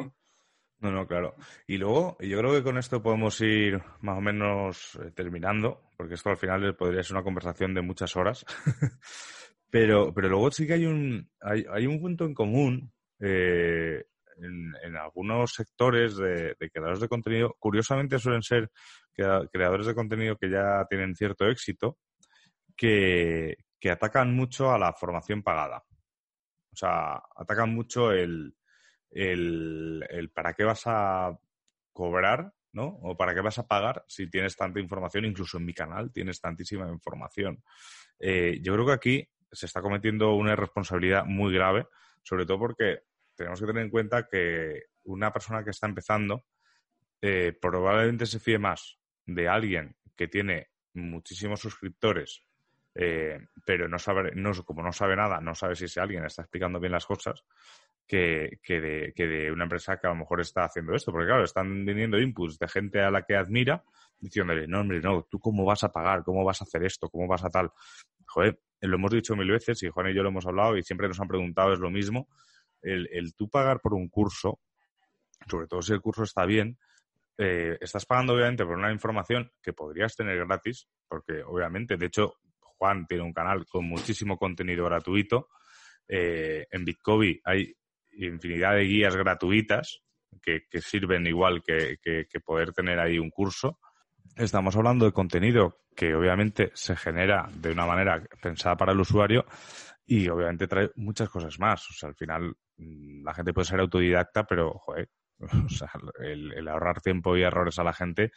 No, 0.82 0.92
no, 0.92 1.06
claro. 1.06 1.36
Y 1.68 1.78
luego, 1.78 2.18
yo 2.20 2.40
creo 2.40 2.54
que 2.54 2.64
con 2.64 2.80
esto 2.80 3.04
podemos 3.04 3.40
ir 3.42 3.80
más 4.02 4.18
o 4.18 4.22
menos 4.22 4.96
eh, 4.96 5.12
terminando, 5.12 5.84
porque 5.96 6.16
esto 6.16 6.32
al 6.32 6.38
final 6.38 6.76
podría 6.76 7.04
ser 7.04 7.16
una 7.16 7.24
conversación 7.24 7.76
de 7.76 7.84
muchas 7.84 8.16
horas. 8.16 8.44
pero, 9.70 10.12
pero 10.12 10.28
luego 10.28 10.50
sí 10.50 10.66
que 10.66 10.74
hay 10.74 10.88
un, 10.88 11.30
hay, 11.40 11.66
hay 11.72 11.86
un 11.86 12.02
punto 12.02 12.26
en 12.26 12.34
común 12.34 12.92
eh, 13.20 14.06
en, 14.38 14.96
algunos 14.98 15.54
sectores 15.54 16.18
de, 16.18 16.56
de, 16.60 16.70
creadores 16.72 17.00
de 17.00 17.08
contenido. 17.08 17.56
Curiosamente 17.60 18.18
suelen 18.18 18.42
ser 18.42 18.72
creadores 19.14 19.86
de 19.86 19.94
contenido 19.94 20.36
que 20.36 20.50
ya 20.50 20.84
tienen 20.90 21.14
cierto 21.14 21.48
éxito, 21.48 22.00
que, 22.76 23.56
que 23.80 23.92
atacan 23.92 24.36
mucho 24.36 24.72
a 24.72 24.80
la 24.80 24.94
formación 24.94 25.44
pagada. 25.44 25.84
O 26.74 26.76
sea, 26.76 27.22
atacan 27.36 27.76
mucho 27.76 28.12
el, 28.12 28.56
el, 29.12 30.32
para 30.34 30.54
qué 30.54 30.64
vas 30.64 30.84
a 30.86 31.38
cobrar, 31.94 32.54
¿no? 32.74 32.86
O 33.02 33.18
para 33.18 33.34
qué 33.34 33.42
vas 33.42 33.60
a 33.60 33.68
pagar 33.68 34.04
si 34.08 34.30
tienes 34.30 34.56
tanta 34.56 34.80
información, 34.80 35.26
incluso 35.26 35.58
en 35.58 35.66
mi 35.66 35.74
canal 35.74 36.12
tienes 36.12 36.40
tantísima 36.40 36.90
información. 36.90 37.64
Eh, 38.20 38.60
yo 38.62 38.74
creo 38.74 38.86
que 38.86 38.94
aquí 38.94 39.30
se 39.52 39.66
está 39.66 39.82
cometiendo 39.82 40.34
una 40.36 40.54
irresponsabilidad 40.54 41.26
muy 41.26 41.54
grave, 41.54 41.88
sobre 42.24 42.46
todo 42.46 42.60
porque 42.60 43.04
tenemos 43.36 43.60
que 43.60 43.66
tener 43.66 43.84
en 43.84 43.90
cuenta 43.90 44.28
que 44.28 44.84
una 45.04 45.34
persona 45.34 45.64
que 45.64 45.72
está 45.72 45.88
empezando 45.88 46.46
eh, 47.22 47.58
probablemente 47.60 48.26
se 48.26 48.40
fíe 48.40 48.58
más 48.58 48.98
de 49.26 49.48
alguien 49.48 49.96
que 50.16 50.28
tiene 50.28 50.70
muchísimos 50.94 51.60
suscriptores, 51.60 52.44
eh, 52.96 53.40
pero 53.66 53.88
no 53.88 54.00
sabe, 54.00 54.32
no, 54.36 54.52
como 54.64 54.84
no 54.84 54.92
sabe 54.92 55.16
nada, 55.16 55.40
no 55.40 55.56
sabe 55.56 55.76
si 55.76 55.86
ese 55.86 56.00
alguien 56.00 56.26
está 56.26 56.44
explicando 56.44 56.80
bien 56.80 56.92
las 56.92 57.06
cosas, 57.06 57.44
que, 58.08 58.60
que, 58.64 58.82
de, 58.82 59.14
que, 59.16 59.28
de, 59.28 59.52
una 59.52 59.64
empresa 59.64 59.98
que 59.98 60.08
a 60.08 60.12
lo 60.12 60.18
mejor 60.18 60.42
está 60.42 60.66
haciendo 60.66 60.94
esto. 60.94 61.12
Porque 61.12 61.28
claro, 61.28 61.44
están 61.44 61.86
viniendo 61.86 62.20
inputs 62.20 62.58
de 62.60 62.68
gente 62.68 63.02
a 63.02 63.12
la 63.12 63.24
que 63.24 63.36
admira, 63.36 63.84
diciéndole, 64.20 64.68
no, 64.68 64.82
hombre, 64.82 65.02
no, 65.02 65.28
¿tú 65.30 65.40
cómo 65.40 65.66
vas 65.66 65.84
a 65.84 65.92
pagar? 65.92 66.24
¿Cómo 66.24 66.44
vas 66.44 66.62
a 66.62 66.66
hacer 66.66 66.84
esto? 66.84 67.10
¿Cómo 67.10 67.28
vas 67.28 67.44
a 67.44 67.50
tal? 67.50 67.72
Joder, 68.28 68.60
lo 68.82 68.96
hemos 68.96 69.12
dicho 69.12 69.36
mil 69.36 69.50
veces 69.50 69.82
y 69.84 69.90
Juan 69.90 70.10
y 70.10 70.14
yo 70.14 70.24
lo 70.24 70.30
hemos 70.30 70.46
hablado 70.46 70.78
y 70.78 70.84
siempre 70.84 71.08
nos 71.08 71.20
han 71.20 71.28
preguntado, 71.28 71.74
es 71.74 71.80
lo 71.80 71.90
mismo. 71.90 72.28
El, 72.82 73.08
el 73.12 73.36
tú 73.36 73.50
pagar 73.50 73.80
por 73.80 73.94
un 73.94 74.10
curso, 74.10 74.60
sobre 75.48 75.68
todo 75.68 75.82
si 75.82 75.94
el 75.94 76.02
curso 76.02 76.24
está 76.24 76.46
bien, 76.46 76.78
eh, 77.38 77.78
estás 77.82 78.06
pagando 78.06 78.34
obviamente 78.34 78.66
por 78.66 78.78
una 78.78 78.92
información 78.92 79.52
que 79.64 79.74
podrías 79.74 80.16
tener 80.16 80.38
gratis, 80.46 80.88
porque 81.08 81.44
obviamente, 81.44 81.98
de 81.98 82.06
hecho, 82.06 82.36
Juan 82.60 83.08
tiene 83.08 83.24
un 83.24 83.34
canal 83.34 83.66
con 83.66 83.86
muchísimo 83.86 84.38
contenido 84.38 84.86
gratuito. 84.86 85.50
Eh, 86.08 86.68
en 86.70 86.86
Bitcoin 86.86 87.40
hay 87.44 87.76
infinidad 88.14 88.76
de 88.76 88.84
guías 88.84 89.16
gratuitas 89.16 90.02
que, 90.42 90.82
sirven 90.82 91.28
igual 91.28 91.62
que, 91.64 91.98
poder 92.44 92.74
tener 92.74 93.00
ahí 93.00 93.20
un 93.20 93.30
curso. 93.30 93.80
Estamos 94.36 94.76
hablando 94.76 95.06
de 95.06 95.12
contenido 95.12 95.82
que 95.96 96.16
obviamente 96.16 96.72
se 96.74 96.96
genera 96.96 97.50
de 97.54 97.72
una 97.72 97.86
manera 97.86 98.24
pensada 98.42 98.78
para 98.78 98.94
el 98.94 99.00
usuario 99.00 99.46
y 100.06 100.28
obviamente 100.30 100.68
trae 100.68 100.90
muchas 100.96 101.30
cosas 101.30 101.60
más. 101.60 101.86
Al 102.04 102.16
final 102.16 102.56
mm, 102.78 103.24
la 103.24 103.34
gente 103.34 103.54
puede 103.54 103.66
ser 103.66 103.80
autodidacta, 103.80 104.46
pero 104.46 104.82
el, 106.20 106.68
ahorrar 106.68 107.02
tiempo 107.02 107.36
y 107.36 107.44
errores 107.44 107.78
a 107.80 107.84
la 107.84 107.94
gente 107.94 108.32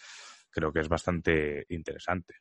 creo 0.50 0.72
que 0.72 0.80
es 0.80 0.88
bastante 0.88 1.66
interesante. 1.68 2.34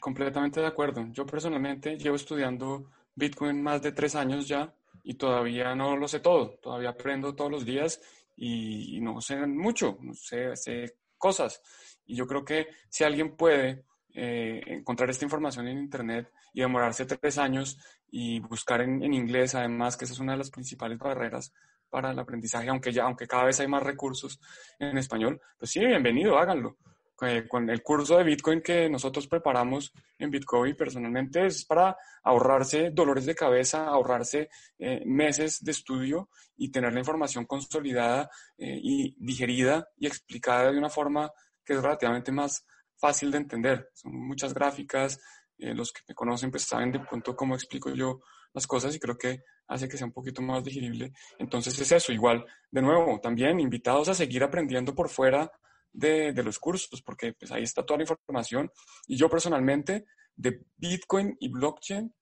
Completamente 0.00 0.60
de 0.60 0.66
acuerdo. 0.66 1.06
Yo 1.10 1.26
personalmente 1.26 1.98
llevo 1.98 2.16
estudiando 2.16 2.90
Bitcoin 3.20 3.62
más 3.62 3.80
de 3.82 3.92
tres 3.92 4.16
años 4.16 4.48
ya 4.48 4.74
y 5.04 5.14
todavía 5.14 5.74
no 5.76 5.96
lo 5.96 6.08
sé 6.08 6.18
todo, 6.18 6.58
todavía 6.60 6.90
aprendo 6.90 7.36
todos 7.36 7.50
los 7.50 7.64
días 7.64 8.00
y, 8.36 8.98
no 9.00 9.20
sé 9.20 9.46
mucho, 9.46 9.98
no 10.00 10.14
sé, 10.14 10.96
cosas. 11.18 11.62
Y 12.06 12.16
yo 12.16 12.26
creo 12.26 12.44
que 12.44 12.68
si 12.88 13.04
alguien 13.04 13.36
puede 13.36 13.84
eh, 14.14 14.60
encontrar 14.66 15.10
esta 15.10 15.24
información 15.24 15.68
en 15.68 15.78
Internet 15.78 16.32
y 16.52 16.62
demorarse 16.62 17.04
tres 17.04 17.38
años 17.38 17.78
y 18.10 18.40
buscar 18.40 18.80
en, 18.80 19.02
en, 19.04 19.14
inglés, 19.14 19.54
además, 19.54 19.96
que 19.96 20.06
esa 20.06 20.14
es 20.14 20.20
una 20.20 20.32
de 20.32 20.38
las 20.38 20.50
principales 20.50 20.98
barreras 20.98 21.52
para 21.90 22.12
el 22.12 22.18
aprendizaje, 22.18 22.68
aunque, 22.68 22.92
ya, 22.92 23.04
aunque 23.04 23.26
cada 23.26 23.44
vez 23.44 23.60
hay 23.60 23.68
más 23.68 23.82
recursos 23.82 24.40
en 24.78 24.96
español, 24.96 25.40
pues 25.58 25.70
sí, 25.70 25.84
bienvenido, 25.84 26.38
háganlo. 26.38 26.78
Eh, 27.22 27.46
con 27.46 27.68
el 27.68 27.82
curso 27.82 28.16
de 28.16 28.24
Bitcoin 28.24 28.62
que 28.62 28.88
nosotros 28.88 29.26
preparamos 29.26 29.92
en 30.18 30.30
Bitcoin 30.30 30.74
personalmente 30.74 31.44
es 31.44 31.66
para 31.66 31.94
ahorrarse 32.22 32.90
dolores 32.90 33.26
de 33.26 33.34
cabeza, 33.34 33.84
ahorrarse 33.86 34.48
eh, 34.78 35.02
meses 35.04 35.62
de 35.62 35.70
estudio 35.70 36.30
y 36.56 36.70
tener 36.70 36.94
la 36.94 37.00
información 37.00 37.44
consolidada 37.44 38.30
eh, 38.56 38.78
y 38.82 39.14
digerida 39.18 39.86
y 39.98 40.06
explicada 40.06 40.72
de 40.72 40.78
una 40.78 40.88
forma 40.88 41.30
que 41.62 41.74
es 41.74 41.82
relativamente 41.82 42.32
más 42.32 42.64
fácil 42.96 43.30
de 43.30 43.38
entender. 43.38 43.90
Son 43.92 44.14
muchas 44.14 44.54
gráficas, 44.54 45.20
los 45.58 45.92
que 45.92 46.00
me 46.08 46.14
conocen 46.14 46.50
pues 46.50 46.64
saben 46.64 46.90
de 46.90 47.00
pronto 47.00 47.36
cómo 47.36 47.54
explico 47.54 47.90
yo 47.90 48.20
las 48.54 48.66
cosas 48.66 48.94
y 48.96 48.98
creo 48.98 49.18
que 49.18 49.42
hace 49.68 49.88
que 49.88 49.98
sea 49.98 50.06
un 50.06 50.12
poquito 50.12 50.40
más 50.40 50.64
digerible. 50.64 51.12
Entonces 51.38 51.78
es 51.78 51.92
eso, 51.92 52.12
igual, 52.12 52.46
de 52.70 52.80
nuevo, 52.82 53.20
también 53.20 53.60
invitados 53.60 54.08
a 54.08 54.14
seguir 54.14 54.42
aprendiendo 54.42 54.94
por 54.94 55.10
fuera 55.10 55.50
de, 55.92 56.32
los 56.42 56.58
cursos, 56.58 57.02
porque 57.02 57.32
pues 57.32 57.50
ahí 57.52 57.62
está 57.62 57.84
toda 57.84 57.98
la 57.98 58.04
información. 58.04 58.70
Y 59.06 59.16
yo 59.16 59.28
personalmente, 59.28 60.06
de 60.36 60.62
Bitcoin 60.76 61.36
y 61.40 61.48
blockchain, 61.48 62.14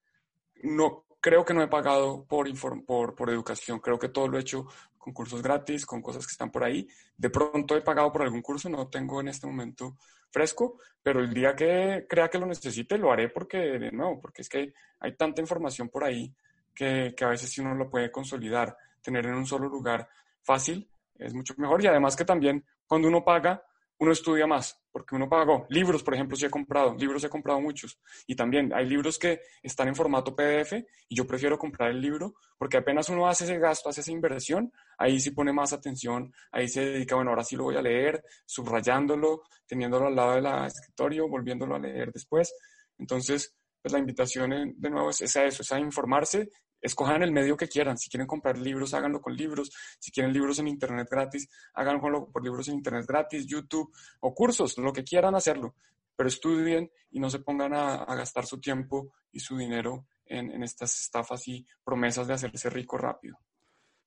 no 0.63 1.05
creo 1.21 1.43
que 1.43 1.53
no 1.53 1.61
he 1.61 1.67
pagado 1.67 2.25
por, 2.25 2.47
por, 2.85 3.15
por 3.15 3.29
educación, 3.29 3.79
creo 3.79 3.99
que 3.99 4.09
todo 4.09 4.27
lo 4.27 4.37
he 4.37 4.41
hecho 4.41 4.65
con 4.97 5.13
cursos 5.13 5.41
gratis, 5.41 5.85
con 5.85 6.01
cosas 6.01 6.25
que 6.25 6.31
están 6.31 6.51
por 6.51 6.63
ahí. 6.63 6.87
De 7.17 7.29
pronto 7.29 7.75
he 7.75 7.81
pagado 7.81 8.11
por 8.11 8.21
algún 8.21 8.41
curso, 8.41 8.69
no 8.69 8.87
tengo 8.89 9.21
en 9.21 9.29
este 9.29 9.47
momento 9.47 9.97
fresco, 10.31 10.79
pero 11.01 11.21
el 11.21 11.33
día 11.33 11.55
que 11.55 12.05
crea 12.07 12.29
que 12.29 12.37
lo 12.37 12.45
necesite 12.45 12.97
lo 12.97 13.11
haré 13.11 13.29
porque, 13.29 13.57
de 13.57 13.91
nuevo, 13.91 14.19
porque 14.19 14.41
es 14.41 14.49
que 14.49 14.73
hay 14.99 15.15
tanta 15.15 15.41
información 15.41 15.89
por 15.89 16.03
ahí 16.03 16.33
que, 16.75 17.13
que 17.17 17.25
a 17.25 17.29
veces 17.29 17.49
si 17.49 17.61
uno 17.61 17.73
lo 17.73 17.89
puede 17.89 18.11
consolidar, 18.11 18.75
tener 19.01 19.25
en 19.25 19.35
un 19.35 19.45
solo 19.45 19.67
lugar 19.67 20.07
fácil, 20.43 20.89
es 21.15 21.33
mucho 21.33 21.53
mejor. 21.57 21.83
Y 21.83 21.87
además 21.87 22.15
que 22.15 22.25
también 22.25 22.63
cuando 22.89 23.07
uno 23.07 23.23
paga, 23.23 23.63
uno 23.99 24.11
estudia 24.11 24.47
más, 24.47 24.81
porque 24.91 25.15
uno 25.15 25.29
pagó. 25.29 25.67
Libros, 25.69 26.01
por 26.01 26.15
ejemplo, 26.15 26.35
sí 26.35 26.45
he 26.45 26.49
comprado, 26.49 26.95
libros 26.95 27.23
he 27.23 27.29
comprado 27.29 27.61
muchos. 27.61 27.99
Y 28.25 28.35
también 28.35 28.73
hay 28.73 28.87
libros 28.87 29.19
que 29.19 29.41
están 29.61 29.89
en 29.89 29.95
formato 29.95 30.35
PDF 30.35 30.73
y 31.07 31.15
yo 31.15 31.27
prefiero 31.27 31.59
comprar 31.59 31.91
el 31.91 32.01
libro 32.01 32.33
porque 32.57 32.77
apenas 32.77 33.09
uno 33.09 33.27
hace 33.27 33.43
ese 33.43 33.59
gasto, 33.59 33.89
hace 33.89 34.01
esa 34.01 34.11
inversión, 34.11 34.71
ahí 34.97 35.19
sí 35.19 35.31
pone 35.31 35.53
más 35.53 35.71
atención, 35.71 36.33
ahí 36.51 36.67
se 36.67 36.83
dedica, 36.83 37.15
bueno, 37.15 37.29
ahora 37.29 37.43
sí 37.43 37.55
lo 37.55 37.65
voy 37.65 37.75
a 37.75 37.81
leer, 37.81 38.23
subrayándolo, 38.45 39.43
teniéndolo 39.67 40.07
al 40.07 40.15
lado 40.15 40.35
del 40.35 40.47
escritorio, 40.65 41.27
volviéndolo 41.27 41.75
a 41.75 41.79
leer 41.79 42.11
después. 42.11 42.55
Entonces, 42.97 43.53
pues 43.81 43.93
la 43.93 43.99
invitación 43.99 44.53
eh, 44.53 44.73
de 44.75 44.89
nuevo 44.89 45.09
es, 45.11 45.35
a 45.35 45.45
eso, 45.45 45.61
es 45.61 45.71
a 45.71 45.79
informarse 45.79 46.49
escojan 46.81 47.23
el 47.23 47.31
medio 47.31 47.57
que 47.57 47.67
quieran. 47.67 47.97
Si 47.97 48.09
quieren 48.09 48.27
comprar 48.27 48.57
libros, 48.57 48.93
háganlo 48.93 49.21
con 49.21 49.35
libros. 49.35 49.71
Si 49.99 50.11
quieren 50.11 50.33
libros 50.33 50.59
en 50.59 50.67
Internet 50.67 51.07
gratis, 51.09 51.49
háganlo 51.73 52.29
por 52.31 52.43
libros 52.43 52.67
en 52.67 52.75
Internet 52.75 53.05
gratis, 53.07 53.45
YouTube 53.45 53.91
o 54.21 54.33
cursos, 54.33 54.77
lo 54.77 54.93
que 54.93 55.03
quieran 55.03 55.35
hacerlo. 55.35 55.75
Pero 56.15 56.29
estudien 56.29 56.91
y 57.11 57.19
no 57.19 57.29
se 57.29 57.39
pongan 57.39 57.73
a, 57.73 58.05
gastar 58.15 58.45
su 58.45 58.59
tiempo 58.59 59.13
y 59.31 59.39
su 59.39 59.57
dinero 59.57 60.07
en, 60.25 60.63
estas 60.63 60.99
estafas 60.99 61.47
y 61.47 61.65
promesas 61.83 62.27
de 62.27 62.33
hacerse 62.33 62.69
rico 62.69 62.97
rápido. 62.97 63.37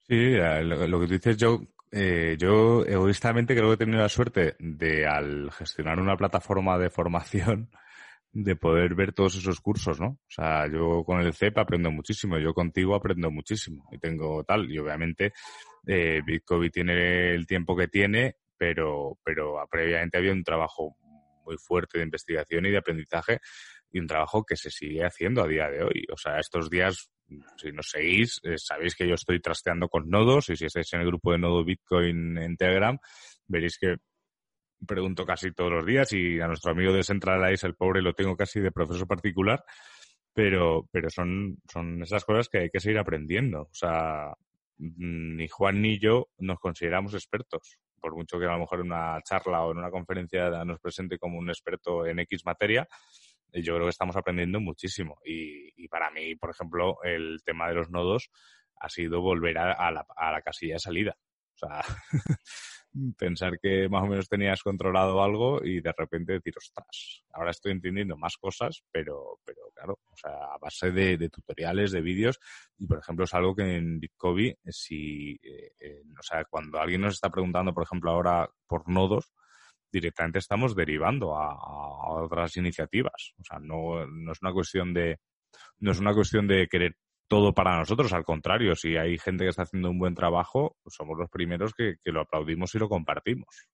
Sí, 0.03 0.35
lo, 0.35 1.01
que 1.01 1.07
tú 1.07 1.13
dices, 1.13 1.37
yo, 1.37 1.61
eh, 1.91 2.37
yo 2.39 2.85
egoístamente 2.85 3.55
creo 3.55 3.69
que 3.69 3.75
he 3.75 3.79
tenido 3.79 4.01
la 4.01 4.09
suerte 4.09 4.57
de, 4.59 5.07
al 5.07 5.51
gestionar 5.53 5.99
una 5.99 6.17
plataforma 6.17 6.77
de 6.77 6.91
formación, 6.91 7.71
de 8.33 8.57
poder 8.57 8.95
ver 8.95 9.13
todos 9.13 9.37
esos 9.37 9.61
cursos, 9.61 10.01
¿no? 10.01 10.07
O 10.07 10.31
sea, 10.31 10.67
yo 10.67 11.05
con 11.05 11.21
el 11.21 11.35
CEP 11.35 11.59
aprendo 11.59 11.91
muchísimo, 11.91 12.39
yo 12.39 12.55
contigo 12.55 12.95
aprendo 12.95 13.31
muchísimo 13.31 13.87
y 13.93 13.99
tengo 13.99 14.43
tal, 14.45 14.71
y 14.71 14.79
obviamente 14.79 15.33
eh, 15.87 16.23
Bitcoin 16.25 16.71
tiene 16.71 17.35
el 17.35 17.47
tiempo 17.47 17.77
que 17.77 17.89
tiene, 17.89 18.37
pero, 18.57 19.19
pero 19.23 19.57
previamente 19.71 20.17
había 20.17 20.33
un 20.33 20.45
trabajo 20.45 20.97
muy 21.45 21.57
fuerte 21.59 21.99
de 21.99 22.05
investigación 22.05 22.65
y 22.67 22.71
de 22.71 22.79
aprendizaje 22.79 23.41
y 23.91 23.99
un 23.99 24.07
trabajo 24.07 24.45
que 24.45 24.57
se 24.57 24.71
sigue 24.71 25.05
haciendo 25.05 25.43
a 25.43 25.49
día 25.49 25.69
de 25.69 25.83
hoy. 25.83 26.07
O 26.11 26.17
sea, 26.17 26.39
estos 26.39 26.71
días, 26.71 27.11
si 27.57 27.73
nos 27.73 27.91
seguís, 27.91 28.41
eh, 28.45 28.57
sabéis 28.57 28.95
que 28.95 29.07
yo 29.07 29.15
estoy 29.15 29.41
trasteando 29.41 29.89
con 29.89 30.09
nodos 30.09 30.49
y 30.49 30.57
si 30.57 30.67
estáis 30.67 30.91
en 30.95 31.01
el 31.01 31.07
grupo 31.09 31.33
de 31.33 31.39
nodo 31.39 31.65
Bitcoin 31.65 32.39
en 32.39 32.57
Telegram, 32.57 32.97
veréis 33.47 33.77
que 33.79 33.97
pregunto 34.87 35.25
casi 35.25 35.53
todos 35.53 35.73
los 35.73 35.87
días 35.87 36.13
y 36.13 36.41
a 36.41 36.47
nuestro 36.47 36.73
amigo 36.73 36.93
de 36.93 37.05
Centralize, 37.05 37.67
el 37.67 37.75
pobre, 37.75 38.03
lo 38.03 38.15
tengo 38.15 38.37
casi 38.37 38.61
de 38.61 38.73
profesor 38.73 39.07
particular, 39.07 39.65
pero, 40.33 40.89
pero 40.91 41.11
son, 41.11 41.59
son 41.71 42.03
esas 42.03 42.25
cosas 42.25 42.49
que 42.49 42.59
hay 42.59 42.71
que 42.71 42.81
seguir 42.81 42.99
aprendiendo. 42.99 43.63
O 43.63 43.75
sea, 43.75 44.33
mm, 44.79 45.37
ni 45.37 45.49
Juan 45.49 45.83
ni 45.83 45.99
yo 45.99 46.29
nos 46.39 46.59
consideramos 46.59 47.15
expertos, 47.15 47.79
por 48.01 48.15
mucho 48.15 48.39
que 48.39 48.47
a 48.47 48.53
lo 48.53 48.61
mejor 48.61 48.81
en 48.81 48.87
una 48.87 49.21
charla 49.23 49.65
o 49.65 49.73
en 49.73 49.79
una 49.79 49.91
conferencia 49.91 50.51
nos 50.65 50.81
presente 50.81 51.19
como 51.19 51.39
un 51.39 51.49
experto 51.49 52.07
en 52.07 52.19
X 52.21 52.45
materia, 52.45 52.89
yo 53.53 53.75
creo 53.75 53.87
que 53.87 53.91
estamos 53.91 54.17
aprendiendo 54.17 54.61
muchísimo. 54.61 55.19
Y, 55.25 55.71
y 55.77 55.89
para 55.89 56.11
mí, 56.11 56.35
por 56.37 56.51
ejemplo, 56.51 56.97
el 57.05 57.43
tema 57.45 57.69
de 57.69 57.75
los 57.75 57.91
nodos 57.91 58.31
ha 58.77 58.89
sido 58.89 59.21
volver 59.21 59.59
a, 59.59 59.91
la, 59.91 60.07
a 60.17 60.33
la 60.33 60.43
casilla 60.43 60.75
de 60.75 60.81
salida. 60.81 61.17
O 61.55 61.59
sea, 61.59 61.83
pensar 63.17 63.59
que 63.59 63.89
más 63.89 64.03
o 64.03 64.07
menos 64.07 64.29
tenías 64.29 64.63
controlado 64.63 65.23
algo 65.23 65.65
y 65.65 65.81
de 65.81 65.93
repente 65.97 66.35
decir, 66.35 66.55
ostras, 66.57 67.25
ahora 67.33 67.51
estoy 67.51 67.73
entendiendo 67.73 68.17
más 68.17 68.37
cosas, 68.37 68.83
pero, 68.91 69.39
pero 69.45 69.61
claro, 69.75 69.99
o 70.11 70.17
sea, 70.17 70.33
a 70.55 70.59
base 70.59 70.91
de, 70.91 71.29
tutoriales, 71.31 71.93
de 71.93 72.03
vídeos, 72.03 72.39
y 72.79 72.87
por 72.87 72.99
ejemplo 72.99 73.25
es 73.25 73.35
algo 73.35 73.55
que 73.55 73.77
en 73.77 73.99
Bitcoin, 73.99 74.55
si, 74.67 75.33
eh, 75.43 75.73
eh, 75.81 76.03
o 76.19 76.23
sea, 76.23 76.45
cuando 76.45 76.79
alguien 76.79 77.01
nos 77.01 77.15
está 77.15 77.31
preguntando, 77.31 77.73
por 77.73 77.85
ejemplo, 77.85 78.11
ahora 78.11 78.51
por 78.67 78.89
nodos, 78.89 79.33
directamente 79.91 80.39
estamos 80.39 80.75
derivando 80.75 81.37
a, 81.37 81.53
a, 81.53 82.23
otras 82.23 82.57
iniciativas. 82.57 83.35
O 83.39 83.45
sea, 83.45 83.59
no, 83.59 84.07
no 84.07 84.33
es 84.33 84.39
una 84.41 84.53
cuestión 84.53 84.95
de, 84.95 85.19
no 85.81 85.93
es 85.93 86.01
una 86.01 86.15
cuestión 86.15 86.47
de 86.47 86.67
querer 86.69 86.97
todo 87.29 87.55
para 87.55 87.79
nosotros. 87.79 88.13
Al 88.13 88.25
contrario, 88.25 88.75
si 88.75 88.97
hay 88.97 89.19
gente 89.19 89.45
que 89.45 89.51
está 89.51 89.63
haciendo 89.63 89.91
un 89.91 89.99
buen 89.99 90.15
trabajo, 90.15 90.77
pues 90.83 90.95
somos 90.95 91.19
los 91.19 91.31
primeros 91.31 91.73
que, 91.75 91.97
lo 92.05 92.21
aplaudimos 92.21 92.75
y 92.75 92.79
lo 92.79 92.89
compartimos. 92.89 93.69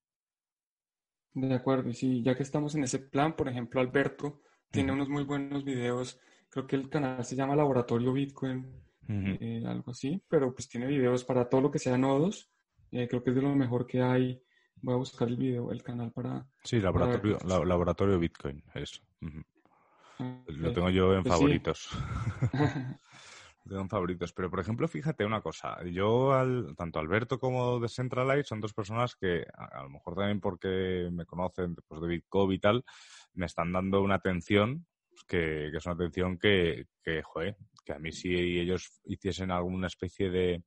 De 1.34 1.54
acuerdo, 1.54 1.88
y 1.88 1.94
sí, 1.94 2.22
ya 2.22 2.36
que 2.36 2.42
estamos 2.42 2.74
en 2.74 2.84
ese 2.84 2.98
plan, 2.98 3.36
por 3.36 3.48
ejemplo, 3.48 3.80
Alberto 3.80 4.40
tiene 4.70 4.92
unos 4.92 5.08
muy 5.08 5.24
buenos 5.24 5.64
videos, 5.64 6.20
creo 6.50 6.66
que 6.66 6.76
el 6.76 6.88
canal 6.88 7.24
se 7.24 7.36
llama 7.36 7.56
Laboratorio 7.56 8.12
Bitcoin, 8.12 8.66
eh, 9.08 9.62
algo 9.66 9.92
así, 9.92 10.22
pero 10.28 10.52
pues 10.52 10.68
tiene 10.68 10.86
videos 10.86 11.24
para 11.24 11.48
todo 11.48 11.62
lo 11.62 11.70
que 11.70 11.78
sea 11.78 11.96
nodos, 11.96 12.50
eh, 12.90 13.06
creo 13.08 13.22
que 13.22 13.30
es 13.30 13.36
de 13.36 13.42
lo 13.42 13.54
mejor 13.54 13.86
que 13.86 14.02
hay. 14.02 14.42
Voy 14.80 14.94
a 14.94 14.98
buscar 14.98 15.26
el 15.26 15.36
video, 15.36 15.72
el 15.72 15.82
canal 15.82 16.12
para... 16.12 16.46
Sí, 16.62 16.80
Laboratorio, 16.80 17.38
laboratorio 17.64 18.18
Bitcoin, 18.18 18.62
eso. 18.74 19.02
Lo 20.46 20.72
tengo 20.72 20.90
yo 20.90 21.14
en 21.14 21.22
pues 21.22 21.34
favoritos. 21.34 21.88
de 23.68 23.88
favoritos. 23.88 24.32
Pero, 24.32 24.50
por 24.50 24.60
ejemplo, 24.60 24.88
fíjate 24.88 25.24
una 25.24 25.40
cosa. 25.40 25.82
Yo, 25.84 26.32
al, 26.32 26.74
tanto 26.76 26.98
Alberto 26.98 27.38
como 27.38 27.80
Decentralize 27.80 28.44
son 28.44 28.60
dos 28.60 28.74
personas 28.74 29.14
que, 29.16 29.46
a, 29.54 29.82
lo 29.82 29.90
mejor 29.90 30.14
también 30.14 30.40
porque 30.40 31.08
me 31.12 31.26
conocen 31.26 31.74
después 31.74 32.00
de 32.00 32.08
Bitcoin 32.08 32.52
y 32.52 32.58
tal, 32.58 32.84
me 33.34 33.46
están 33.46 33.72
dando 33.72 34.02
una 34.02 34.16
atención 34.16 34.86
que, 35.26 35.68
que 35.70 35.76
es 35.76 35.86
una 35.86 35.94
atención 35.94 36.38
que, 36.38 36.86
que, 37.02 37.22
joder, 37.22 37.56
que 37.84 37.92
a 37.92 37.98
mí 37.98 38.12
si 38.12 38.34
ellos 38.34 39.00
hiciesen 39.04 39.50
alguna 39.50 39.88
especie 39.88 40.30
de, 40.30 40.62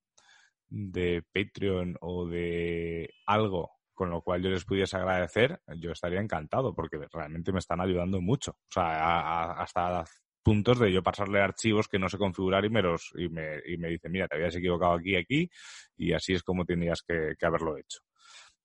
de 0.70 1.24
Patreon 1.34 1.97
o 2.02 2.28
de 2.28 3.14
algo 3.26 3.72
con 3.93 4.10
lo 4.10 4.24
cual 4.24 4.41
yo 4.41 4.49
les 4.49 4.66
pudiese 4.66 4.97
agradecer, 4.97 5.62
yo 5.78 5.91
estaría 5.91 6.20
encantado 6.20 6.74
porque 6.74 7.08
realmente 7.14 7.52
me 7.52 7.60
están 7.60 7.82
ayudando 7.82 8.20
mucho. 8.20 8.54
O 8.54 8.72
sea, 8.72 9.52
hasta 9.52 10.06
puntos 10.42 10.80
de 10.80 10.92
yo 10.92 11.04
pasarle 11.04 11.42
archivos 11.42 11.88
que 11.88 12.00
no 12.00 12.10
sé 12.10 12.18
configurar 12.18 12.66
y 12.66 12.70
me 12.70 12.82
los 12.82 13.12
y 13.16 13.30
me, 13.30 13.60
y 13.66 13.78
me 13.78 13.89
dice, 13.89 14.10
mira, 14.10 14.28
te 14.28 14.36
habías 14.36 14.56
equivocado 14.56 14.94
aquí 14.94 15.16
aquí 15.16 15.50
y 15.96 16.14
así 16.14 16.34
es 16.34 16.44
como 16.44 16.66
tenías 16.66 17.02
que, 17.02 17.36
haberlo 17.42 17.78
hecho. 17.78 18.00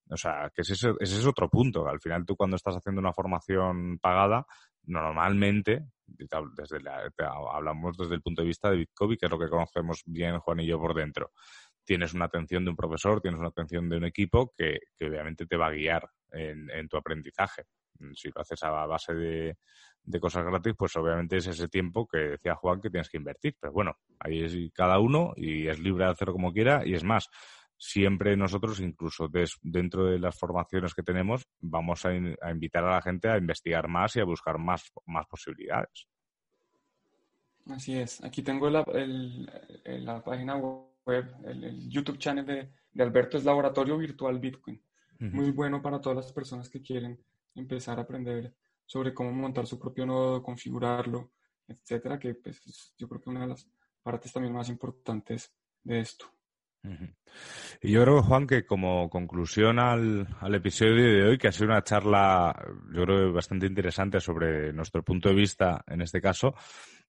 O 0.09 0.17
sea, 0.17 0.51
que 0.55 0.63
ese, 0.63 0.73
ese 0.75 0.95
es 1.01 1.27
otro 1.27 1.49
punto. 1.49 1.89
Al 1.89 2.01
final 2.01 2.25
tú 2.25 2.37
cuando 2.37 2.57
estás 2.57 2.77
haciendo 2.77 3.01
una 3.01 3.13
formación 3.13 3.99
pagada, 3.99 4.47
normalmente, 4.85 5.85
desde 6.07 6.79
hablamos 7.19 7.97
desde 7.97 8.15
el 8.15 8.23
punto 8.23 8.43
de 8.43 8.49
vista 8.49 8.71
de 8.71 8.77
Bitcoin, 8.77 9.17
que 9.17 9.27
es 9.27 9.33
lo 9.33 9.39
que 9.39 9.49
conocemos 9.49 10.03
bien 10.07 10.39
Juan 10.39 10.61
y 10.61 10.67
yo 10.67 10.79
por 10.79 10.95
dentro. 10.95 11.33
Tienes 11.85 12.15
una 12.15 12.27
atención 12.27 12.65
de 12.65 12.71
un 12.71 12.77
profesor, 12.77 13.21
tienes 13.21 13.41
una 13.41 13.49
atención 13.49 13.89
de 13.89 13.97
un 13.97 14.05
equipo 14.05 14.53
que, 14.57 14.79
que 14.97 15.07
obviamente 15.07 15.47
te 15.47 15.57
va 15.57 15.67
a 15.67 15.73
guiar 15.73 16.09
en 16.33 16.89
tu 16.89 16.97
aprendizaje. 16.97 17.65
Si 18.15 18.29
lo 18.29 18.41
haces 18.41 18.63
a 18.63 18.71
base 18.87 19.15
de, 19.15 19.57
de 20.07 20.21
cosas 20.21 20.45
gratis, 20.45 20.75
pues 20.79 20.97
obviamente 20.97 21.37
es 21.37 21.49
ese 21.49 21.69
tiempo 21.69 22.07
que 22.07 22.19
decía 22.19 22.55
Juan 22.55 22.81
que 22.81 22.91
tienes 22.91 23.11
que 23.11 23.17
invertir. 23.19 23.57
Pero 23.61 23.73
bueno, 23.73 23.97
ahí 24.21 24.43
es 24.43 24.55
cada 24.73 24.99
uno 25.01 25.33
y 25.37 25.67
es 25.67 25.79
libre 25.81 26.05
de 26.05 26.13
hacerlo 26.13 26.33
como 26.33 26.53
quiera. 26.53 26.87
Y 26.87 26.95
es 26.95 27.05
más, 27.05 27.29
siempre 27.77 28.37
nosotros, 28.37 28.81
incluso 28.81 29.29
dentro 29.63 30.07
de 30.07 30.19
las 30.19 30.39
formaciones 30.39 30.95
que 30.95 31.03
tenemos, 31.03 31.47
vamos 31.61 32.05
a, 32.07 32.15
invitar 32.15 32.85
a 32.85 32.93
la 32.93 33.03
gente 33.03 33.29
a 33.29 33.37
investigar 33.37 33.89
más 33.89 34.15
y 34.17 34.21
a 34.21 34.25
buscar 34.25 34.59
más, 34.59 34.91
más 35.07 35.27
posibilidades. 35.27 36.07
Así 37.67 37.99
es. 37.99 38.23
Aquí 38.23 38.43
tengo 38.43 38.71
la, 38.71 38.85
la 39.85 40.23
página 40.23 40.57
web, 40.57 41.35
el, 41.45 41.91
YouTube 41.91 42.19
channel 42.19 42.47
de, 42.47 42.71
de, 42.93 43.03
Alberto, 43.03 43.37
es 43.37 43.45
Laboratorio 43.45 43.99
Virtual 43.99 44.39
Bitcoin. 44.39 44.81
Muy 45.19 45.51
bueno 45.51 45.81
para 45.81 46.01
todas 46.01 46.17
las 46.17 46.33
personas 46.33 46.69
que 46.69 46.83
quieren 46.83 47.19
empezar 47.55 47.99
a 47.99 48.03
aprender 48.03 48.55
sobre 48.87 49.13
cómo 49.13 49.33
montar 49.33 49.67
su 49.67 49.79
propio 49.79 50.07
nodo, 50.07 50.43
configurarlo, 50.43 51.33
etcétera, 51.67 52.19
que 52.19 52.35
pues, 52.35 52.95
yo 52.97 53.09
creo 53.09 53.21
que 53.21 53.31
una 53.31 53.41
de 53.41 53.49
las 53.49 53.69
partes 54.03 54.33
también 54.33 54.55
más 54.55 54.69
importantes 54.69 55.53
de 55.83 56.01
esto. 56.01 56.27
Y 57.83 57.91
yo 57.91 58.03
creo, 58.03 58.23
Juan, 58.23 58.47
que 58.47 58.65
como 58.65 59.11
conclusión 59.11 59.81
al, 59.81 60.29
al, 60.41 60.55
episodio 60.55 60.95
de 60.95 61.25
hoy, 61.25 61.39
que 61.39 61.49
ha 61.49 61.53
sido 61.53 61.67
una 61.67 61.83
charla, 61.83 62.55
yo 62.93 63.03
creo, 63.03 63.33
bastante 63.33 63.67
interesante 63.67 64.21
sobre 64.21 64.73
nuestro 64.73 65.03
punto 65.03 65.29
de 65.29 65.35
vista 65.35 65.83
en 65.89 66.03
este 66.03 66.21
caso, 66.21 66.55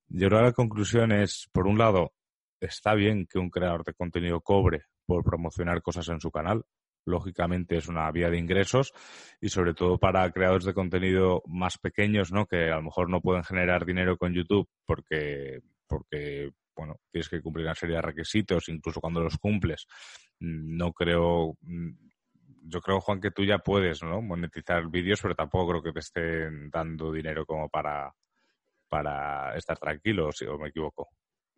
Yo 0.08 0.30
creo 0.30 0.40
que 0.40 0.46
la 0.46 0.54
conclusión 0.54 1.12
es, 1.12 1.48
por 1.52 1.68
un 1.68 1.78
lado, 1.78 2.14
está 2.60 2.96
bien 2.96 3.28
que 3.28 3.40
un 3.40 3.50
creador 3.50 3.84
de 3.84 3.94
contenido 3.94 4.42
cobre 4.42 4.86
por 5.06 5.24
promocionar 5.24 5.82
cosas 5.82 6.10
en 6.10 6.20
su 6.20 6.32
canal. 6.32 6.64
Lógicamente 7.08 7.78
es 7.78 7.88
una 7.88 8.12
vía 8.12 8.30
de 8.30 8.38
ingresos 8.38 8.92
y 9.40 9.48
sobre 9.48 9.74
todo 9.74 9.98
para 9.98 10.30
creadores 10.32 10.66
de 10.66 10.74
contenido 10.74 11.42
más 11.48 11.78
pequeños, 11.78 12.34
¿no? 12.34 12.46
Que 12.46 12.70
a 12.70 12.76
lo 12.76 12.84
mejor 12.84 13.10
no 13.10 13.22
pueden 13.22 13.46
generar 13.46 13.86
dinero 13.86 14.18
con 14.18 14.34
YouTube 14.34 14.68
porque, 14.86 15.62
porque 15.88 16.52
bueno, 16.76 17.00
tienes 17.10 17.30
que 17.30 17.42
cumplir 17.42 17.66
una 17.66 17.76
serie 17.76 17.96
de 17.96 18.02
requisitos, 18.02 18.68
incluso 18.68 19.00
cuando 19.00 19.22
los 19.22 19.38
cumples. 19.38 19.88
No 20.40 20.92
creo, 20.92 21.58
yo 22.64 22.82
creo, 22.82 23.00
Juan, 23.00 23.22
que 23.22 23.32
tú 23.32 23.46
ya 23.46 23.60
puedes, 23.60 24.04
¿no? 24.04 24.22
Monetizar 24.22 24.90
vídeos, 24.90 25.22
pero 25.22 25.34
tampoco 25.34 25.70
creo 25.70 25.84
que 25.84 25.94
te 25.94 26.00
estén 26.00 26.70
dando 26.70 27.12
dinero 27.12 27.46
como 27.46 27.70
para, 27.70 28.14
para 28.90 29.56
estar 29.56 29.80
tranquilo, 29.80 30.32
si 30.34 30.46
o 30.46 30.58
me 30.58 30.68
equivoco. 30.68 31.08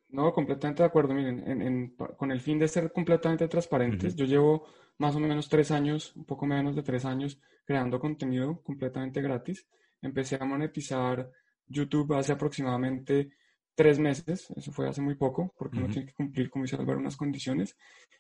No, 0.09 0.33
completamente 0.33 0.81
de 0.81 0.87
acuerdo. 0.87 1.13
Miren, 1.13 1.95
con 2.17 2.31
el 2.31 2.41
fin 2.41 2.57
de 2.57 2.67
ser 2.67 2.91
completamente 2.91 3.47
transparentes, 3.47 4.15
yo 4.15 4.25
llevo 4.25 4.65
más 4.97 5.15
o 5.15 5.19
menos 5.19 5.47
tres 5.47 5.71
años, 5.71 6.15
un 6.15 6.25
poco 6.25 6.45
menos 6.45 6.75
de 6.75 6.83
tres 6.83 7.05
años, 7.05 7.39
creando 7.63 7.99
contenido 7.99 8.61
completamente 8.63 9.21
gratis. 9.21 9.67
Empecé 10.01 10.37
a 10.39 10.45
monetizar 10.45 11.29
YouTube 11.67 12.13
hace 12.13 12.31
aproximadamente 12.31 13.31
tres 13.75 13.99
meses, 13.99 14.51
eso 14.55 14.71
fue 14.71 14.89
hace 14.89 15.01
muy 15.01 15.15
poco, 15.15 15.53
porque 15.57 15.77
uno 15.77 15.87
tiene 15.87 16.07
que 16.07 16.13
cumplir, 16.13 16.49
como 16.49 16.65
dice 16.65 16.75
Álvaro, 16.75 16.99
unas 16.99 17.15
condiciones. 17.15 17.77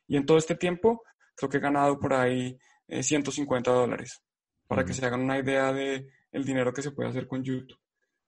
Y 0.07 0.15
en 0.15 0.25
todo 0.25 0.37
este 0.37 0.55
tiempo, 0.55 1.01
creo 1.35 1.49
que 1.49 1.57
he 1.57 1.59
ganado 1.61 1.99
por 1.99 2.13
ahí 2.13 2.57
150 2.87 3.69
eh, 3.69 3.73
dólares, 3.73 4.21
para 4.67 4.85
que 4.85 4.93
se 4.93 5.05
hagan 5.05 5.21
una 5.21 5.37
idea 5.39 5.73
de 5.73 6.07
el 6.31 6.45
dinero 6.45 6.71
que 6.71 6.81
se 6.81 6.91
puede 6.91 7.09
hacer 7.09 7.27
con 7.27 7.43
YouTube. 7.43 7.77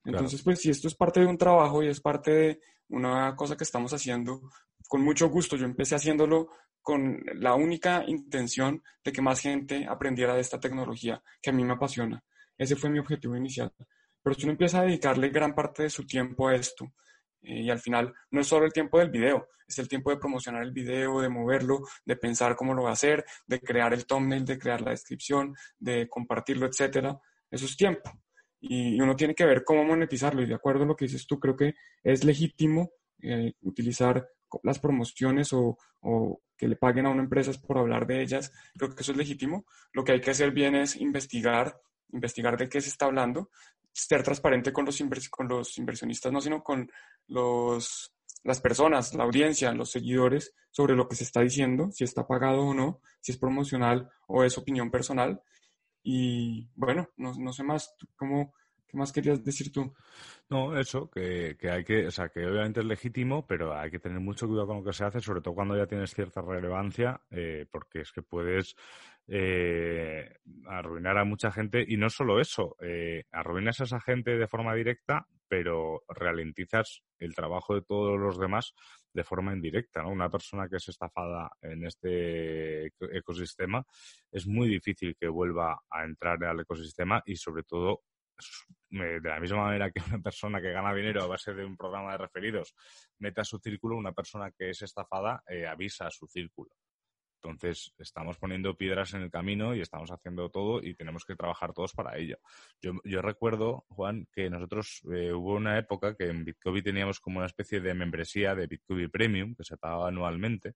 Entonces, 0.04 0.42
pues 0.42 0.60
si 0.60 0.70
esto 0.70 0.88
es 0.88 0.96
parte 0.96 1.20
de 1.20 1.28
un 1.28 1.38
trabajo 1.38 1.84
y 1.84 1.88
es 1.88 2.02
parte 2.02 2.32
de 2.32 2.60
una 2.90 3.36
cosa 3.36 3.56
que 3.56 3.64
estamos 3.64 3.94
haciendo, 3.94 4.42
con 4.88 5.02
mucho 5.02 5.30
gusto. 5.30 5.56
Yo 5.56 5.66
empecé 5.66 5.96
haciéndolo 5.96 6.50
con 6.82 7.24
la 7.36 7.54
única 7.54 8.04
intención 8.08 8.84
de 9.04 9.12
que 9.12 9.22
más 9.22 9.40
gente 9.40 9.86
aprendiera 9.88 10.34
de 10.34 10.42
esta 10.42 10.60
tecnología 10.60 11.22
que 11.42 11.52
a 11.52 11.54
mí 11.54 11.64
me 11.64 11.74
apasiona. 11.74 12.24
Ese 12.58 12.76
fue 12.76 12.90
mi 12.90 13.00
objetivo 13.00 13.36
inicial. 13.36 13.72
Pero 14.22 14.36
si 14.36 14.44
uno 14.44 14.52
empieza 14.52 14.80
a 14.80 14.84
dedicarle 14.84 15.30
gran 15.30 15.56
parte 15.56 15.84
de 15.84 15.90
su 15.90 16.06
tiempo 16.06 16.48
a 16.48 16.56
esto, 16.56 16.92
eh, 17.42 17.62
y 17.62 17.70
al 17.70 17.80
final 17.80 18.14
no 18.32 18.42
es 18.42 18.48
solo 18.48 18.66
el 18.66 18.74
tiempo 18.74 19.00
del 19.00 19.10
video, 19.10 19.48
es 19.68 19.80
el 19.80 19.88
tiempo 19.88 20.10
de 20.10 20.18
promocionar 20.18 20.64
el 20.64 20.72
video, 20.72 21.22
de 21.22 21.30
moverlo, 21.30 21.80
de 22.04 22.18
pensar 22.18 22.56
cómo 22.56 22.74
lo 22.74 22.84
va 22.84 22.90
a 22.90 22.94
hacer, 22.94 23.24
de 23.48 23.62
crear 23.62 23.94
el 23.94 24.06
thumbnail, 24.06 24.44
de 24.44 24.60
crear 24.60 24.82
la 24.82 24.92
descripción, 24.92 25.56
de 25.80 26.10
compartirlo, 26.10 26.66
etcétera. 26.66 27.18
Eso 27.50 27.66
es 27.66 27.78
tiempo 27.78 28.12
y 28.62 29.02
uno 29.02 29.16
tiene 29.16 29.34
que 29.34 29.46
ver 29.46 29.64
cómo 29.64 29.84
monetizarlo. 29.84 30.42
Y 30.42 30.46
de 30.46 30.54
acuerdo 30.54 30.84
a 30.84 30.88
lo 30.88 30.96
que 30.96 31.06
dices 31.06 31.26
tú, 31.26 31.40
creo 31.40 31.58
que 31.58 31.74
es 32.04 32.24
legítimo 32.24 32.92
eh, 33.22 33.54
utilizar 33.62 34.30
las 34.64 34.80
promociones 34.80 35.52
o, 35.54 35.78
o, 36.02 36.42
que 36.56 36.68
le 36.68 36.76
paguen 36.76 37.08
a 37.08 37.10
una 37.10 37.24
empresa 37.24 37.52
por 37.66 37.80
hablar 37.80 38.06
de 38.06 38.22
ellas. 38.22 38.52
Creo 38.78 38.94
que 38.96 39.02
eso 39.02 39.14
es 39.14 39.18
legítimo. 39.18 39.66
Lo 39.94 40.04
que 40.04 40.12
hay 40.12 40.22
que 40.22 40.32
hacer 40.32 40.52
bien 40.52 40.76
es 40.76 40.96
investigar, 40.96 41.82
investigar 42.14 42.56
de 42.58 42.70
qué 42.70 42.82
se 42.82 42.90
está 42.90 43.06
hablando, 43.06 43.50
ser 43.92 44.22
transparente 44.22 44.72
con 44.72 44.86
los, 44.86 45.02
con 45.30 45.48
los 45.48 45.78
inversionistas, 45.80 46.32
no 46.32 46.40
sino 46.40 46.64
con 46.64 46.92
los, 47.28 48.14
las 48.44 48.62
personas, 48.62 49.16
la 49.16 49.24
audiencia, 49.24 49.74
los 49.74 49.92
seguidores, 49.92 50.54
sobre 50.70 50.96
lo 50.96 51.08
que 51.08 51.16
se 51.16 51.24
está 51.24 51.42
diciendo, 51.42 51.90
si 51.92 52.04
está 52.04 52.28
pagado 52.28 52.62
o 52.62 52.74
no, 52.74 53.02
si 53.22 53.32
es 53.32 53.38
promocional 53.38 54.10
o 54.28 54.44
es 54.44 54.58
opinión 54.58 54.92
personal 54.92 55.42
y 56.04 56.70
bueno, 56.76 57.10
no, 57.18 57.34
no 57.38 57.54
sé 57.54 57.64
más, 57.64 57.96
¿cómo, 58.16 58.54
¿qué 58.88 58.98
más 58.98 59.12
querías 59.12 59.44
decir 59.44 59.72
tú? 59.72 59.94
No, 60.50 60.78
eso, 60.78 61.10
que, 61.10 61.56
que, 61.58 61.70
hay 61.70 61.84
que, 61.86 62.08
o 62.08 62.12
sea, 62.12 62.30
que 62.30 62.46
obviamente 62.46 62.82
es 62.82 62.86
legítimo, 62.86 63.48
pero 63.48 63.74
hay 63.74 63.90
que 63.90 64.00
tener 64.00 64.20
mucho 64.20 64.48
cuidado 64.48 64.68
con 64.68 64.78
lo 64.78 64.84
que 64.84 64.94
se 64.94 65.06
hace, 65.06 65.22
sobre 65.22 65.42
todo 65.42 65.56
cuando 65.56 65.78
ya 65.78 65.88
tienes 65.88 66.14
cierta 66.14 66.42
relevancia, 66.42 67.22
eh, 67.30 67.66
porque 67.72 68.02
es 68.02 68.12
que 68.12 68.22
puedes 68.22 68.76
eh, 69.28 70.40
arruinar 70.68 71.18
a 71.18 71.24
mucha 71.24 71.52
gente 71.52 71.86
y 71.88 71.96
no 71.96 72.10
solo 72.10 72.42
eso, 72.42 72.76
eh, 72.82 73.24
arruinas 73.32 73.80
a 73.80 73.86
esa 73.86 74.02
gente 74.02 74.38
de 74.38 74.48
forma 74.48 74.76
directa, 74.76 75.26
pero 75.48 76.04
ralentizas 76.10 77.02
el 77.18 77.34
trabajo 77.34 77.76
de 77.76 77.82
todos 77.82 78.20
los 78.20 78.38
demás 78.38 78.74
de 79.14 79.24
forma 79.24 79.54
indirecta. 79.54 80.02
¿no? 80.02 80.10
Una 80.10 80.30
persona 80.30 80.68
que 80.70 80.78
es 80.78 80.88
estafada 80.90 81.50
en 81.62 81.86
este 81.86 82.88
ecosistema 83.00 83.86
es 84.32 84.48
muy 84.48 84.68
difícil 84.68 85.16
que 85.20 85.28
vuelva 85.28 85.82
a 85.90 86.04
entrar 86.04 86.44
al 86.44 86.62
ecosistema 86.62 87.22
y 87.26 87.36
sobre 87.36 87.64
todo 87.64 88.04
de 88.90 89.22
la 89.24 89.40
misma 89.40 89.64
manera 89.66 89.92
que 89.92 90.02
una 90.08 90.20
persona 90.20 90.62
que 90.62 90.72
gana 90.72 90.94
dinero 90.94 91.24
a 91.24 91.28
base 91.28 91.54
de 91.54 91.64
un 91.64 91.78
programa 91.78 92.12
de 92.12 92.18
referidos 92.18 92.76
mete 93.20 93.42
a 93.42 93.46
su 93.46 93.60
círculo, 93.60 93.98
una 93.98 94.12
persona 94.12 94.52
que 94.52 94.70
es 94.72 94.82
estafada 94.82 95.44
eh, 95.48 95.66
avisa 95.66 96.08
a 96.08 96.12
su 96.12 96.28
círculo. 96.28 96.72
Entonces, 97.44 97.94
estamos 97.98 98.38
poniendo 98.38 98.76
piedras 98.78 99.14
en 99.14 99.24
el 99.24 99.32
camino 99.32 99.74
y 99.76 99.82
estamos 99.82 100.12
haciendo 100.12 100.50
todo 100.50 100.84
y 100.84 100.94
tenemos 100.94 101.26
que 101.26 101.36
trabajar 101.36 101.74
todos 101.74 101.94
para 101.94 102.18
ello. 102.18 102.38
Yo, 102.82 102.94
yo 103.04 103.22
recuerdo, 103.22 103.86
Juan, 103.90 104.28
que 104.32 104.50
nosotros 104.50 105.02
eh, 105.12 105.34
hubo 105.34 105.56
una 105.56 105.80
época 105.80 106.16
que 106.16 106.28
en 106.28 106.46
Bitcoin 106.46 106.84
teníamos 106.84 107.20
como 107.20 107.40
una 107.40 107.48
especie 107.48 107.82
de 107.82 107.94
membresía 107.96 108.54
de 108.54 108.68
Bitcoin 108.68 109.10
Premium 109.10 109.56
que 109.56 109.64
se 109.64 109.78
pagaba 109.78 110.10
anualmente 110.10 110.76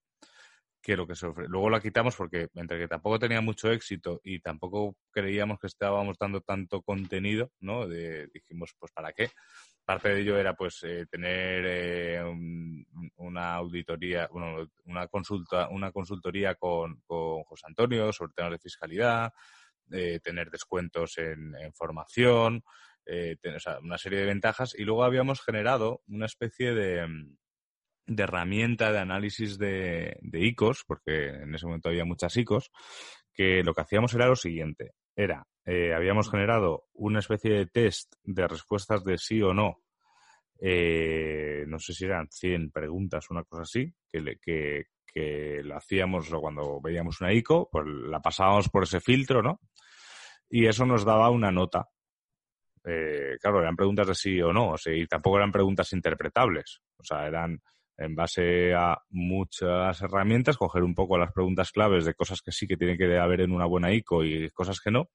que 0.86 0.96
lo 0.96 1.08
que 1.08 1.16
se 1.16 1.26
ofrece. 1.26 1.50
Luego 1.50 1.72
la 1.72 1.82
quitamos 1.82 2.16
porque 2.16 2.48
entre 2.54 2.78
que 2.78 2.88
tampoco 2.88 3.18
tenía 3.18 3.42
mucho 3.42 3.72
éxito 3.72 4.22
y 4.24 4.40
tampoco 4.40 4.96
creíamos 5.10 5.60
que 5.60 5.66
estábamos 5.66 6.16
dando 6.20 6.42
tanto 6.42 6.84
contenido, 6.84 7.52
¿no? 7.60 7.88
dijimos, 7.88 8.76
pues 8.78 8.92
¿para 8.92 9.12
qué? 9.12 9.32
Parte 9.84 10.10
de 10.10 10.22
ello 10.22 10.38
era 10.38 10.54
pues 10.54 10.84
eh, 10.84 11.08
tener 11.10 11.64
eh, 11.66 12.24
una 13.18 13.56
auditoría, 13.56 14.28
bueno, 14.32 14.70
una 14.86 15.08
consulta, 15.08 15.70
una 15.70 15.92
consultoría 15.92 16.56
con, 16.56 17.02
José 17.08 17.66
Antonio 17.68 18.12
sobre 18.14 18.34
temas 18.34 18.52
de 18.52 18.60
fiscalidad, 18.60 19.34
eh, 19.92 20.20
tener 20.22 20.50
descuentos 20.50 21.18
en, 21.18 21.56
formación, 21.74 22.64
tener, 23.06 23.58
o 23.58 23.60
sea, 23.60 23.80
una 23.80 23.98
serie 23.98 24.20
de 24.20 24.26
ventajas 24.26 24.74
y 24.76 24.84
luego 24.84 25.04
habíamos 25.04 25.42
generado 25.42 26.02
una 26.08 26.26
especie 26.26 26.74
de 26.74 27.08
de 28.08 28.24
herramienta 28.24 28.92
de 28.92 29.00
análisis 29.00 29.58
de, 29.58 30.18
de 30.22 30.46
ICOs, 30.46 30.84
porque 30.86 31.30
en 31.30 31.56
ese 31.56 31.66
momento 31.66 31.90
había 31.90 32.06
muchas 32.06 32.36
ICOs, 32.38 32.72
que 33.34 33.64
lo 33.64 33.74
que 33.74 33.82
hacíamos 33.82 34.14
era 34.14 34.28
lo 34.28 34.36
siguiente. 34.36 34.94
Era, 35.16 35.48
eh, 35.66 35.94
habíamos 35.94 36.30
generado 36.30 36.88
una 36.94 37.20
especie 37.20 37.52
de 37.52 37.66
test 37.66 38.14
de 38.24 38.48
respuestas 38.48 39.04
de 39.04 39.18
sí 39.18 39.42
o 39.42 39.54
no. 39.54 39.82
Eh, 40.60 41.66
no 41.68 41.80
sé 41.80 41.94
si 41.94 42.06
eran 42.06 42.28
100 42.30 42.72
preguntas, 42.72 43.30
una 43.30 43.44
cosa 43.44 43.64
así, 43.64 43.94
que, 44.12 44.38
que, 44.42 44.86
que 45.06 45.62
lo 45.64 45.78
hacíamos 45.78 46.30
cuando 46.30 46.82
veíamos 46.82 47.22
una 47.22 47.34
ICO, 47.34 47.70
pues 47.72 47.86
la 47.86 48.22
pasábamos 48.22 48.70
por 48.70 48.84
ese 48.84 49.00
filtro, 49.00 49.42
¿no? 49.42 49.60
Y 50.50 50.68
eso 50.68 50.86
nos 50.86 51.04
daba 51.04 51.30
una 51.30 51.52
nota. 51.52 51.88
Eh, 52.84 53.38
claro, 53.42 53.62
eran 53.62 53.76
preguntas 53.76 54.08
de 54.08 54.16
sí 54.16 54.42
o 54.42 54.54
no, 54.54 54.72
o 54.72 54.78
sea, 54.78 54.94
y 54.94 55.08
tampoco 55.08 55.38
eran 55.38 55.52
preguntas 55.52 55.92
interpretables. 55.94 56.82
O 56.98 57.04
sea, 57.04 57.28
eran 57.28 57.60
en 57.98 58.16
base 58.16 58.74
a 58.74 58.98
muchas 59.10 60.02
herramientas, 60.02 60.58
coger 60.58 60.84
un 60.84 60.94
poco 60.94 61.18
las 61.18 61.32
preguntas 61.32 61.72
claves 61.72 62.06
de 62.06 62.14
cosas 62.14 62.42
que 62.42 62.52
sí 62.52 62.68
que 62.68 62.78
tiene 62.78 62.98
que 62.98 63.18
haber 63.18 63.42
en 63.42 63.52
una 63.52 63.66
buena 63.66 63.94
ICO 63.94 64.24
y 64.24 64.50
cosas 64.52 64.80
que 64.82 64.92
no, 64.92 65.10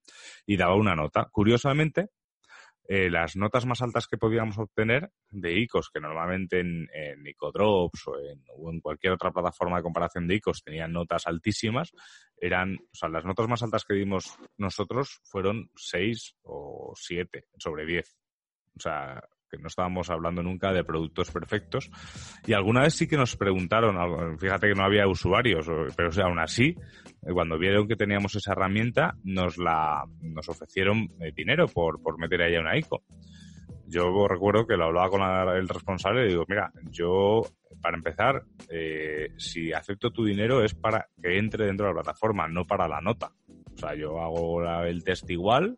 y 0.45 0.57
daba 0.57 0.75
una 0.75 0.95
nota. 0.95 1.29
Curiosamente, 1.31 2.09
eh, 2.87 3.09
las 3.09 3.35
notas 3.35 3.65
más 3.65 3.81
altas 3.81 4.07
que 4.07 4.17
podíamos 4.17 4.57
obtener 4.57 5.11
de 5.29 5.59
ICOs, 5.59 5.89
que 5.93 5.99
normalmente 5.99 6.59
en, 6.59 6.89
en 6.93 7.25
ICODrops 7.25 8.07
o 8.07 8.19
en, 8.19 8.43
o 8.57 8.71
en, 8.71 8.81
cualquier 8.81 9.13
otra 9.13 9.31
plataforma 9.31 9.77
de 9.77 9.83
comparación 9.83 10.27
de 10.27 10.35
ICOs 10.35 10.63
tenían 10.63 10.91
notas 10.91 11.27
altísimas, 11.27 11.91
eran, 12.37 12.75
o 12.75 12.95
sea, 12.95 13.09
las 13.09 13.25
notas 13.25 13.47
más 13.47 13.63
altas 13.63 13.85
que 13.85 13.93
dimos 13.93 14.35
nosotros 14.57 15.21
fueron 15.23 15.69
6 15.75 16.37
o 16.43 16.93
7 16.95 17.45
sobre 17.57 17.85
10. 17.85 18.17
O 18.77 18.79
sea, 18.79 19.21
que 19.51 19.57
no 19.57 19.67
estábamos 19.67 20.09
hablando 20.09 20.41
nunca 20.41 20.71
de 20.71 20.83
productos 20.83 21.29
perfectos. 21.29 21.91
Y 22.47 22.53
alguna 22.53 22.81
vez 22.81 22.95
sí 22.95 23.07
que 23.07 23.17
nos 23.17 23.35
preguntaron, 23.35 24.39
fíjate 24.39 24.69
que 24.69 24.75
no 24.75 24.85
había 24.85 25.07
usuarios, 25.07 25.69
pero 25.95 26.09
o 26.09 26.23
aún 26.23 26.39
así, 26.39 26.75
eh, 27.21 27.33
cuando 27.33 27.57
vieron 27.59 27.87
que 27.87 27.95
teníamos 27.95 28.35
esa 28.35 28.53
herramienta, 28.53 29.15
nos 29.23 29.57
la 29.57 30.05
nos 30.21 30.47
ofrecieron 30.47 31.09
eh, 31.19 31.31
dinero 31.35 31.67
por, 31.67 32.01
por 32.01 32.17
meter 32.17 32.41
ahí 32.41 32.55
una 32.55 32.77
ICO. 32.77 33.03
Yo 33.87 34.25
recuerdo 34.27 34.65
que 34.65 34.77
lo 34.77 34.85
hablaba 34.85 35.09
con 35.09 35.21
el 35.21 35.67
responsable 35.67 36.25
y 36.25 36.29
digo, 36.29 36.45
mira, 36.47 36.71
yo, 36.91 37.41
para 37.81 37.97
empezar, 37.97 38.43
eh, 38.69 39.33
si 39.37 39.73
acepto 39.73 40.11
tu 40.11 40.23
dinero 40.23 40.63
es 40.63 40.73
para 40.73 41.09
que 41.21 41.37
entre 41.37 41.65
dentro 41.65 41.87
de 41.87 41.93
la 41.93 42.01
plataforma, 42.01 42.47
no 42.47 42.65
para 42.65 42.87
la 42.87 43.01
nota. 43.01 43.33
O 43.73 43.77
sea, 43.77 43.93
yo 43.95 44.21
hago 44.21 44.63
el 44.85 45.03
test 45.03 45.29
igual 45.29 45.75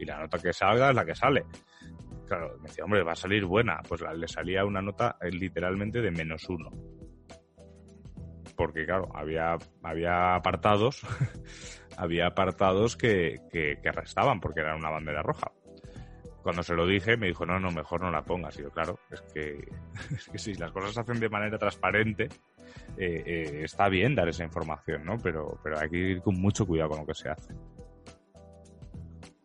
y 0.00 0.04
la 0.04 0.18
nota 0.18 0.38
que 0.38 0.52
salga 0.52 0.90
es 0.90 0.96
la 0.96 1.04
que 1.04 1.14
sale 1.14 1.44
claro, 2.32 2.56
me 2.58 2.68
decía, 2.68 2.84
hombre, 2.84 3.02
va 3.02 3.12
a 3.12 3.16
salir 3.16 3.44
buena. 3.44 3.80
Pues 3.86 4.00
le 4.00 4.26
salía 4.26 4.64
una 4.64 4.80
nota 4.80 5.16
eh, 5.20 5.30
literalmente 5.30 6.00
de 6.00 6.10
menos 6.10 6.48
uno. 6.48 6.70
Porque, 8.56 8.86
claro, 8.86 9.08
había, 9.14 9.58
había 9.82 10.34
apartados, 10.34 11.02
había 11.96 12.28
apartados 12.28 12.96
que, 12.96 13.40
que, 13.50 13.92
restaban 13.92 14.40
porque 14.40 14.60
era 14.60 14.76
una 14.76 14.90
bandera 14.90 15.22
roja. 15.22 15.52
cuando 16.42 16.62
se 16.62 16.74
lo 16.74 16.86
dije, 16.86 17.16
me 17.18 17.26
dijo, 17.26 17.44
no, 17.44 17.60
no, 17.60 17.70
mejor 17.70 18.00
no 18.00 18.10
la 18.10 18.24
pongas. 18.24 18.58
Y 18.58 18.62
yo, 18.62 18.70
claro, 18.70 18.98
es 19.10 19.20
que, 19.34 19.68
es 20.14 20.28
que 20.28 20.38
si 20.38 20.54
las 20.54 20.72
cosas 20.72 20.94
se 20.94 21.00
hacen 21.00 21.20
de 21.20 21.28
manera 21.28 21.58
transparente, 21.58 22.28
eh, 22.96 23.22
eh, 23.26 23.60
está 23.64 23.90
bien 23.90 24.14
dar 24.14 24.28
esa 24.28 24.44
información, 24.44 25.04
¿no? 25.04 25.18
Pero, 25.18 25.60
pero 25.62 25.78
hay 25.78 25.90
que 25.90 25.98
ir 25.98 26.22
con 26.22 26.40
mucho 26.40 26.66
cuidado 26.66 26.90
con 26.90 27.00
lo 27.00 27.06
que 27.06 27.14
se 27.14 27.28
hace. 27.28 27.54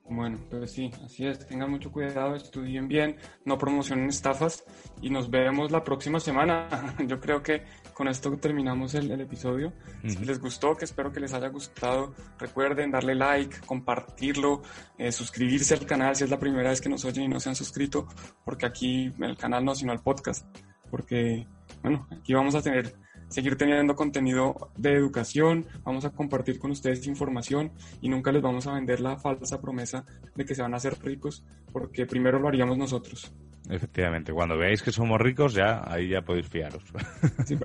Bueno, 0.10 0.38
pues 0.50 0.72
sí, 0.72 0.90
así 1.04 1.28
es. 1.28 1.46
Tengan 1.48 1.70
mucho 1.70 1.92
cuidado, 1.92 2.36
estudien 2.36 2.88
bien, 2.88 3.18
no 3.44 3.58
promocionen 3.58 4.08
estafas 4.08 4.64
y 5.02 5.10
nos 5.10 5.30
vemos 5.30 5.72
la 5.72 5.84
próxima 5.84 6.20
semana. 6.20 6.70
Yo 7.08 7.20
creo 7.20 7.44
que 7.44 7.64
con 7.94 8.08
esto 8.08 8.32
terminamos 8.38 8.96
el, 8.96 9.12
episodio. 9.20 9.74
Si 10.06 10.24
les 10.24 10.40
gustó, 10.40 10.76
que 10.76 10.86
espero 10.86 11.12
que 11.12 11.20
les 11.20 11.34
haya 11.34 11.50
gustado, 11.50 12.14
recuerden 12.40 12.92
darle 12.92 13.16
like, 13.16 13.60
compartirlo, 13.66 14.62
eh, 14.98 15.12
suscribirse 15.12 15.74
al 15.74 15.86
canal 15.86 16.16
si 16.16 16.24
es 16.24 16.30
la 16.30 16.40
primera 16.40 16.70
vez 16.70 16.80
que 16.80 16.90
nos 16.90 17.04
oyen 17.04 17.26
y 17.26 17.28
no 17.28 17.40
se 17.40 17.50
han 17.50 17.56
suscrito, 17.56 18.08
porque 18.46 18.66
aquí 18.66 19.14
el 19.20 19.38
canal 19.38 19.66
no, 19.66 19.76
sino 19.76 19.92
al 19.92 20.02
podcast. 20.02 20.46
Porque, 20.90 21.46
bueno, 21.82 22.08
aquí 22.12 22.34
vamos 22.34 22.56
a 22.56 22.62
tener 22.62 22.96
seguir 23.30 23.58
teniendo 23.58 23.96
contenido 23.96 24.72
de 24.78 24.94
educación, 24.94 25.66
vamos 25.84 26.06
a 26.06 26.12
compartir 26.12 26.60
con 26.60 26.72
ustedes 26.72 27.08
información 27.08 27.72
y 28.02 28.10
nunca 28.10 28.32
les 28.32 28.42
vamos 28.42 28.68
a 28.68 28.74
vender 28.74 29.00
la 29.00 29.18
falsa 29.18 29.62
promesa 29.62 30.06
de 30.36 30.46
que 30.46 30.56
se 30.56 30.62
van 30.62 30.74
a 30.74 30.78
hacer 30.78 30.98
ricos, 31.02 31.44
porque 31.72 32.06
primero 32.06 32.40
lo 32.40 32.48
haríamos 32.48 32.78
nosotros. 32.78 33.32
Efectivamente, 33.70 34.32
cuando 34.32 34.58
veáis 34.58 34.82
que 34.82 34.92
somos 34.92 35.20
ricos, 35.20 35.54
ya 35.54 35.82
ahí 35.86 36.08
ya 36.08 36.22
podéis 36.22 36.48
fiaros. 36.48 36.84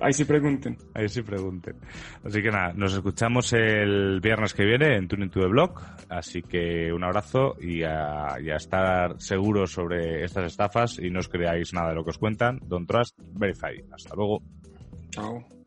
ahí 0.01 0.11
sí 0.11 0.25
pregunten. 0.25 0.77
Ahí 0.93 1.07
sí 1.07 1.21
pregunten. 1.21 1.75
Así 2.23 2.41
que 2.41 2.51
nada, 2.51 2.73
nos 2.73 2.93
escuchamos 2.93 3.53
el 3.53 4.19
viernes 4.21 4.53
que 4.53 4.65
viene 4.65 4.97
en 4.97 5.07
Tuning 5.07 5.29
to 5.29 5.39
the 5.39 5.47
Blog. 5.47 5.79
Así 6.09 6.41
que 6.41 6.91
un 6.91 7.03
abrazo 7.03 7.55
y 7.59 7.83
a, 7.83 8.37
y 8.41 8.49
a 8.49 8.57
estar 8.57 9.15
seguros 9.19 9.71
sobre 9.71 10.25
estas 10.25 10.45
estafas 10.45 10.99
y 10.99 11.09
no 11.09 11.19
os 11.19 11.29
creáis 11.29 11.73
nada 11.73 11.89
de 11.89 11.95
lo 11.95 12.03
que 12.03 12.09
os 12.09 12.17
cuentan. 12.17 12.59
Don't 12.63 12.87
trust, 12.87 13.17
verify. 13.33 13.81
Hasta 13.91 14.13
luego. 14.15 14.41
Tchau. 15.13 15.62